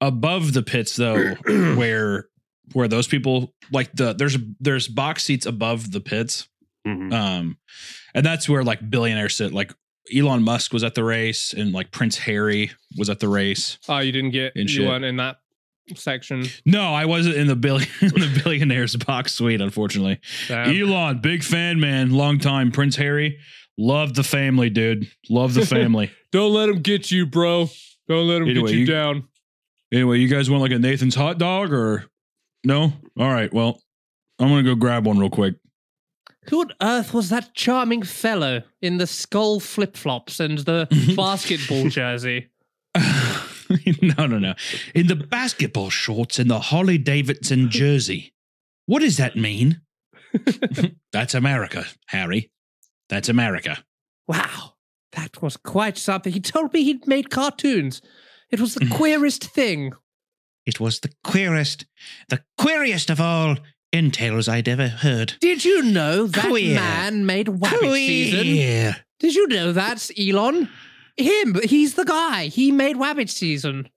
above 0.01 0.53
the 0.53 0.63
pits 0.63 0.97
though, 0.97 1.35
where 1.77 2.29
where 2.73 2.89
those 2.89 3.07
people 3.09 3.55
like 3.73 3.93
the 3.95 4.13
there's 4.13 4.37
there's 4.61 4.89
box 4.89 5.25
seats 5.25 5.47
above 5.47 5.93
the 5.93 6.01
pits, 6.01 6.49
Mhm. 6.87 7.13
um, 7.13 7.59
and 8.15 8.25
that's 8.25 8.49
where 8.49 8.65
like 8.65 8.89
billionaires 8.89 9.37
sit. 9.37 9.53
Like 9.53 9.73
Elon 10.15 10.43
Musk 10.43 10.73
was 10.73 10.85
at 10.85 10.95
the 10.95 11.05
race, 11.05 11.53
and 11.53 11.73
like 11.73 11.91
Prince 11.91 12.19
Harry 12.19 12.71
was 12.97 13.11
at 13.11 13.21
the 13.21 13.29
race. 13.29 13.79
oh, 13.89 13.99
you 13.99 14.13
didn't 14.13 14.31
get. 14.31 14.53
And 14.57 14.71
you 14.71 14.91
in 14.93 15.17
that 15.17 15.39
section. 15.95 16.45
No, 16.65 16.93
I 16.93 17.05
wasn't 17.05 17.37
in 17.37 17.47
the 17.47 17.57
billion 17.57 17.89
the 18.01 18.41
billionaires 18.43 18.97
box 18.97 19.35
suite, 19.35 19.61
unfortunately. 19.61 20.21
Damn. 20.49 20.71
Elon, 20.71 21.21
big 21.21 21.45
fan, 21.45 21.79
man, 21.81 22.11
long 22.11 22.39
time. 22.39 22.73
Prince 22.73 22.97
Harry, 22.97 23.39
love 23.79 24.15
the 24.15 24.25
family, 24.25 24.71
dude. 24.71 25.11
Love 25.31 25.55
the 25.55 25.65
family. 25.67 26.11
Don't 26.33 26.53
let 26.53 26.69
him 26.69 26.81
get 26.83 27.11
you, 27.11 27.27
bro. 27.27 27.69
Don't 28.09 28.27
let 28.29 28.43
him 28.43 28.49
Anyway, 28.49 28.69
get 28.71 28.75
you, 28.75 28.81
you- 28.81 28.87
down. 28.87 29.29
Anyway, 29.93 30.19
you 30.19 30.29
guys 30.29 30.51
want 30.51 30.63
like 30.63 30.73
a 30.73 30.79
Nathan's 30.79 31.15
hot 31.15 31.39
dog 31.39 31.73
or 31.73 32.07
no? 32.65 32.93
All 33.19 33.31
right, 33.33 33.53
well, 33.55 33.81
I'm 34.41 34.49
gonna 34.49 34.65
go 34.65 34.75
grab 34.75 35.07
one 35.07 35.19
real 35.19 35.31
quick. 35.31 35.55
Who 36.51 36.61
on 36.61 36.73
earth 36.83 37.15
was 37.15 37.29
that 37.31 37.55
charming 37.55 38.03
fellow 38.03 38.63
in 38.83 38.99
the 38.99 39.07
skull 39.07 39.59
flip 39.61 39.97
flops 39.97 40.39
and 40.41 40.59
the 40.59 40.87
basketball 41.17 41.89
jersey? 41.89 42.49
no, 44.03 44.27
no, 44.27 44.39
no. 44.39 44.55
In 44.95 45.07
the 45.07 45.17
basketball 45.17 45.91
shorts 45.91 46.39
and 46.39 46.51
the 46.51 46.61
Harley 46.61 46.99
Davidson 46.99 47.71
jersey. 47.71 48.33
What 48.87 49.01
does 49.01 49.17
that 49.17 49.37
mean? 49.37 49.81
That's 51.13 51.35
America, 51.35 51.85
Harry. 52.09 52.51
That's 53.09 53.29
America. 53.29 53.79
Wow, 54.29 54.75
that 55.13 55.41
was 55.43 55.57
quite 55.57 55.97
something. 55.99 56.33
He 56.33 56.41
told 56.41 56.73
me 56.73 56.83
he'd 56.85 57.07
made 57.07 57.31
cartoons. 57.31 58.01
It 58.51 58.61
was 58.61 58.75
the 58.75 58.85
Mm. 58.85 58.91
queerest 58.97 59.45
thing. 59.45 59.93
It 60.67 60.81
was 60.81 61.01
the 61.01 61.13
queerest, 61.25 61.87
the 62.29 62.43
queeriest 62.59 63.09
of 63.11 63.21
all 63.21 63.57
entails 63.93 64.49
I'd 64.49 64.69
ever 64.69 64.89
heard. 64.89 65.35
Did 65.41 65.65
you 65.65 65.83
know 65.83 66.27
that 66.27 66.49
Queer. 66.49 66.75
man 66.75 67.25
made 67.25 67.47
Wabbit 67.47 67.95
season? 67.95 68.97
Did 69.21 69.35
you 69.35 69.47
know 69.49 69.73
that's 69.73 70.11
Elon? 70.19 70.69
Him, 71.17 71.57
he's 71.65 71.95
the 71.95 72.05
guy. 72.05 72.47
He 72.47 72.71
made 72.73 72.97
Wabbit 72.97 73.31
season. 73.31 73.89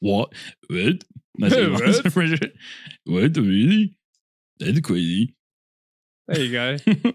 What? 0.00 0.32
What? 0.68 1.04
That's 1.38 1.54
What? 1.54 1.82
Elon's. 1.82 2.40
What? 3.04 3.36
Really? 3.36 3.96
That's 4.58 4.80
crazy. 4.80 5.34
There 6.26 6.40
you 6.40 6.52
go. 6.52 6.76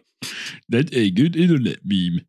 That's 0.70 0.92
a 0.96 1.10
good 1.12 1.36
internet 1.36 1.80
meme. 1.84 2.26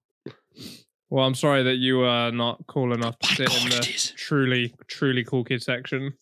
well, 1.09 1.24
I'm 1.24 1.35
sorry 1.37 1.62
that 1.62 1.77
you 1.77 2.00
are 2.03 2.33
not 2.33 2.66
cool 2.66 2.92
enough 2.92 3.16
to 3.20 3.29
My 3.31 3.35
sit 3.37 3.62
in 3.62 3.68
God, 3.70 3.83
the 3.85 3.88
it 3.88 3.94
is. 3.94 4.11
truly, 4.16 4.74
truly 4.88 5.22
cool 5.24 5.44
kid 5.44 5.62
section. 5.62 6.14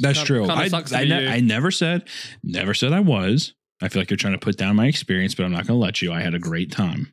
That's 0.00 0.18
kind- 0.18 0.26
true. 0.26 0.40
kinda 0.46 0.54
I, 0.54 0.68
sucks 0.68 0.90
to 0.90 0.96
I, 0.98 1.02
be 1.04 1.08
ne- 1.10 1.22
you. 1.24 1.28
I 1.28 1.40
never 1.40 1.70
said, 1.70 2.08
never 2.42 2.72
said 2.74 2.92
I 2.92 3.00
was. 3.00 3.54
I 3.82 3.88
feel 3.88 4.00
like 4.00 4.10
you're 4.10 4.16
trying 4.16 4.32
to 4.32 4.38
put 4.38 4.56
down 4.56 4.76
my 4.76 4.86
experience, 4.86 5.34
but 5.34 5.44
I'm 5.44 5.52
not 5.52 5.66
going 5.66 5.78
to 5.78 5.84
let 5.84 6.00
you. 6.00 6.12
I 6.12 6.22
had 6.22 6.32
a 6.34 6.38
great 6.38 6.72
time. 6.72 7.12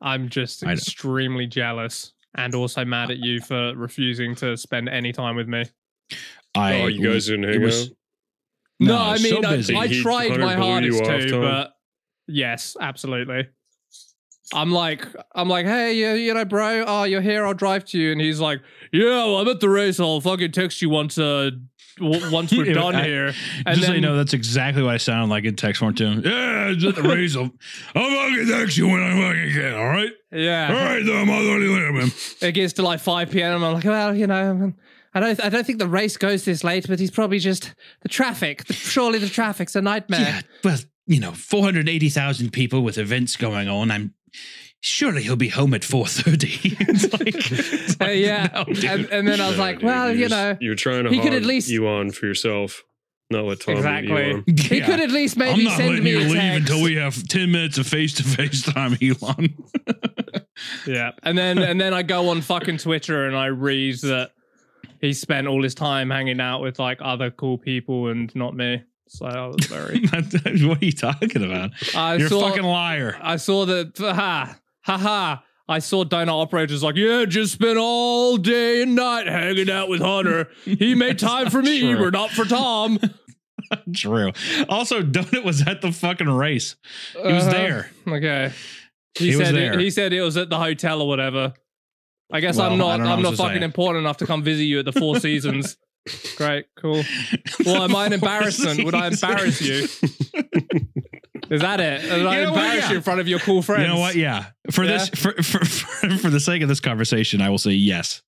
I'm 0.00 0.28
just 0.28 0.64
I 0.64 0.72
extremely 0.72 1.46
jealous 1.46 2.12
and 2.38 2.54
also 2.54 2.84
mad 2.84 3.10
at 3.10 3.18
you 3.18 3.40
for 3.40 3.74
refusing 3.76 4.34
to 4.36 4.56
spend 4.56 4.88
any 4.88 5.12
time 5.12 5.36
with 5.36 5.48
me. 5.48 5.64
I, 6.54 6.80
oh, 6.82 6.86
you 6.86 7.06
guys 7.06 7.26
didn't 7.26 7.52
hang 7.52 7.62
was- 7.62 7.88
out? 7.90 7.94
No, 8.80 8.94
No, 8.94 9.02
I 9.02 9.16
so 9.16 9.22
mean, 9.34 9.44
I. 9.44 9.80
I 9.80 9.88
tried 10.02 10.38
my 10.38 10.54
hardest 10.54 11.02
off, 11.02 11.08
to, 11.08 11.30
Tom? 11.30 11.40
but 11.40 11.72
yes, 12.28 12.76
absolutely. 12.80 13.48
I'm 14.54 14.70
like, 14.70 15.04
I'm 15.34 15.48
like, 15.48 15.66
hey, 15.66 15.94
you, 15.94 16.12
you 16.12 16.32
know, 16.32 16.44
bro, 16.44 16.84
oh, 16.86 17.02
you're 17.02 17.20
here, 17.20 17.44
I'll 17.44 17.54
drive 17.54 17.84
to 17.86 17.98
you, 17.98 18.12
and 18.12 18.20
he's 18.20 18.38
like, 18.40 18.60
yeah, 18.92 19.04
well, 19.04 19.38
I'm 19.40 19.48
at 19.48 19.58
the 19.60 19.68
race, 19.68 19.98
I'll 20.00 20.20
fucking 20.20 20.52
text 20.52 20.80
you 20.80 20.88
once, 20.90 21.18
uh, 21.18 21.50
w- 21.50 21.66
once 22.00 22.52
we're 22.52 22.72
done 22.74 22.94
I- 22.96 23.04
here. 23.04 23.32
And 23.66 23.76
Just 23.76 23.86
so 23.88 23.92
you 23.94 24.00
know, 24.00 24.16
that's 24.16 24.32
exactly 24.34 24.82
what 24.82 24.94
I 24.94 24.96
sound 24.98 25.30
like 25.30 25.44
in 25.44 25.56
text 25.56 25.80
form 25.80 25.94
to 25.94 26.06
him. 26.06 26.22
Yeah, 26.24 26.68
it's 26.70 26.84
at 26.84 26.94
the 26.96 27.02
race. 27.02 27.36
I'll, 27.36 27.50
I'll 27.94 28.30
fucking 28.30 28.48
text 28.48 28.76
you 28.76 28.88
when 28.88 29.02
I 29.02 29.10
fucking 29.12 29.52
can. 29.52 29.74
All 29.74 29.86
right. 29.88 30.10
Yeah, 30.30 30.72
right, 30.72 31.04
then. 31.04 31.16
I'll 31.30 31.42
talk 31.42 31.58
to 31.58 31.62
you 31.64 31.72
later, 31.74 31.92
man. 31.92 32.10
it 32.42 32.52
gets 32.52 32.74
to 32.74 32.82
like 32.82 33.00
5 33.00 33.30
p.m. 33.30 33.56
and 33.56 33.64
I'm 33.64 33.72
like, 33.74 33.84
well, 33.84 34.14
you 34.14 34.26
know, 34.26 34.72
I 35.14 35.20
don't, 35.20 35.42
I 35.44 35.48
don't 35.48 35.66
think 35.66 35.78
the 35.78 35.88
race 35.88 36.16
goes 36.18 36.44
this 36.44 36.62
late, 36.62 36.86
but 36.86 37.00
he's 37.00 37.10
probably 37.10 37.38
just 37.38 37.74
the 38.02 38.08
traffic. 38.08 38.64
The, 38.66 38.74
surely 38.74 39.18
the 39.18 39.28
traffic's 39.28 39.74
a 39.74 39.80
nightmare. 39.80 40.20
Yeah, 40.20 40.40
well, 40.62 40.78
you 41.06 41.18
know, 41.20 41.32
480,000 41.32 42.52
people 42.52 42.82
with 42.82 42.98
events 42.98 43.36
going 43.36 43.68
on. 43.68 43.90
I'm 43.90 44.12
surely 44.80 45.22
he'll 45.22 45.36
be 45.36 45.48
home 45.48 45.74
at 45.74 45.82
4:30. 45.82 46.76
It's 46.88 47.98
like, 48.00 48.00
Uh, 48.08 48.12
yeah, 48.12 48.48
no, 48.54 48.64
and, 48.88 49.06
and 49.06 49.26
then 49.28 49.40
I 49.40 49.48
was 49.48 49.56
No, 49.56 49.62
like, 49.62 49.76
dude, 49.78 49.84
well, 49.86 50.06
you're 50.08 50.14
you 50.16 50.28
just- 50.28 50.30
know, 50.30 50.56
you're 50.60 50.74
trying 50.76 51.04
to 51.04 51.10
he 51.10 51.20
could 51.20 51.34
at 51.34 51.42
least- 51.44 51.68
you 51.68 51.88
on 51.88 52.10
for 52.10 52.26
yourself, 52.26 52.82
not 53.30 53.44
let 53.44 53.60
Tom 53.60 53.76
exactly. 53.76 54.28
you. 54.28 54.44
He 54.56 54.78
Yeah. 54.78 54.86
could 54.86 55.00
at 55.00 55.10
least 55.10 55.36
I'm 55.36 55.40
maybe 55.40 55.64
not 55.64 55.76
send 55.76 55.88
letting 55.90 56.04
me 56.04 56.10
you 56.12 56.18
leave 56.20 56.32
text. 56.34 56.70
until 56.70 56.82
we 56.84 56.94
have 56.96 57.26
10 57.28 57.50
minutes 57.50 57.76
of 57.78 57.86
face 57.86 58.14
to 58.14 58.22
face 58.22 58.62
time, 58.62 58.96
Elon. 59.02 59.54
Yeah, 60.86 61.12
and 61.22 61.36
then 61.38 61.58
and 61.58 61.80
then 61.80 61.94
I 61.94 62.02
go 62.02 62.28
on 62.30 62.40
fucking 62.40 62.78
Twitter 62.78 63.26
and 63.26 63.36
I 63.36 63.46
read 63.46 64.00
that 64.00 64.30
he 65.00 65.12
spent 65.12 65.46
all 65.46 65.62
his 65.62 65.74
time 65.74 66.10
hanging 66.10 66.40
out 66.40 66.60
with 66.62 66.78
like 66.78 66.98
other 67.00 67.30
cool 67.30 67.58
people 67.58 68.08
and 68.08 68.34
not 68.34 68.56
me. 68.56 68.82
So 69.08 69.26
I 69.26 69.46
was 69.46 69.66
very. 69.66 70.00
what 70.66 70.82
are 70.82 70.84
you 70.84 70.92
talking 70.92 71.44
about? 71.44 71.70
I 71.94 72.16
You're 72.16 72.28
saw. 72.28 72.44
a 72.46 72.48
fucking 72.50 72.64
liar. 72.64 73.16
I 73.22 73.36
saw 73.36 73.64
that. 73.66 73.96
Ha 73.98 74.56
ha 74.88 74.98
ha. 74.98 75.44
I 75.70 75.80
saw 75.80 76.02
donut 76.04 76.28
operators 76.28 76.82
like, 76.82 76.96
yeah, 76.96 77.26
just 77.26 77.52
spent 77.52 77.76
all 77.78 78.38
day 78.38 78.82
and 78.82 78.94
night 78.94 79.26
hanging 79.26 79.68
out 79.70 79.88
with 79.90 80.00
Hunter. 80.00 80.48
He 80.64 80.94
made 80.96 81.18
time 81.18 81.50
for 81.50 81.60
me, 81.62 81.80
true. 81.92 82.04
but 82.04 82.12
not 82.14 82.30
for 82.30 82.44
Tom. 82.46 82.98
True. 83.94 84.32
Also, 84.70 85.02
Donut 85.02 85.44
was 85.44 85.66
at 85.66 85.82
the 85.82 85.92
fucking 85.92 86.28
race. 86.30 86.76
He 87.12 87.32
was 87.32 87.42
Uh-huh. 87.44 87.50
there. 87.52 87.90
Okay. 88.08 88.52
He, 89.18 89.30
He 89.32 89.36
was 89.36 89.46
said 89.46 89.54
there. 89.56 89.74
It, 89.74 89.80
he 89.80 89.90
said 89.90 90.12
it 90.14 90.22
was 90.22 90.38
at 90.38 90.48
the 90.48 90.58
hotel 90.58 91.02
or 91.02 91.08
whatever. 91.08 91.52
I 92.32 92.40
guess 92.40 92.56
Well, 92.56 92.70
I'm 92.72 92.78
not 92.78 93.00
I'm 93.02 93.20
not 93.20 93.34
fucking 93.34 93.58
say. 93.58 93.64
important 93.64 94.02
enough 94.04 94.16
to 94.18 94.26
come 94.26 94.42
visit 94.42 94.62
you 94.64 94.78
at 94.78 94.86
the 94.86 94.92
Four 94.92 95.16
Seasons. 95.20 95.76
Great, 96.36 96.66
cool. 96.78 97.02
Well, 97.66 97.82
am 97.82 97.94
I 97.94 98.06
an 98.06 98.14
embarrassment? 98.14 98.84
Would 98.84 98.94
I 98.94 99.08
embarrass 99.08 99.60
you? 99.60 99.86
Is 101.50 101.60
that 101.62 101.80
it? 101.80 102.02
Did 102.02 102.12
I 102.12 102.16
You 102.16 102.22
know 102.22 102.52
what? 102.52 102.58
embarrass 102.60 102.84
Yeah. 102.84 102.90
you 102.90 102.96
in 102.96 103.02
front 103.02 103.20
of 103.20 103.28
your 103.28 103.38
cool 103.40 103.62
friends? 103.62 103.82
You 103.82 103.88
know 103.88 103.98
what? 103.98 104.14
Yeah. 104.16 104.46
For 104.70 104.84
Yeah? 104.84 104.98
this, 104.98 105.08
for, 105.10 105.32
for 105.42 105.64
for 105.64 106.10
for 106.18 106.30
the 106.30 106.40
sake 106.40 106.62
of 106.62 106.68
this 106.68 106.80
conversation, 106.80 107.40
I 107.40 107.50
will 107.50 107.58
say 107.58 107.72
yes. 107.72 108.22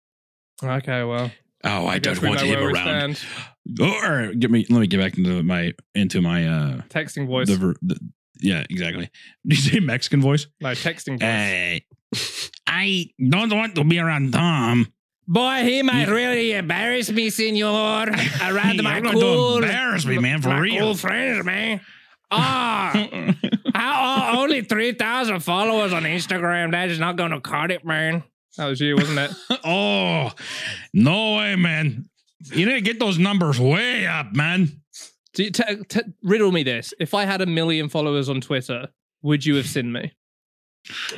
Okay, 0.63 1.05
well. 1.05 1.31
Oh, 1.63 1.87
I, 1.87 1.99
guess 1.99 2.19
don't 2.19 2.31
want 2.31 2.41
know 2.41 2.47
him 2.47 2.75
around. 2.75 3.17
stand. 3.17 3.81
Oh, 3.81 4.01
or 4.07 4.33
get 4.33 4.51
me. 4.51 4.67
Let 4.71 4.81
me 4.81 4.87
get 4.87 4.99
back 5.01 5.19
into 5.19 5.43
my 5.43 5.75
into 5.95 6.23
my 6.23 6.47
uh 6.47 6.81
Texting 6.89 7.27
voice. 7.27 7.49
the, 7.49 7.75
the 7.83 7.99
yeah 8.41 8.65
exactly. 8.71 9.11
Did 9.47 9.65
you 9.65 9.71
say 9.73 9.81
Mexican 9.81 10.23
voice? 10.23 10.47
no, 10.61 10.71
texting 10.71 11.21
voice. 11.21 11.21
Hey, 11.21 11.85
I 12.67 13.11
don't 13.29 13.51
want 13.55 13.75
to 13.75 13.85
be 13.85 13.99
around 13.99 14.33
Tom. 14.33 14.91
Boy, 15.29 15.63
he 15.65 15.83
might 15.83 16.09
Yeah. 16.09 16.15
really 16.15 16.53
embarrass 16.53 17.11
me, 17.13 17.31
senor. 17.31 18.07
Around 18.43 18.75
You're 18.75 18.83
my 18.83 19.01
going 19.01 19.15
to 19.15 19.21
cool, 19.21 19.57
embarrass 19.59 20.05
me, 20.05 20.19
man, 20.19 20.43
for 20.43 20.49
my 20.49 20.59
real. 20.59 20.79
cool 20.87 20.95
friends, 20.97 21.45
man. 21.45 21.81
Ah, 22.31 22.93
how, 23.75 24.33
oh, 24.35 24.43
only 24.43 24.63
3,000 24.63 25.41
followers 25.41 25.93
on 25.93 26.03
Instagram. 26.05 26.73
That 26.73 26.89
is 26.89 26.99
not 26.99 27.17
going 27.17 27.31
to 27.33 27.41
cut 27.41 27.71
it, 27.71 27.85
man. 27.85 28.23
That 28.57 28.67
was 28.67 28.81
you, 28.81 28.97
wasn't 28.97 29.19
it? 29.19 29.31
oh, 29.65 30.33
no 30.93 31.37
way, 31.37 31.57
man. 31.57 32.09
You 32.53 32.67
need 32.67 32.75
to 32.75 32.81
get 32.81 32.99
those 32.99 33.19
numbers 33.19 33.59
way 33.61 34.07
up, 34.07 34.35
man. 34.35 34.81
Do 35.35 35.45
you- 35.45 35.51
t- 35.51 35.77
t- 35.89 36.01
riddle 36.23 36.51
me 36.53 36.63
this. 36.63 36.93
If 36.99 37.15
I 37.15 37.25
had 37.25 37.41
a 37.41 37.47
million 37.47 37.89
followers 37.89 38.29
on 38.29 38.41
Twitter, 38.41 38.89
would 39.23 39.45
you 39.47 39.55
have 39.57 39.67
seen 39.67 39.93
me? 39.93 40.13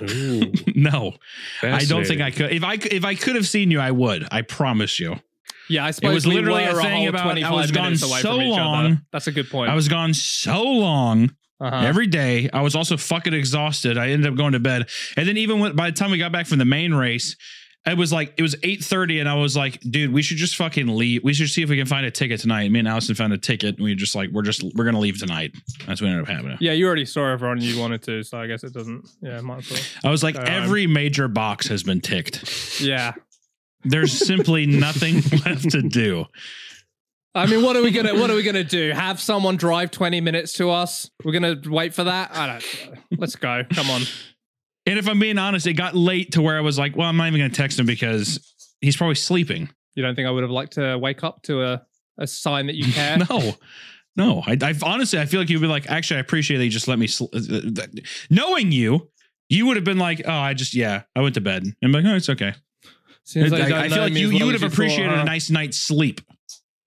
No, 0.75 1.15
I 1.63 1.85
don't 1.85 2.05
think. 2.05 2.21
I 2.21 2.31
could. 2.33 2.51
If 2.53 2.65
I 2.65 2.77
c- 2.77 2.89
if 2.91 3.05
I 3.05 3.15
could 3.15 3.37
have 3.37 3.47
seen 3.47 3.71
you, 3.71 3.79
I 3.79 3.93
would. 3.93 4.27
I 4.31 4.43
promise 4.43 4.99
you. 4.99 5.21
Yeah, 5.73 5.85
I 5.87 5.91
suppose 5.91 6.11
it 6.11 6.15
was 6.15 6.27
literally 6.27 6.65
a 6.65 6.75
thing 6.75 7.09
about- 7.09 7.43
I 7.43 7.51
was 7.53 7.71
gone 7.71 7.97
so 7.97 8.09
from 8.09 8.41
each 8.43 8.53
other. 8.53 8.61
long. 8.61 9.01
That's 9.13 9.27
a 9.27 9.33
good 9.33 9.49
point. 9.51 9.71
I 9.71 9.75
was 9.75 9.89
gone 9.89 10.13
so 10.15 10.63
long. 10.63 11.31
uh-huh. 11.61 11.77
every 11.87 12.09
day. 12.09 12.51
I 12.53 12.61
was 12.63 12.75
also 12.75 12.97
fucking 12.97 13.33
exhausted. 13.35 13.97
I 13.97 14.09
ended 14.11 14.31
up 14.31 14.37
going 14.37 14.53
to 14.55 14.59
bed, 14.61 14.89
and 15.17 15.29
then 15.29 15.37
even 15.37 15.61
when, 15.61 15.77
by 15.77 15.91
the 15.91 15.97
time 15.97 16.11
we 16.11 16.19
got 16.19 16.33
back 16.33 16.47
from 16.47 16.59
the 16.59 16.65
main 16.65 16.93
race, 16.93 17.37
it 17.87 17.97
was 17.97 18.13
like 18.13 18.35
it 18.37 18.43
was 18.43 18.57
eight 18.65 18.83
thirty, 18.83 19.21
and 19.21 19.29
I 19.29 19.35
was 19.35 19.57
like, 19.57 19.79
"Dude, 19.81 20.13
we 20.13 20.23
should 20.23 20.39
just 20.39 20.57
fucking 20.57 20.89
leave. 20.89 21.23
We 21.23 21.33
should 21.35 21.49
see 21.51 21.63
if 21.63 21.69
we 21.69 21.77
can 21.77 21.87
find 21.87 22.05
a 22.05 22.11
ticket 22.11 22.41
tonight." 22.41 22.71
Me 22.73 22.81
and 22.81 22.89
Allison 22.89 23.15
found 23.15 23.33
a 23.33 23.39
ticket, 23.39 23.77
and 23.77 23.85
we 23.85 23.95
just 23.95 24.15
like 24.17 24.31
we're 24.31 24.43
just 24.43 24.63
we're 24.75 24.85
gonna 24.85 24.99
leave 24.99 25.19
tonight. 25.21 25.53
That's 25.87 26.01
what 26.01 26.09
ended 26.09 26.23
up 26.25 26.29
happening. 26.29 26.59
yeah, 26.61 26.73
you 26.73 26.85
already 26.87 27.05
saw 27.05 27.31
everyone 27.33 27.61
you 27.61 27.79
wanted 27.79 28.03
to, 28.05 28.23
so 28.25 28.39
I 28.39 28.47
guess 28.49 28.65
it 28.65 28.73
doesn't. 28.73 29.09
Yeah, 29.21 29.41
might 29.41 29.59
as 29.59 29.71
well. 29.71 29.81
I 30.05 30.11
was 30.11 30.23
like, 30.25 30.37
Um, 30.37 30.45
every 30.47 30.87
major 30.89 31.29
box 31.29 31.69
has 31.69 31.83
been 31.85 32.01
ticked. 32.01 32.81
Yeah. 32.81 33.13
There's 33.85 34.13
simply 34.13 34.67
nothing 34.67 35.17
left 35.45 35.71
to 35.71 35.83
do. 35.83 36.27
I 37.35 37.47
mean, 37.47 37.63
what 37.63 37.77
are 37.77 37.83
we 37.83 37.91
gonna 37.91 38.15
what 38.15 38.31
are 38.31 38.35
we 38.35 38.43
gonna 38.43 38.63
do? 38.65 38.91
Have 38.93 39.21
someone 39.21 39.57
drive 39.57 39.91
twenty 39.91 40.21
minutes 40.21 40.53
to 40.55 40.71
us? 40.71 41.11
We're 41.25 41.33
gonna 41.33 41.57
wait 41.67 41.95
for 41.95 42.05
that? 42.05 42.37
I 42.37 42.47
don't. 42.47 42.99
Let's 43.19 43.37
go. 43.37 43.63
Come 43.73 43.89
on. 43.91 44.03
And 44.85 44.99
if 44.99 45.09
I'm 45.09 45.19
being 45.19 45.39
honest, 45.39 45.67
it 45.67 45.75
got 45.75 45.95
late 45.95 46.33
to 46.33 46.43
where 46.43 46.59
I 46.59 46.61
was 46.61 46.79
like, 46.79 46.97
well, 46.97 47.09
I'm 47.09 47.17
not 47.17 47.29
even 47.29 47.41
gonna 47.41 47.51
text 47.55 47.79
him 47.79 47.87
because 47.87 48.53
he's 48.83 48.97
probably 48.97 49.15
sleeping. 49.15 49.71
You 49.95 50.03
don't 50.03 50.15
think 50.15 50.29
I 50.29 50.31
would 50.31 50.43
have 50.43 50.51
liked 50.51 50.75
to 50.75 50.99
wake 50.99 51.25
up 51.25 51.43
to 51.45 51.63
a 51.63 51.83
a 52.19 52.27
sign 52.27 52.67
that 52.67 52.75
you 52.75 52.85
care? 52.93 53.17
No, 53.31 53.55
no. 54.15 54.43
I, 54.47 54.59
I 54.61 54.75
honestly, 54.83 55.19
I 55.19 55.25
feel 55.25 55.41
like 55.41 55.49
you'd 55.49 55.63
be 55.63 55.67
like, 55.67 55.89
actually, 55.89 56.19
I 56.19 56.21
appreciate 56.21 56.59
that 56.59 56.65
you 56.65 56.71
just 56.71 56.89
let 56.89 56.99
me. 56.99 57.07
Sl- 57.07 57.25
uh, 57.33 57.39
uh, 57.39 57.61
that- 57.73 58.01
Knowing 58.29 58.73
you, 58.73 59.09
you 59.49 59.65
would 59.67 59.77
have 59.77 59.85
been 59.85 59.99
like, 59.99 60.21
oh, 60.27 60.31
I 60.31 60.53
just, 60.53 60.75
yeah, 60.75 61.03
I 61.17 61.21
went 61.23 61.35
to 61.37 61.41
bed. 61.41 61.63
And 61.63 61.75
I'm 61.83 61.93
like, 61.93 62.05
oh, 62.05 62.15
it's 62.17 62.29
okay. 62.29 62.53
Seems 63.25 63.53
I, 63.53 63.59
like 63.59 63.73
I 63.73 63.87
know 63.87 63.95
feel 63.95 64.03
like 64.05 64.13
you, 64.15 64.31
you 64.31 64.47
would 64.47 64.55
have 64.55 64.63
thought, 64.63 64.73
appreciated 64.73 65.11
huh? 65.11 65.23
a 65.23 65.25
nice 65.25 65.51
night's 65.51 65.79
sleep. 65.79 66.21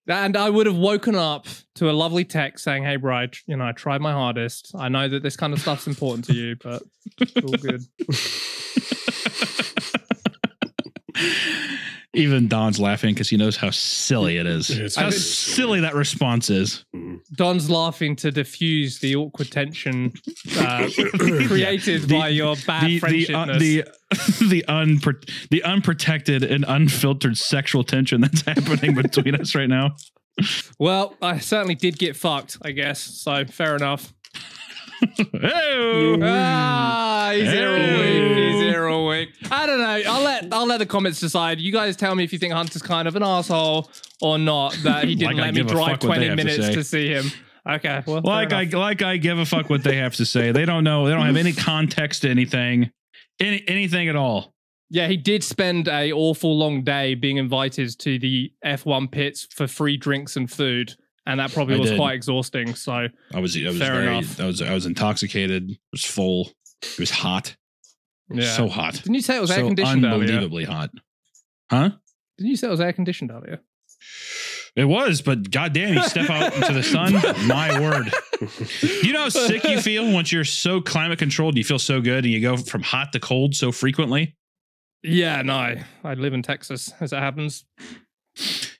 And 0.08 0.36
I 0.36 0.48
would 0.48 0.66
have 0.66 0.76
woken 0.76 1.16
up 1.16 1.46
to 1.76 1.90
a 1.90 1.92
lovely 1.92 2.24
text 2.24 2.62
saying, 2.62 2.84
"Hey, 2.84 2.96
Bride, 2.96 3.36
you 3.46 3.56
know, 3.56 3.66
I 3.66 3.72
tried 3.72 4.00
my 4.00 4.12
hardest. 4.12 4.72
I 4.78 4.88
know 4.88 5.08
that 5.08 5.22
this 5.22 5.36
kind 5.36 5.52
of 5.52 5.60
stuff's 5.60 5.88
important 5.88 6.26
to 6.26 6.34
you, 6.34 6.56
but 6.62 6.82
it's 7.18 7.36
all 7.36 7.56
good." 7.56 7.82
Even 12.16 12.48
Don's 12.48 12.80
laughing 12.80 13.14
because 13.14 13.28
he 13.28 13.36
knows 13.36 13.56
how 13.56 13.70
silly 13.70 14.38
it 14.38 14.46
is. 14.46 14.70
It's 14.70 14.96
how 14.96 15.10
silly 15.10 15.80
that 15.80 15.94
response 15.94 16.50
is. 16.50 16.84
Mm. 16.94 17.20
Don's 17.34 17.68
laughing 17.70 18.16
to 18.16 18.30
diffuse 18.30 18.98
the 19.00 19.16
awkward 19.16 19.50
tension 19.50 20.12
uh, 20.58 20.88
created 21.46 22.02
The- 22.02 22.18
by 22.18 22.28
your 22.28 22.56
bad 22.66 22.84
the 22.84 22.98
the 22.98 23.06
friendshipness. 23.26 23.54
uh, 23.54 23.58
the 23.58 23.84
the 24.48 24.64
unpro- 24.68 25.48
the 25.50 25.62
unprotected 25.62 26.42
and 26.42 26.64
unfiltered 26.66 27.36
sexual 27.36 27.84
tension 27.84 28.20
that's 28.20 28.40
happening 28.46 28.94
between 28.94 29.34
us 29.34 29.54
right 29.54 29.68
now. 29.68 29.96
well, 30.78 31.14
I 31.22 31.38
certainly 31.38 31.74
did 31.74 31.98
get 31.98 32.16
fucked, 32.16 32.58
I 32.62 32.70
guess. 32.72 33.00
So 33.00 33.44
fair 33.46 33.76
enough. 33.76 34.12
Hey! 35.32 36.18
Ah, 36.22 37.30
he's 37.34 37.50
here 37.50 37.68
all 37.68 37.76
week. 37.78 38.36
He's 38.36 38.60
here 38.62 38.88
all 38.88 39.06
week. 39.06 39.28
I 39.50 39.66
don't 39.66 39.78
know. 39.78 40.02
I'll 40.10 40.22
let 40.22 40.52
I'll 40.52 40.66
let 40.66 40.78
the 40.78 40.86
comments 40.86 41.20
decide. 41.20 41.60
You 41.60 41.72
guys 41.72 41.96
tell 41.96 42.14
me 42.14 42.24
if 42.24 42.32
you 42.32 42.38
think 42.38 42.52
Hunter's 42.54 42.82
kind 42.82 43.06
of 43.06 43.16
an 43.16 43.22
asshole 43.22 43.90
or 44.20 44.38
not. 44.38 44.76
That 44.82 45.04
he 45.04 45.14
didn't 45.16 45.36
Like 45.36 45.44
let 45.46 45.54
me 45.54 45.60
give 45.60 45.68
drive 45.68 46.00
fuck 46.00 46.08
what 46.08 46.18
they 46.18 46.26
twenty 46.26 46.28
have 46.28 46.38
to 46.38 46.44
minutes 46.44 46.74
to, 46.74 46.84
see 46.84 47.08
him. 47.08 47.26
Okay. 47.68 48.02
Well, 48.06 48.22
like 48.22 48.52
I 48.52 48.64
like 48.64 49.02
I 49.02 49.16
give 49.16 49.38
a 49.38 49.44
fuck 49.46 49.68
what 49.68 49.82
they 49.82 49.96
have 49.96 50.14
to 50.16 50.24
say. 50.26 50.52
They 50.52 50.64
don't 50.64 50.84
know. 50.84 51.06
They 51.06 51.12
don't 51.12 51.26
have 51.26 51.36
any 51.36 51.52
context 51.52 52.22
to 52.22 52.30
anything, 52.30 52.90
any 53.40 53.64
anything 53.66 54.08
at 54.08 54.16
all. 54.16 54.54
yeah, 54.88 55.08
he 55.08 55.16
did 55.16 55.42
spend 55.42 55.88
a 55.88 56.12
awful 56.12 56.56
long 56.56 56.84
day 56.84 57.14
being 57.16 57.36
invited 57.38 57.98
to 57.98 58.18
the 58.18 58.52
F1 58.64 59.10
pits 59.10 59.46
for 59.50 59.66
free 59.66 59.96
drinks 59.96 60.36
and 60.36 60.50
food, 60.50 60.94
and 61.26 61.40
that 61.40 61.52
probably 61.52 61.74
I 61.74 61.78
was 61.78 61.90
did. 61.90 61.98
quite 61.98 62.14
exhausting. 62.14 62.74
So 62.74 62.92
I 62.92 63.10
was 63.40 63.56
I 63.56 63.68
was 63.68 63.78
Fair 63.78 63.94
very 63.94 64.06
enough. 64.06 64.40
I 64.40 64.46
was 64.46 64.62
I 64.62 64.74
was 64.74 64.86
intoxicated. 64.86 65.70
It 65.72 65.78
was 65.92 66.04
full. 66.04 66.52
It 66.82 66.98
was 66.98 67.10
hot. 67.10 67.56
It 68.30 68.36
was 68.36 68.44
yeah. 68.44 68.52
so 68.52 68.68
hot. 68.68 68.94
Didn't 68.94 69.14
you 69.14 69.22
say 69.22 69.36
it 69.36 69.40
was 69.40 69.50
air 69.50 69.60
so 69.60 69.66
conditioned 69.66 70.04
earlier? 70.04 70.20
unbelievably 70.20 70.64
hot. 70.64 70.90
Huh? 71.70 71.90
Didn't 72.38 72.50
you 72.50 72.56
say 72.56 72.68
it 72.68 72.70
was 72.70 72.80
air 72.80 72.92
conditioned 72.92 73.30
earlier? 73.30 73.60
It 74.76 74.84
was, 74.84 75.22
but 75.22 75.50
goddamn, 75.50 75.94
you 75.94 76.02
step 76.02 76.28
out 76.28 76.54
into 76.54 76.74
the 76.74 76.82
sun. 76.82 77.14
My 77.46 77.80
word. 77.80 78.12
You 79.02 79.14
know 79.14 79.22
how 79.22 79.28
sick 79.30 79.64
you 79.64 79.80
feel 79.80 80.12
once 80.12 80.30
you're 80.30 80.44
so 80.44 80.82
climate 80.82 81.18
controlled. 81.18 81.56
You 81.56 81.64
feel 81.64 81.78
so 81.78 82.02
good, 82.02 82.24
and 82.24 82.32
you 82.32 82.42
go 82.42 82.58
from 82.58 82.82
hot 82.82 83.12
to 83.12 83.20
cold 83.20 83.54
so 83.54 83.72
frequently. 83.72 84.36
Yeah, 85.02 85.40
no. 85.40 85.76
I 86.04 86.14
live 86.14 86.34
in 86.34 86.42
Texas, 86.42 86.92
as 87.00 87.14
it 87.14 87.18
happens. 87.18 87.64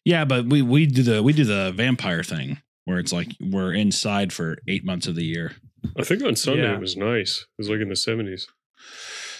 Yeah, 0.06 0.24
but 0.24 0.46
we 0.46 0.62
we 0.62 0.86
do 0.86 1.02
the 1.02 1.22
we 1.22 1.32
do 1.32 1.44
the 1.44 1.72
vampire 1.74 2.22
thing 2.22 2.58
where 2.84 2.98
it's 3.00 3.12
like 3.12 3.28
we're 3.40 3.74
inside 3.74 4.32
for 4.32 4.56
eight 4.68 4.84
months 4.84 5.08
of 5.08 5.16
the 5.16 5.24
year. 5.24 5.56
I 5.98 6.04
think 6.04 6.22
on 6.22 6.36
Sunday 6.36 6.62
Yeah. 6.62 6.74
it 6.76 6.80
was 6.80 6.96
nice. 6.96 7.40
It 7.40 7.58
was 7.58 7.68
like 7.68 7.80
in 7.80 7.88
the 7.88 7.96
seventies. 7.96 8.46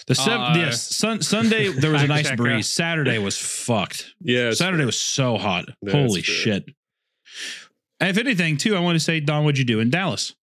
The 0.09 0.17
seven, 0.17 0.41
Uh, 0.41 0.55
yes, 0.57 0.83
sun, 0.97 1.23
Sunday 1.23 1.69
there 1.69 1.93
was 1.93 2.03
a 2.03 2.07
nice 2.19 2.31
breeze. 2.33 2.69
Saturday 2.69 3.19
was 3.19 3.39
fucked. 3.67 4.14
Yeah, 4.21 4.39
it's- 4.41 4.59
Saturday 4.59 4.85
was 4.85 4.99
so 4.99 5.37
hot. 5.39 5.67
That's 5.83 5.95
Holy 5.97 6.23
fair. 6.23 6.35
shit. 6.35 6.64
If 8.01 8.19
anything, 8.19 8.57
too, 8.57 8.77
I 8.77 8.81
want 8.81 8.97
to 8.97 9.01
say, 9.01 9.21
Don, 9.21 9.45
what'd 9.45 9.59
you 9.59 9.64
do 9.64 9.81
in 9.81 9.89
Dallas? 9.91 10.35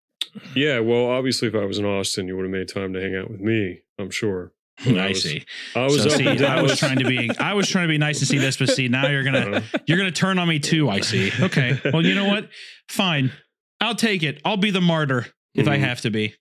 Yeah, 0.56 0.80
well, 0.80 1.06
obviously, 1.06 1.48
if 1.50 1.56
I 1.56 1.66
was 1.66 1.78
in 1.80 1.86
Austin, 1.86 2.28
you 2.28 2.36
would 2.36 2.44
have 2.44 2.52
made 2.52 2.68
time 2.68 2.94
to 2.94 3.02
hang 3.02 3.16
out 3.16 3.30
with 3.30 3.42
me. 3.42 3.82
I'm 4.00 4.10
sure. 4.10 4.52
Well, 4.86 5.00
I 5.00 5.06
I 5.06 5.10
was- 5.10 5.24
see. 5.24 5.44
I 5.76 5.84
was 5.84 6.04
So, 6.04 6.10
see, 6.10 6.28
I 6.28 6.62
was 6.62 6.78
trying 6.80 6.98
to 7.00 7.06
be 7.06 7.30
I 7.38 7.54
was 7.54 7.70
trying 7.70 7.86
to 7.88 7.92
be 7.92 7.98
nice 7.98 8.20
and 8.20 8.28
see 8.28 8.38
this, 8.40 8.58
but 8.58 8.70
see 8.70 8.88
now 8.88 9.08
you're 9.10 9.24
gonna 9.24 9.58
Uh, 9.58 9.62
you're 9.86 9.98
gonna 9.98 10.12
turn 10.12 10.40
on 10.40 10.48
me 10.48 10.60
too. 10.60 10.90
I 10.90 11.00
see. 11.02 11.32
Okay. 11.40 11.80
Well, 11.94 12.06
you 12.06 12.16
know 12.16 12.26
what? 12.26 12.50
Fine. 12.90 13.32
I'll 13.80 13.96
take 13.96 14.24
it. 14.24 14.42
I'll 14.46 14.58
be 14.58 14.72
the 14.72 14.82
martyr 14.82 15.28
if 15.54 15.68
I 15.68 15.78
Mhm. 15.78 15.82
have 15.82 16.02
to 16.02 16.10
be. 16.10 16.36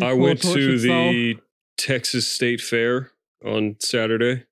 I 0.00 0.12
went 0.12 0.40
to 0.42 0.48
tortured 0.48 0.80
soul. 0.80 1.12
the 1.12 1.36
Texas 1.78 2.30
State 2.30 2.60
Fair 2.60 3.10
on 3.44 3.76
Saturday, 3.80 4.44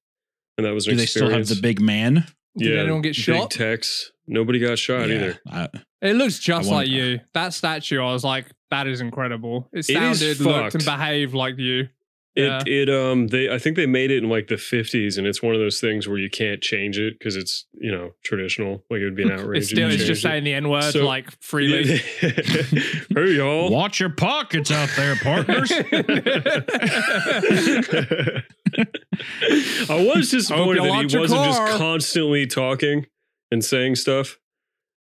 and 0.56 0.66
that 0.66 0.72
was 0.72 0.86
an 0.86 0.92
Do 0.94 0.96
they 0.98 1.06
still 1.06 1.30
have 1.30 1.46
the 1.48 1.56
big 1.60 1.80
man? 1.80 2.26
Did 2.56 2.72
yeah, 2.74 2.80
anyone 2.82 3.02
get 3.02 3.14
shot? 3.16 3.32
Big 3.32 3.40
shot? 3.42 3.50
Tex. 3.50 4.12
Nobody 4.26 4.58
got 4.60 4.78
shot 4.78 5.08
Yeah, 5.08 5.14
either. 5.14 5.38
I- 5.50 5.68
It 6.02 6.14
looks 6.16 6.38
just 6.38 6.68
want- 6.70 6.86
like 6.86 6.88
you. 6.88 7.20
That 7.34 7.52
statue, 7.52 8.00
I 8.00 8.12
was 8.12 8.24
like, 8.24 8.46
that 8.70 8.86
is 8.86 9.00
incredible. 9.00 9.68
It 9.72 9.78
It 9.90 9.90
is 9.90 10.20
sounded, 10.20 10.40
looked, 10.40 10.74
and 10.76 10.84
behaved 10.84 11.34
like 11.34 11.58
you. 11.58 11.88
Yeah. 12.36 12.60
It 12.64 12.88
it 12.88 12.88
um 12.88 13.26
they 13.26 13.50
I 13.52 13.58
think 13.58 13.74
they 13.76 13.86
made 13.86 14.10
it 14.12 14.22
in 14.22 14.28
like 14.30 14.46
the 14.46 14.54
50s, 14.54 15.18
and 15.18 15.26
it's 15.26 15.42
one 15.42 15.52
of 15.54 15.60
those 15.60 15.80
things 15.80 16.06
where 16.06 16.16
you 16.16 16.30
can't 16.30 16.62
change 16.62 16.96
it 16.96 17.18
because 17.18 17.34
it's 17.34 17.66
you 17.72 17.90
know 17.90 18.12
traditional. 18.24 18.84
Like 18.88 19.00
it 19.00 19.04
would 19.04 19.16
be 19.16 19.24
an 19.24 19.32
outrage. 19.32 19.58
It's 19.62 19.72
if 19.72 19.76
still, 19.76 19.90
it's 19.90 20.04
just 20.04 20.20
it. 20.20 20.28
saying 20.28 20.44
the 20.44 20.54
N 20.54 20.68
word 20.68 20.84
So- 20.84 21.04
like 21.04 21.30
freely. 21.42 21.96
hey 22.20 23.32
y'all. 23.36 23.68
Watch 23.70 23.98
your 23.98 24.10
pockets 24.10 24.70
out 24.70 24.90
there, 24.96 25.16
partners. 25.16 25.72
I 29.88 30.12
was 30.14 30.30
disappointed 30.30 30.84
that 30.84 31.10
he 31.10 31.18
wasn't 31.18 31.40
car. 31.42 31.66
just 31.66 31.78
constantly 31.78 32.46
talking 32.46 33.06
and 33.50 33.64
saying 33.64 33.96
stuff. 33.96 34.38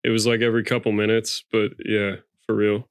It 0.04 0.10
was 0.10 0.26
like 0.26 0.40
every 0.40 0.64
couple 0.64 0.92
minutes, 0.92 1.44
but 1.52 1.72
yeah, 1.84 2.16
for 2.46 2.54
real. 2.54 2.88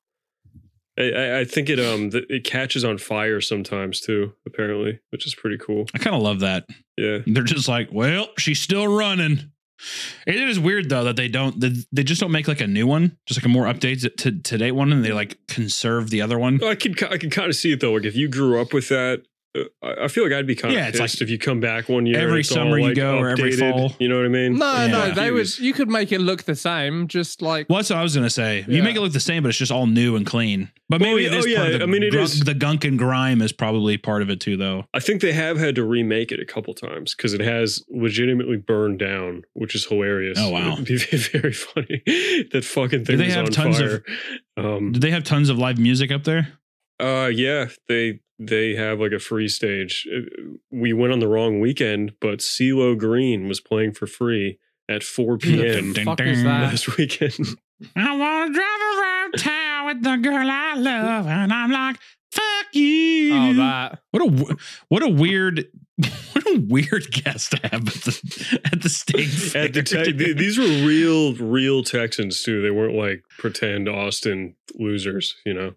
I, 0.97 1.11
I, 1.11 1.39
I 1.39 1.45
think 1.45 1.69
it 1.69 1.79
um 1.79 2.09
th- 2.09 2.25
it 2.29 2.43
catches 2.43 2.83
on 2.83 2.97
fire 2.97 3.39
sometimes 3.41 3.99
too, 4.01 4.33
apparently, 4.45 4.99
which 5.11 5.25
is 5.27 5.35
pretty 5.35 5.57
cool. 5.57 5.85
I 5.93 5.97
kind 5.99 6.15
of 6.15 6.21
love 6.21 6.39
that. 6.41 6.65
Yeah. 6.97 7.19
They're 7.27 7.43
just 7.43 7.67
like, 7.67 7.89
well, 7.91 8.29
she's 8.37 8.59
still 8.59 8.87
running. 8.87 9.51
It 10.25 10.35
is 10.35 10.59
weird 10.59 10.89
though 10.89 11.03
that 11.03 11.15
they 11.17 11.27
don't. 11.27 11.59
They, 11.59 11.71
they 11.91 12.03
just 12.03 12.19
don't 12.19 12.31
make 12.31 12.47
like 12.47 12.61
a 12.61 12.67
new 12.67 12.87
one, 12.87 13.15
just 13.27 13.39
like 13.39 13.45
a 13.45 13.49
more 13.49 13.65
updated 13.65 14.17
to, 14.17 14.31
to 14.31 14.57
date 14.57 14.71
one, 14.71 14.91
and 14.91 15.05
they 15.05 15.11
like 15.11 15.37
conserve 15.47 16.09
the 16.09 16.21
other 16.23 16.39
one. 16.39 16.63
I 16.63 16.73
can 16.73 16.95
I 17.11 17.17
can 17.17 17.29
kind 17.29 17.47
of 17.49 17.55
see 17.55 17.71
it 17.73 17.79
though. 17.79 17.93
Like 17.93 18.05
if 18.05 18.15
you 18.15 18.27
grew 18.27 18.59
up 18.59 18.73
with 18.73 18.89
that, 18.89 19.21
uh, 19.55 19.65
I 19.83 20.05
I 20.05 20.07
feel 20.07 20.23
like 20.23 20.33
I'd 20.33 20.47
be 20.47 20.55
kind 20.55 20.73
of 20.73 20.79
Yeah, 20.79 20.89
pissed 20.89 20.99
like 20.99 21.21
if 21.21 21.29
you 21.29 21.37
come 21.37 21.59
back 21.59 21.89
one 21.89 22.07
year. 22.07 22.17
every 22.19 22.39
it's 22.39 22.49
all, 22.51 22.55
summer 22.55 22.79
you 22.79 22.87
like, 22.87 22.95
go 22.95 23.19
or 23.19 23.29
every 23.29 23.51
fall. 23.51 23.91
You 23.99 24.07
know 24.09 24.17
what 24.17 24.25
I 24.25 24.29
mean? 24.29 24.57
no, 24.57 24.73
Yeah. 24.73 24.87
no, 24.87 25.11
they 25.11 25.29
would. 25.29 25.41
Confused. 25.41 25.59
You 25.59 25.73
could 25.73 25.89
make 25.89 26.11
it 26.11 26.21
look 26.21 26.41
the 26.45 26.55
same, 26.55 27.07
just 27.07 27.43
like 27.43 27.69
Well, 27.69 27.77
that's 27.77 27.91
what 27.91 27.99
I 27.99 28.03
was 28.03 28.15
gonna 28.15 28.31
say. 28.31 28.65
You 28.67 28.81
make 28.81 28.95
it 28.95 29.01
look 29.01 29.13
the 29.13 29.19
same, 29.19 29.43
but 29.43 29.49
it's 29.49 29.59
just 29.59 29.71
all 29.71 29.85
new 29.85 30.15
and 30.15 30.25
clean. 30.25 30.71
But 30.89 31.01
maybe 31.01 31.23
yeah, 31.23 31.27
it 31.27 31.33
is 31.33 31.45
oh, 31.45 31.55
part 31.57 31.71
of 31.73 31.79
the, 31.79 31.83
I 31.83 31.85
mean, 31.87 32.03
it 32.03 32.11
gru- 32.11 32.21
is- 32.21 32.39
the 32.39 32.53
gunk 32.53 32.85
and 32.85 32.97
grime 32.97 33.41
is 33.41 33.51
probably 33.51 33.97
part 33.97 34.21
of 34.21 34.29
it 34.29 34.39
too, 34.39 34.55
though. 34.55 34.85
I 34.93 34.99
think 35.01 35.21
they 35.21 35.33
have 35.33 35.57
had 35.57 35.75
to 35.75 35.83
remake 35.83 36.31
it 36.31 36.39
a 36.39 36.45
couple 36.45 36.73
times 36.73 37.13
because 37.13 37.33
it 37.33 37.41
has 37.41 37.83
legitimately 37.89 38.57
burned 38.57 38.97
down, 38.99 39.43
which 39.53 39.75
is 39.75 39.85
hilarious. 39.85 40.37
Oh, 40.41 40.49
wow. 40.51 40.73
It'd 40.81 40.85
be 40.85 40.95
very 41.17 41.51
funny. 41.51 42.01
that 42.53 42.63
fucking 42.63 42.99
Do 42.99 43.05
thing 43.05 43.17
they 43.17 43.25
was 43.25 43.33
have 43.35 43.45
on 43.47 43.51
tons 43.51 43.77
fire. 43.79 44.03
of- 44.57 44.65
um, 44.65 44.91
Did 44.93 45.01
they 45.01 45.11
have 45.11 45.25
tons 45.25 45.49
of 45.49 45.57
live 45.57 45.77
music 45.77 46.09
up 46.11 46.23
there? 46.23 46.53
uh, 46.99 47.29
yeah, 47.33 47.67
they 47.87 48.21
they 48.39 48.75
have 48.75 48.99
like 48.99 49.11
a 49.11 49.19
free 49.19 49.47
stage. 49.49 50.07
Uh, 50.11 50.21
We 50.71 50.93
went 50.93 51.11
on 51.11 51.19
the 51.19 51.27
wrong 51.27 51.59
weekend, 51.59 52.13
but 52.21 52.39
CeeLo 52.39 52.97
Green 52.97 53.47
was 53.47 53.59
playing 53.59 53.93
for 53.93 54.07
free 54.07 54.57
at 54.89 55.03
4 55.03 55.37
p.m. 55.37 55.91
the 55.93 56.03
fuck 56.05 56.21
is 56.21 56.43
that? 56.43 56.61
last 56.61 56.97
weekend. 56.97 57.35
I 57.95 58.15
want 58.15 58.47
to 58.47 58.53
drive 58.53 58.99
around 58.99 59.31
town 59.37 59.66
with 59.87 60.03
the 60.03 60.17
girl 60.17 60.47
I 60.49 60.75
love, 60.75 61.27
and 61.27 61.51
I'm 61.51 61.71
like, 61.71 61.97
"Fuck 62.31 62.67
you!" 62.73 63.33
oh 63.33 63.53
that. 63.55 63.99
What 64.11 64.23
a 64.23 64.29
w- 64.29 64.57
what 64.89 65.03
a 65.03 65.09
weird 65.09 65.65
what 66.33 66.45
a 66.47 66.59
weird 66.67 67.11
guest 67.11 67.51
to 67.51 67.57
have 67.69 67.87
at 67.87 67.93
the 68.03 68.59
at 68.71 68.81
the 68.81 68.89
state. 68.89 69.55
At 69.55 69.73
the 69.73 69.83
fair, 69.83 70.05
te- 70.05 70.33
these 70.33 70.57
were 70.57 70.65
real, 70.87 71.33
real 71.35 71.83
Texans 71.83 72.43
too. 72.43 72.61
They 72.61 72.69
weren't 72.71 72.95
like 72.95 73.23
pretend 73.39 73.89
Austin 73.89 74.55
losers, 74.75 75.35
you 75.45 75.53
know. 75.55 75.73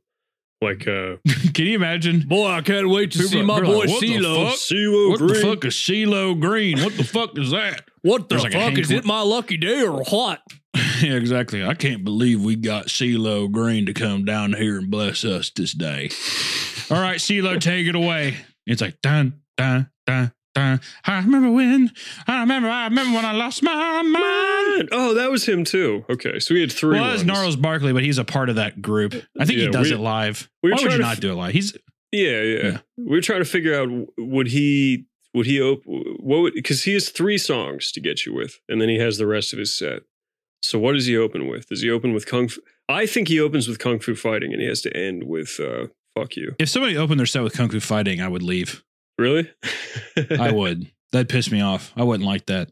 Like 0.62 0.86
uh 0.86 1.16
Can 1.54 1.64
you 1.66 1.74
imagine? 1.76 2.20
Boy, 2.28 2.46
I 2.48 2.60
can't 2.60 2.90
wait 2.90 3.12
to 3.12 3.18
People 3.18 3.30
see 3.30 3.42
my 3.42 3.60
people 3.60 3.72
boy 3.72 3.78
like, 3.80 3.88
"What 3.88 4.00
the 4.02 4.06
CeeLo. 4.08 4.46
fuck? 4.50 4.58
CeeLo 4.58 5.08
What 5.08 5.18
Green. 5.18 5.32
the 5.32 5.40
fuck 5.40 5.64
is 5.64 5.74
CeeLo 5.74 6.38
Green? 6.40 6.80
What 6.82 6.96
the 6.98 7.04
fuck 7.04 7.38
is 7.38 7.50
that? 7.52 7.84
What 8.02 8.28
the 8.28 8.34
There's 8.36 8.42
fuck? 8.42 8.52
Hank 8.52 8.78
Is 8.78 8.90
it 8.90 9.06
my 9.06 9.22
lucky 9.22 9.56
day 9.56 9.82
or 9.82 10.02
what? 10.04 10.42
yeah, 11.02 11.14
exactly. 11.14 11.64
I 11.64 11.74
can't 11.74 12.04
believe 12.04 12.42
we 12.42 12.56
got 12.56 12.86
CeeLo 12.86 13.50
Green 13.50 13.86
to 13.86 13.92
come 13.92 14.24
down 14.24 14.52
here 14.54 14.78
and 14.78 14.90
bless 14.90 15.24
us 15.24 15.50
this 15.50 15.72
day. 15.72 16.10
All 16.90 17.00
right, 17.00 17.18
CeeLo, 17.18 17.60
take 17.60 17.86
it 17.86 17.94
away. 17.94 18.36
It's 18.66 18.80
like 18.80 19.00
dun 19.02 19.40
dun 19.56 19.88
dun 20.06 20.32
dun. 20.54 20.80
I 21.06 21.20
remember 21.20 21.50
when. 21.50 21.90
I 22.26 22.40
remember. 22.40 22.68
I 22.68 22.84
remember 22.84 23.16
when 23.16 23.24
I 23.24 23.32
lost 23.32 23.62
my 23.62 24.02
mind. 24.02 24.88
Oh, 24.92 25.14
that 25.14 25.30
was 25.30 25.46
him 25.46 25.64
too. 25.64 26.04
Okay, 26.10 26.38
so 26.38 26.54
we 26.54 26.60
had 26.60 26.72
three. 26.72 26.98
Well, 27.00 27.10
that's. 27.10 27.24
Gnarls 27.24 27.56
Barkley, 27.56 27.92
but 27.92 28.02
he's 28.02 28.18
a 28.18 28.24
part 28.24 28.48
of 28.48 28.56
that 28.56 28.82
group. 28.82 29.14
I 29.38 29.44
think 29.44 29.58
Yeah, 29.58 29.66
he 29.66 29.70
does 29.70 29.88
we- 29.88 29.94
it 29.94 30.00
live. 30.00 30.48
we 30.62 30.70
were 30.70 30.76
Why 30.76 30.82
would 30.82 30.88
trying 30.88 30.92
you 30.92 30.98
to 30.98 31.02
not 31.04 31.12
f- 31.14 31.20
do 31.20 31.30
it 31.30 31.34
live? 31.34 31.52
He's 31.52 31.76
Yeah, 32.12 32.42
yeah, 32.42 32.62
Yeah. 32.64 32.78
We 32.98 33.04
were 33.16 33.20
trying 33.20 33.40
to 33.40 33.44
figure 33.48 33.74
out 33.80 33.88
would 34.18 34.48
he 34.48 35.06
would 35.32 35.46
he 35.46 35.60
op- 35.60 35.82
what 35.84 36.40
would 36.40 36.54
because 36.54 36.82
he 36.84 36.92
has 36.94 37.08
three 37.08 37.38
songs 37.38 37.92
to 37.92 38.00
get 38.00 38.26
you 38.26 38.34
with, 38.34 38.58
and 38.68 38.80
then 38.80 38.88
he 38.88 38.98
has 38.98 39.18
the 39.18 39.26
rest 39.26 39.52
of 39.52 39.58
his 39.58 39.72
set. 39.76 40.02
So 40.62 40.78
what 40.78 40.92
does 40.92 41.06
he 41.06 41.16
open 41.16 41.48
with? 41.48 41.68
Does 41.68 41.82
he 41.82 41.90
open 41.90 42.12
with 42.12 42.26
kung? 42.26 42.48
Fu? 42.48 42.60
I 42.88 43.06
think 43.06 43.28
he 43.28 43.40
opens 43.40 43.68
with 43.68 43.78
kung 43.78 43.98
fu 44.00 44.14
fighting, 44.14 44.52
and 44.52 44.60
he 44.60 44.68
has 44.68 44.80
to 44.82 44.96
end 44.96 45.24
with 45.24 45.58
uh, 45.60 45.86
"fuck 46.14 46.36
you." 46.36 46.54
if 46.58 46.68
somebody 46.68 46.96
opened 46.96 47.18
their 47.20 47.26
set 47.26 47.42
with 47.42 47.54
Kung 47.56 47.68
Fu 47.68 47.80
Fighting, 47.80 48.20
I 48.20 48.28
would 48.28 48.42
leave. 48.42 48.82
Really? 49.18 49.50
I 50.38 50.50
would. 50.54 50.90
That'd 51.12 51.28
piss 51.28 51.50
me 51.50 51.60
off. 51.60 51.92
I 51.96 52.02
wouldn't 52.04 52.26
like 52.26 52.46
that. 52.46 52.68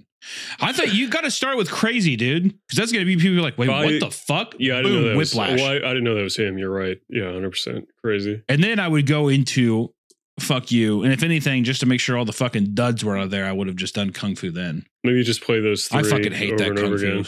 I 0.60 0.72
thought 0.72 0.92
you 0.92 1.08
got 1.08 1.20
to 1.22 1.30
start 1.30 1.56
with 1.56 1.70
crazy, 1.70 2.16
dude, 2.16 2.42
because 2.66 2.76
that's 2.76 2.90
gonna 2.92 3.04
be 3.04 3.16
people 3.16 3.42
like, 3.42 3.56
wait, 3.56 3.70
I- 3.70 3.84
what 3.84 4.00
the 4.00 4.10
fuck? 4.10 4.54
Yeah, 4.58 4.74
I 4.74 4.82
didn't 4.82 4.92
Boom, 4.92 5.02
know 5.02 5.08
that 5.10 5.16
was. 5.16 5.32
whiplash. 5.34 5.60
Well, 5.60 5.70
I, 5.70 5.76
I 5.76 5.94
didn't 5.94 6.04
know 6.04 6.14
that 6.16 6.22
was 6.22 6.36
him. 6.36 6.58
You're 6.58 6.70
right. 6.70 6.98
Yeah, 7.08 7.32
hundred 7.32 7.50
percent 7.50 7.88
crazy. 8.02 8.42
And 8.48 8.62
then 8.62 8.80
I 8.80 8.88
would 8.88 9.06
go 9.06 9.28
into 9.28 9.94
fuck 10.40 10.70
you. 10.72 11.02
And 11.04 11.12
if 11.12 11.22
anything, 11.22 11.62
just 11.64 11.80
to 11.80 11.86
make 11.86 12.00
sure 12.00 12.16
all 12.18 12.24
the 12.24 12.32
fucking 12.32 12.74
duds 12.74 13.04
were 13.04 13.16
out 13.16 13.30
there, 13.30 13.44
I 13.46 13.52
would 13.52 13.66
have 13.68 13.76
just 13.76 13.94
done 13.94 14.10
kung 14.12 14.34
fu 14.34 14.50
then. 14.50 14.84
Maybe 15.04 15.22
just 15.22 15.40
play 15.42 15.60
those 15.60 15.86
three. 15.86 16.00
I 16.00 16.02
fucking 16.02 16.32
hate 16.32 16.58
that 16.58 16.76
kung 16.76 16.96
fu. 16.98 17.04
again. 17.06 17.26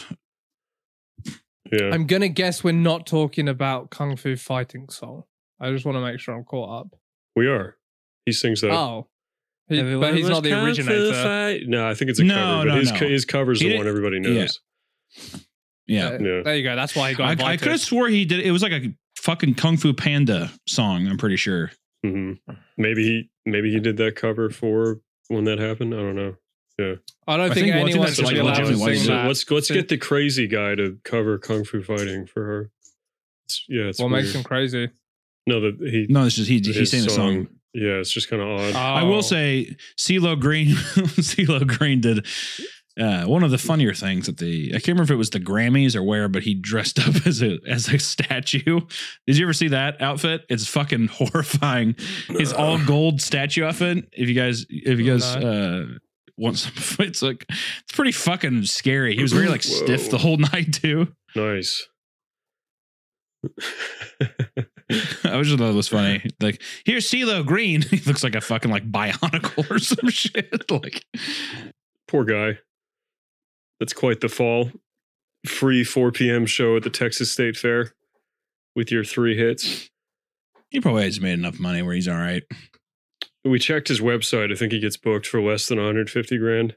Yeah. 1.71 1.89
I'm 1.93 2.07
gonna 2.07 2.29
guess 2.29 2.63
we're 2.63 2.71
not 2.71 3.05
talking 3.05 3.49
about 3.49 3.91
Kung 3.91 4.15
Fu 4.15 4.35
Fighting 4.37 4.87
song. 4.89 5.23
I 5.59 5.71
just 5.71 5.85
want 5.85 5.97
to 5.97 6.01
make 6.01 6.19
sure 6.19 6.33
I'm 6.35 6.43
caught 6.43 6.81
up. 6.81 6.99
we 7.35 7.47
are. 7.47 7.77
He 8.25 8.31
sings 8.31 8.61
that. 8.61 8.71
Oh, 8.71 9.07
He- 9.67 9.81
but 9.95 10.15
he's 10.15 10.27
not 10.29 10.43
the 10.43 10.49
come 10.51 10.65
originator. 10.65 11.13
fight. 11.13 11.61
No, 11.67 11.87
I 11.87 11.93
think 11.93 12.09
it's 12.11 12.19
a 12.19 12.23
No, 12.23 12.35
cover. 12.35 12.65
no, 12.65 12.71
but 12.71 12.79
his, 12.79 12.91
no. 12.91 12.99
co- 12.99 13.07
his 13.09 13.25
cover's 13.25 13.59
He 13.59 13.65
the 13.67 13.71
did- 13.73 13.77
one 13.79 13.87
everybody 13.87 14.19
knows. 14.19 14.59
Yeah. 15.87 16.07
Uh, 16.07 16.11
Yeah. 16.19 16.41
There 16.43 16.55
you 16.55 16.63
go. 16.63 16.75
That's 16.75 16.95
why 16.95 17.09
he 17.09 17.15
got 17.15 17.29
I, 17.29 17.31
invited. 17.33 17.51
I 17.53 17.57
could 17.57 17.71
have 17.71 17.81
swore 17.81 18.07
he 18.07 18.25
did. 18.25 18.39
It 18.41 18.51
was 18.51 18.61
like 18.63 18.71
a 18.71 18.93
fucking 19.17 19.55
Kung 19.55 19.77
Fu 19.77 19.93
Panda 19.93 20.51
song. 20.67 21.07
I'm 21.07 21.17
pretty 21.17 21.35
sure. 21.37 21.71
hmm 22.03 22.33
Maybe 22.77 23.03
he 23.03 23.29
maybe 23.45 23.71
he 23.71 23.79
did 23.79 23.97
that 23.97 24.15
cover 24.15 24.49
for 24.49 25.01
when 25.27 25.43
that 25.45 25.59
happened. 25.59 25.93
I 25.93 25.97
don't 25.97 26.15
know. 26.15 26.35
I 27.27 27.37
don't 27.37 27.51
I 27.51 27.53
think, 27.53 27.65
think- 27.65 27.75
well, 27.75 27.85
anyone 27.87 28.11
should 28.11 28.25
like 28.25 28.33
be 28.35 28.39
allowed 28.39 28.55
to 28.55 28.61
legitimately 28.63 28.91
why 28.91 28.95
sing 28.97 29.05
So 29.05 29.11
that. 29.13 29.27
let's 29.27 29.49
let's 29.51 29.71
get 29.71 29.87
the 29.89 29.97
crazy 29.97 30.47
guy 30.47 30.75
to 30.75 30.97
cover 31.03 31.37
Kung 31.37 31.63
Fu 31.63 31.81
Fighting 31.83 32.25
for 32.27 32.43
her. 32.45 32.71
It's, 33.45 33.65
yeah, 33.69 33.83
it's 33.83 33.99
what 33.99 34.11
weird. 34.11 34.23
makes 34.23 34.35
him 34.35 34.43
crazy. 34.43 34.89
no 35.47 35.59
that 35.61 35.77
he 35.79 36.07
No, 36.09 36.25
it's 36.25 36.35
just 36.35 36.49
he 36.49 36.59
he 36.59 36.85
sang 36.85 37.03
the 37.03 37.09
song. 37.09 37.47
Yeah, 37.73 37.99
it's 37.99 38.11
just 38.11 38.29
kind 38.29 38.41
of 38.41 38.47
odd. 38.49 38.75
I 38.75 39.01
Oh. 39.01 39.07
will 39.09 39.21
say, 39.23 39.77
CeeLo 39.97 40.37
Green, 40.39 40.67
CeeLo 40.75 41.65
Green 41.65 42.01
did 42.01 42.25
uh, 42.99 43.23
one 43.23 43.43
of 43.43 43.51
the 43.51 43.57
funnier 43.57 43.93
things 43.93 44.27
at 44.27 44.37
the. 44.37 44.71
I 44.71 44.73
can't 44.73 44.89
remember 44.89 45.03
if 45.03 45.11
it 45.11 45.15
was 45.15 45.29
the 45.29 45.39
Grammys 45.39 45.95
or 45.95 46.03
where, 46.03 46.27
but 46.27 46.43
he 46.43 46.53
dressed 46.53 46.99
up 46.99 47.15
as 47.25 47.41
a 47.41 47.59
as 47.65 47.87
a 47.87 47.97
statue. 47.97 48.81
Did 49.25 49.37
you 49.37 49.45
ever 49.45 49.53
see 49.53 49.69
that 49.69 50.01
outfit? 50.01 50.41
It's 50.49 50.67
fucking 50.67 51.07
horrifying. 51.13 51.95
His 52.27 52.51
all 52.51 52.77
gold 52.83 53.21
statue 53.21 53.63
outfit. 53.63 54.09
If 54.11 54.27
you 54.27 54.35
guys, 54.35 54.65
if 54.69 54.99
you 54.99 55.09
guys 55.09 55.23
uh, 55.23 55.85
some, 56.55 56.73
it's 57.05 57.21
like 57.21 57.45
it's 57.49 57.91
pretty 57.93 58.11
fucking 58.11 58.63
scary. 58.65 59.15
He 59.15 59.21
was 59.21 59.33
very 59.33 59.47
like 59.47 59.63
stiff 59.63 60.09
the 60.09 60.17
whole 60.17 60.37
night 60.53 60.73
too. 60.73 61.13
nice. 61.35 61.87
I 65.23 65.37
was 65.37 65.47
just 65.47 65.57
thought 65.59 65.69
it 65.71 65.75
was 65.75 65.87
funny. 65.87 66.23
Like, 66.39 66.61
here's 66.85 67.09
CeeLo 67.09 67.45
Green. 67.45 67.81
He 67.81 67.97
looks 67.97 68.23
like 68.23 68.35
a 68.35 68.41
fucking 68.41 68.69
like 68.71 68.91
bionicle 68.91 69.69
or 69.71 69.79
some 69.79 70.09
shit. 70.09 70.69
Like, 70.69 71.03
Poor 72.07 72.23
guy. 72.25 72.59
That's 73.79 73.93
quite 73.93 74.19
the 74.21 74.29
fall. 74.29 74.71
Free 75.47 75.83
4 75.83 76.11
p.m. 76.11 76.45
show 76.45 76.75
at 76.77 76.83
the 76.83 76.89
Texas 76.91 77.31
State 77.31 77.57
Fair 77.57 77.93
with 78.75 78.91
your 78.91 79.03
three 79.03 79.35
hits. 79.35 79.89
he 80.69 80.79
probably 80.79 81.03
has 81.03 81.19
made 81.19 81.33
enough 81.33 81.59
money 81.59 81.81
where 81.81 81.95
he's 81.95 82.07
all 82.07 82.15
right. 82.17 82.43
We 83.43 83.57
checked 83.59 83.87
his 83.87 83.99
website. 84.01 84.51
I 84.51 84.55
think 84.55 84.71
he 84.71 84.79
gets 84.79 84.97
booked 84.97 85.25
for 85.27 85.41
less 85.41 85.67
than 85.67 85.77
150 85.79 86.37
grand. 86.37 86.75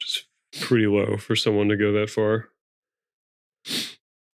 Just 0.00 0.26
pretty 0.60 0.86
low 0.86 1.16
for 1.18 1.36
someone 1.36 1.68
to 1.68 1.76
go 1.76 1.92
that 1.92 2.08
far. 2.10 2.48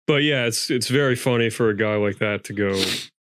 But 0.05 0.23
yeah, 0.23 0.45
it's 0.45 0.69
it's 0.69 0.89
very 0.89 1.15
funny 1.15 1.49
for 1.49 1.69
a 1.69 1.75
guy 1.77 1.95
like 1.95 2.17
that 2.17 2.43
to 2.45 2.53
go 2.53 2.73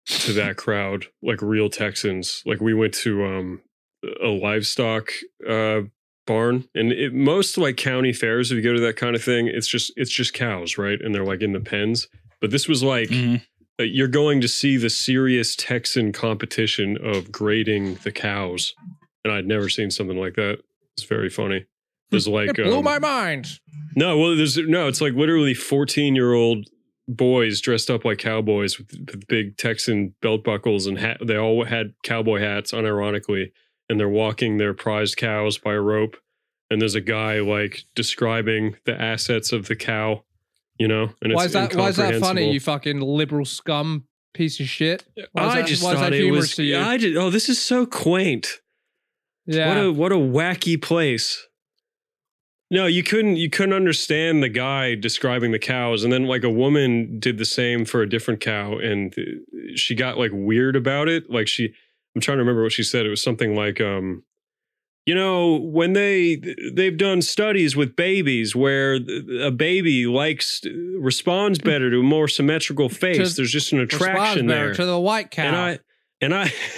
to 0.07 0.33
that 0.33 0.55
crowd, 0.55 1.07
like 1.21 1.41
real 1.41 1.69
Texans. 1.69 2.41
Like 2.45 2.61
we 2.61 2.73
went 2.73 2.93
to 2.95 3.25
um 3.25 3.61
a 4.23 4.27
livestock 4.27 5.11
uh 5.47 5.81
barn 6.25 6.63
and 6.73 6.93
it, 6.93 7.13
most 7.13 7.57
like 7.57 7.75
county 7.75 8.13
fairs 8.13 8.49
if 8.51 8.55
you 8.55 8.61
go 8.63 8.71
to 8.73 8.79
that 8.79 8.95
kind 8.95 9.15
of 9.15 9.21
thing 9.23 9.47
it's 9.47 9.67
just 9.67 9.91
it's 9.97 10.11
just 10.11 10.31
cows 10.31 10.77
right 10.77 11.01
and 11.01 11.13
they're 11.13 11.25
like 11.25 11.41
in 11.41 11.53
the 11.53 11.59
pens 11.59 12.07
but 12.39 12.51
this 12.51 12.67
was 12.67 12.83
like 12.83 13.09
Mhm. 13.09 13.41
Uh, 13.79 13.83
you're 13.83 14.07
going 14.07 14.41
to 14.41 14.47
see 14.47 14.77
the 14.77 14.89
serious 14.89 15.55
Texan 15.55 16.11
competition 16.11 16.97
of 17.01 17.31
grading 17.31 17.95
the 18.03 18.11
cows, 18.11 18.73
and 19.23 19.33
I'd 19.33 19.45
never 19.45 19.69
seen 19.69 19.91
something 19.91 20.17
like 20.17 20.35
that. 20.35 20.59
It's 20.97 21.07
very 21.07 21.29
funny. 21.29 21.65
There's 22.11 22.27
like 22.27 22.49
it 22.49 22.55
blew 22.55 22.79
um, 22.79 22.83
my 22.83 22.99
mind. 22.99 23.59
no, 23.95 24.17
well, 24.17 24.35
there's 24.35 24.57
no. 24.57 24.87
It's 24.87 25.01
like 25.01 25.13
literally 25.13 25.53
14 25.53 26.15
year 26.15 26.33
old 26.33 26.67
boys 27.07 27.61
dressed 27.61 27.89
up 27.89 28.05
like 28.05 28.19
cowboys 28.19 28.77
with, 28.77 28.91
with 28.91 29.27
big 29.27 29.57
Texan 29.57 30.15
belt 30.21 30.43
buckles 30.43 30.85
and 30.85 30.99
hat. 30.99 31.17
They 31.25 31.37
all 31.37 31.65
had 31.65 31.93
cowboy 32.03 32.39
hats, 32.39 32.71
unironically, 32.71 33.51
and 33.89 33.99
they're 33.99 34.09
walking 34.09 34.57
their 34.57 34.73
prized 34.73 35.17
cows 35.17 35.57
by 35.57 35.73
a 35.73 35.81
rope. 35.81 36.17
And 36.71 36.79
there's 36.81 36.95
a 36.95 37.01
guy 37.01 37.39
like 37.39 37.83
describing 37.95 38.75
the 38.85 38.99
assets 38.99 39.51
of 39.51 39.67
the 39.67 39.75
cow, 39.75 40.23
you 40.79 40.87
know. 40.87 41.13
And 41.21 41.33
Why 41.33 41.45
it's 41.45 41.47
is 41.47 41.53
that? 41.53 41.75
Why 41.75 41.89
is 41.89 41.97
that 41.97 42.19
funny? 42.19 42.51
You 42.51 42.59
fucking 42.59 42.99
liberal 43.01 43.45
scum 43.45 44.05
piece 44.33 44.59
of 44.59 44.67
shit. 44.67 45.05
I 45.35 45.59
that- 45.59 45.67
just 45.67 45.83
thought 45.83 45.97
that 45.97 46.13
it 46.13 46.31
was. 46.31 46.55
to 46.55 46.63
you? 46.63 46.77
I 46.77 46.97
just, 46.97 47.17
oh, 47.17 47.29
this 47.29 47.49
is 47.49 47.61
so 47.61 47.85
quaint. 47.85 48.61
Yeah. 49.45 49.67
What 49.67 49.77
a 49.77 49.91
what 49.91 50.11
a 50.11 50.15
wacky 50.15 50.81
place. 50.81 51.45
No, 52.71 52.85
you 52.85 53.01
couldn't 53.01 53.37
you 53.37 53.49
couldn't 53.49 53.73
understand 53.73 54.43
the 54.43 54.49
guy 54.49 54.93
describing 54.93 55.51
the 55.51 55.59
cows, 55.59 56.03
and 56.03 56.13
then 56.13 56.25
like 56.25 56.43
a 56.43 56.51
woman 56.51 57.19
did 57.19 57.39
the 57.39 57.45
same 57.45 57.83
for 57.83 58.03
a 58.03 58.09
different 58.09 58.41
cow, 58.41 58.77
and 58.77 59.15
she 59.75 59.95
got 59.95 60.19
like 60.19 60.31
weird 60.31 60.75
about 60.75 61.09
it. 61.09 61.31
Like 61.31 61.47
she, 61.47 61.73
I'm 62.15 62.21
trying 62.21 62.37
to 62.37 62.43
remember 62.43 62.61
what 62.61 62.71
she 62.71 62.83
said. 62.83 63.07
It 63.07 63.09
was 63.09 63.23
something 63.23 63.55
like, 63.55 63.81
um, 63.81 64.23
you 65.05 65.15
know, 65.15 65.55
when 65.55 65.93
they 65.93 66.41
they've 66.73 66.97
done 66.97 67.21
studies 67.21 67.75
with 67.75 67.95
babies 67.95 68.55
where 68.55 68.99
a 69.41 69.51
baby 69.51 70.05
likes 70.05 70.61
responds 70.99 71.57
better 71.59 71.89
to 71.89 71.99
a 71.99 72.03
more 72.03 72.27
symmetrical 72.27 72.89
face. 72.89 73.31
To- 73.31 73.35
There's 73.37 73.51
just 73.51 73.71
an 73.73 73.79
attraction 73.79 74.47
there, 74.47 74.73
to 74.73 74.85
the 74.85 74.99
white 74.99 75.31
cow. 75.31 75.43
and 75.43 75.55
I 75.55 75.79
and 76.21 76.33
I 76.33 76.53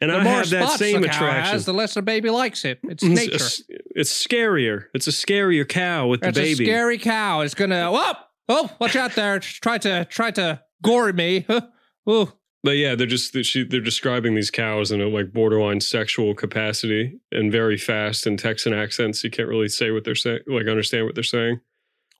and 0.00 0.10
the 0.10 0.16
I 0.16 0.24
have 0.24 0.50
that 0.50 0.78
same 0.78 1.04
attraction. 1.04 1.52
has, 1.52 1.64
the 1.64 1.72
less 1.72 1.94
the 1.94 2.02
baby 2.02 2.30
likes 2.30 2.64
it. 2.64 2.80
It's 2.82 3.02
nature. 3.02 3.34
it's, 3.36 3.62
it's 3.68 4.26
scarier. 4.26 4.86
It's 4.94 5.06
a 5.06 5.10
scarier 5.12 5.66
cow 5.68 6.08
with 6.08 6.20
the 6.20 6.32
baby. 6.32 6.64
A 6.64 6.66
scary 6.66 6.98
cow. 6.98 7.40
It's 7.40 7.54
gonna. 7.54 7.88
Oh, 7.90 8.14
oh, 8.48 8.70
watch 8.80 8.96
out 8.96 9.14
there! 9.14 9.38
Try 9.38 9.78
to 9.78 10.04
try 10.06 10.30
to 10.32 10.62
gore 10.82 11.12
me. 11.12 11.46
Oh, 12.04 12.32
but 12.64 12.72
yeah, 12.72 12.94
they're 12.94 13.06
just 13.06 13.32
they're, 13.32 13.42
she, 13.44 13.64
they're 13.64 13.80
describing 13.80 14.34
these 14.34 14.50
cows 14.50 14.92
in 14.92 15.00
a 15.00 15.06
like 15.08 15.32
borderline 15.32 15.80
sexual 15.80 16.34
capacity 16.34 17.18
and 17.30 17.50
very 17.52 17.76
fast 17.76 18.26
in 18.26 18.36
Texan 18.36 18.72
accents. 18.72 19.22
You 19.24 19.30
can't 19.30 19.48
really 19.48 19.68
say 19.68 19.90
what 19.90 20.04
they're 20.04 20.14
saying, 20.14 20.40
like 20.46 20.68
understand 20.68 21.06
what 21.06 21.14
they're 21.14 21.24
saying. 21.24 21.60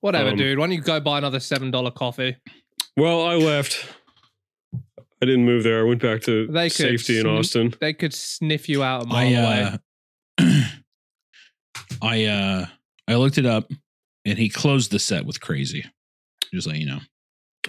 whatever, 0.00 0.30
Um, 0.30 0.36
dude. 0.36 0.58
Why 0.58 0.66
don't 0.66 0.74
you 0.74 0.80
go 0.82 0.98
buy 1.00 1.18
another 1.18 1.40
seven 1.40 1.70
dollar 1.70 1.90
coffee? 1.90 2.36
Well, 2.96 3.22
I 3.24 3.34
left. 3.36 3.86
I 4.74 5.24
didn't 5.26 5.44
move 5.44 5.62
there. 5.62 5.80
I 5.80 5.84
went 5.84 6.02
back 6.02 6.22
to 6.22 6.48
They 6.48 6.68
could 6.68 6.72
safety 6.72 7.20
in 7.20 7.26
Austin. 7.26 7.72
They 7.80 7.92
could 7.92 8.12
sniff 8.12 8.68
you 8.68 8.82
out 8.82 9.04
a 9.04 9.06
mile 9.06 9.28
away. 9.28 9.78
I 10.38 10.42
uh, 10.42 10.62
I 12.02 12.24
uh, 12.24 12.66
I 13.06 13.14
looked 13.14 13.38
it 13.38 13.46
up, 13.46 13.70
and 14.24 14.38
he 14.38 14.48
closed 14.48 14.90
the 14.90 14.98
set 14.98 15.24
with 15.24 15.40
"Crazy." 15.40 15.84
Just 16.52 16.66
let 16.66 16.76
you 16.76 16.86
know. 16.86 16.98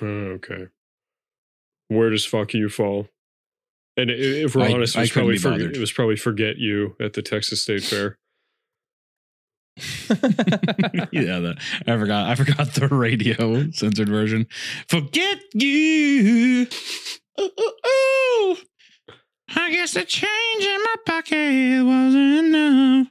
Oh, 0.02 0.06
okay. 0.06 0.68
Where 1.94 2.10
does 2.10 2.26
fuck 2.26 2.54
you 2.54 2.70
fall? 2.70 3.08
And 3.96 4.10
if 4.10 4.56
we're 4.56 4.64
I- 4.64 4.74
honest, 4.74 4.96
it 4.96 5.02
was, 5.02 5.12
probably 5.12 5.34
be 5.34 5.40
for, 5.40 5.54
it 5.54 5.78
was 5.78 5.92
probably 5.92 6.16
forget 6.16 6.58
you 6.58 6.96
at 7.00 7.14
the 7.14 7.22
Texas 7.22 7.62
State 7.62 7.84
Fair. 7.84 8.18
yeah, 11.12 11.40
that 11.40 11.56
I 11.88 11.98
forgot. 11.98 12.30
I 12.30 12.36
forgot 12.36 12.74
the 12.74 12.88
radio 12.88 13.72
censored 13.72 14.10
version. 14.10 14.48
Forget 14.88 15.40
you. 15.54 16.68
Ooh, 17.40 17.50
ooh, 17.60 17.72
ooh. 17.88 18.58
I 19.56 19.72
guess 19.72 19.94
the 19.94 20.04
change 20.06 20.64
in 20.64 20.80
my 20.84 20.96
pocket 21.06 21.84
wasn't 21.86 22.46
enough. 22.46 23.08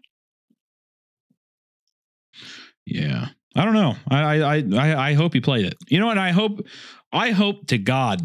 Yeah, 2.87 3.29
I 3.55 3.65
don't 3.65 3.75
know. 3.75 3.97
I 4.09 4.21
I 4.21 4.57
I 4.57 4.65
I 4.77 5.09
I 5.11 5.15
hope 5.15 5.35
he 5.35 5.41
played 5.41 5.67
it. 5.67 5.77
You 5.89 6.01
know 6.01 6.07
what? 6.07 6.19
I 6.19 6.31
hope 6.31 6.67
I 7.13 7.31
hope 7.31 7.67
to 7.69 7.79
God 7.79 8.21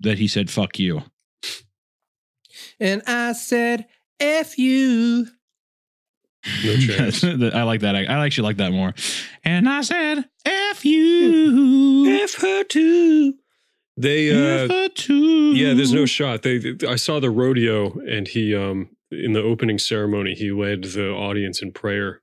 that 0.00 0.18
he 0.18 0.28
said 0.28 0.50
"fuck 0.50 0.78
you." 0.78 1.02
and 2.80 3.02
I 3.06 3.32
said, 3.32 3.86
"F 4.20 4.58
you." 4.58 5.26
No 6.64 6.76
chance. 6.86 7.24
I 7.24 7.62
like 7.62 7.80
that. 7.80 7.96
I, 7.96 8.04
I 8.04 8.24
actually 8.26 8.44
like 8.48 8.58
that 8.58 8.72
more. 8.72 8.92
And 9.44 9.68
I 9.68 9.80
said 9.82 10.24
"f 10.44 10.84
you." 10.84 12.06
F 12.22 12.34
her 12.40 12.64
too. 12.64 13.34
They 13.96 14.30
uh 14.30 14.64
F 14.64 14.70
her 14.70 14.88
too. 14.88 15.52
yeah, 15.54 15.72
there's 15.74 15.92
no 15.92 16.04
shot. 16.06 16.42
They 16.42 16.76
I 16.88 16.96
saw 16.96 17.20
the 17.20 17.30
rodeo 17.30 17.92
and 18.08 18.26
he 18.28 18.54
um 18.54 18.90
in 19.10 19.32
the 19.34 19.42
opening 19.42 19.78
ceremony 19.78 20.34
he 20.34 20.50
led 20.50 20.82
the 20.84 21.10
audience 21.10 21.62
in 21.62 21.72
prayer. 21.72 22.20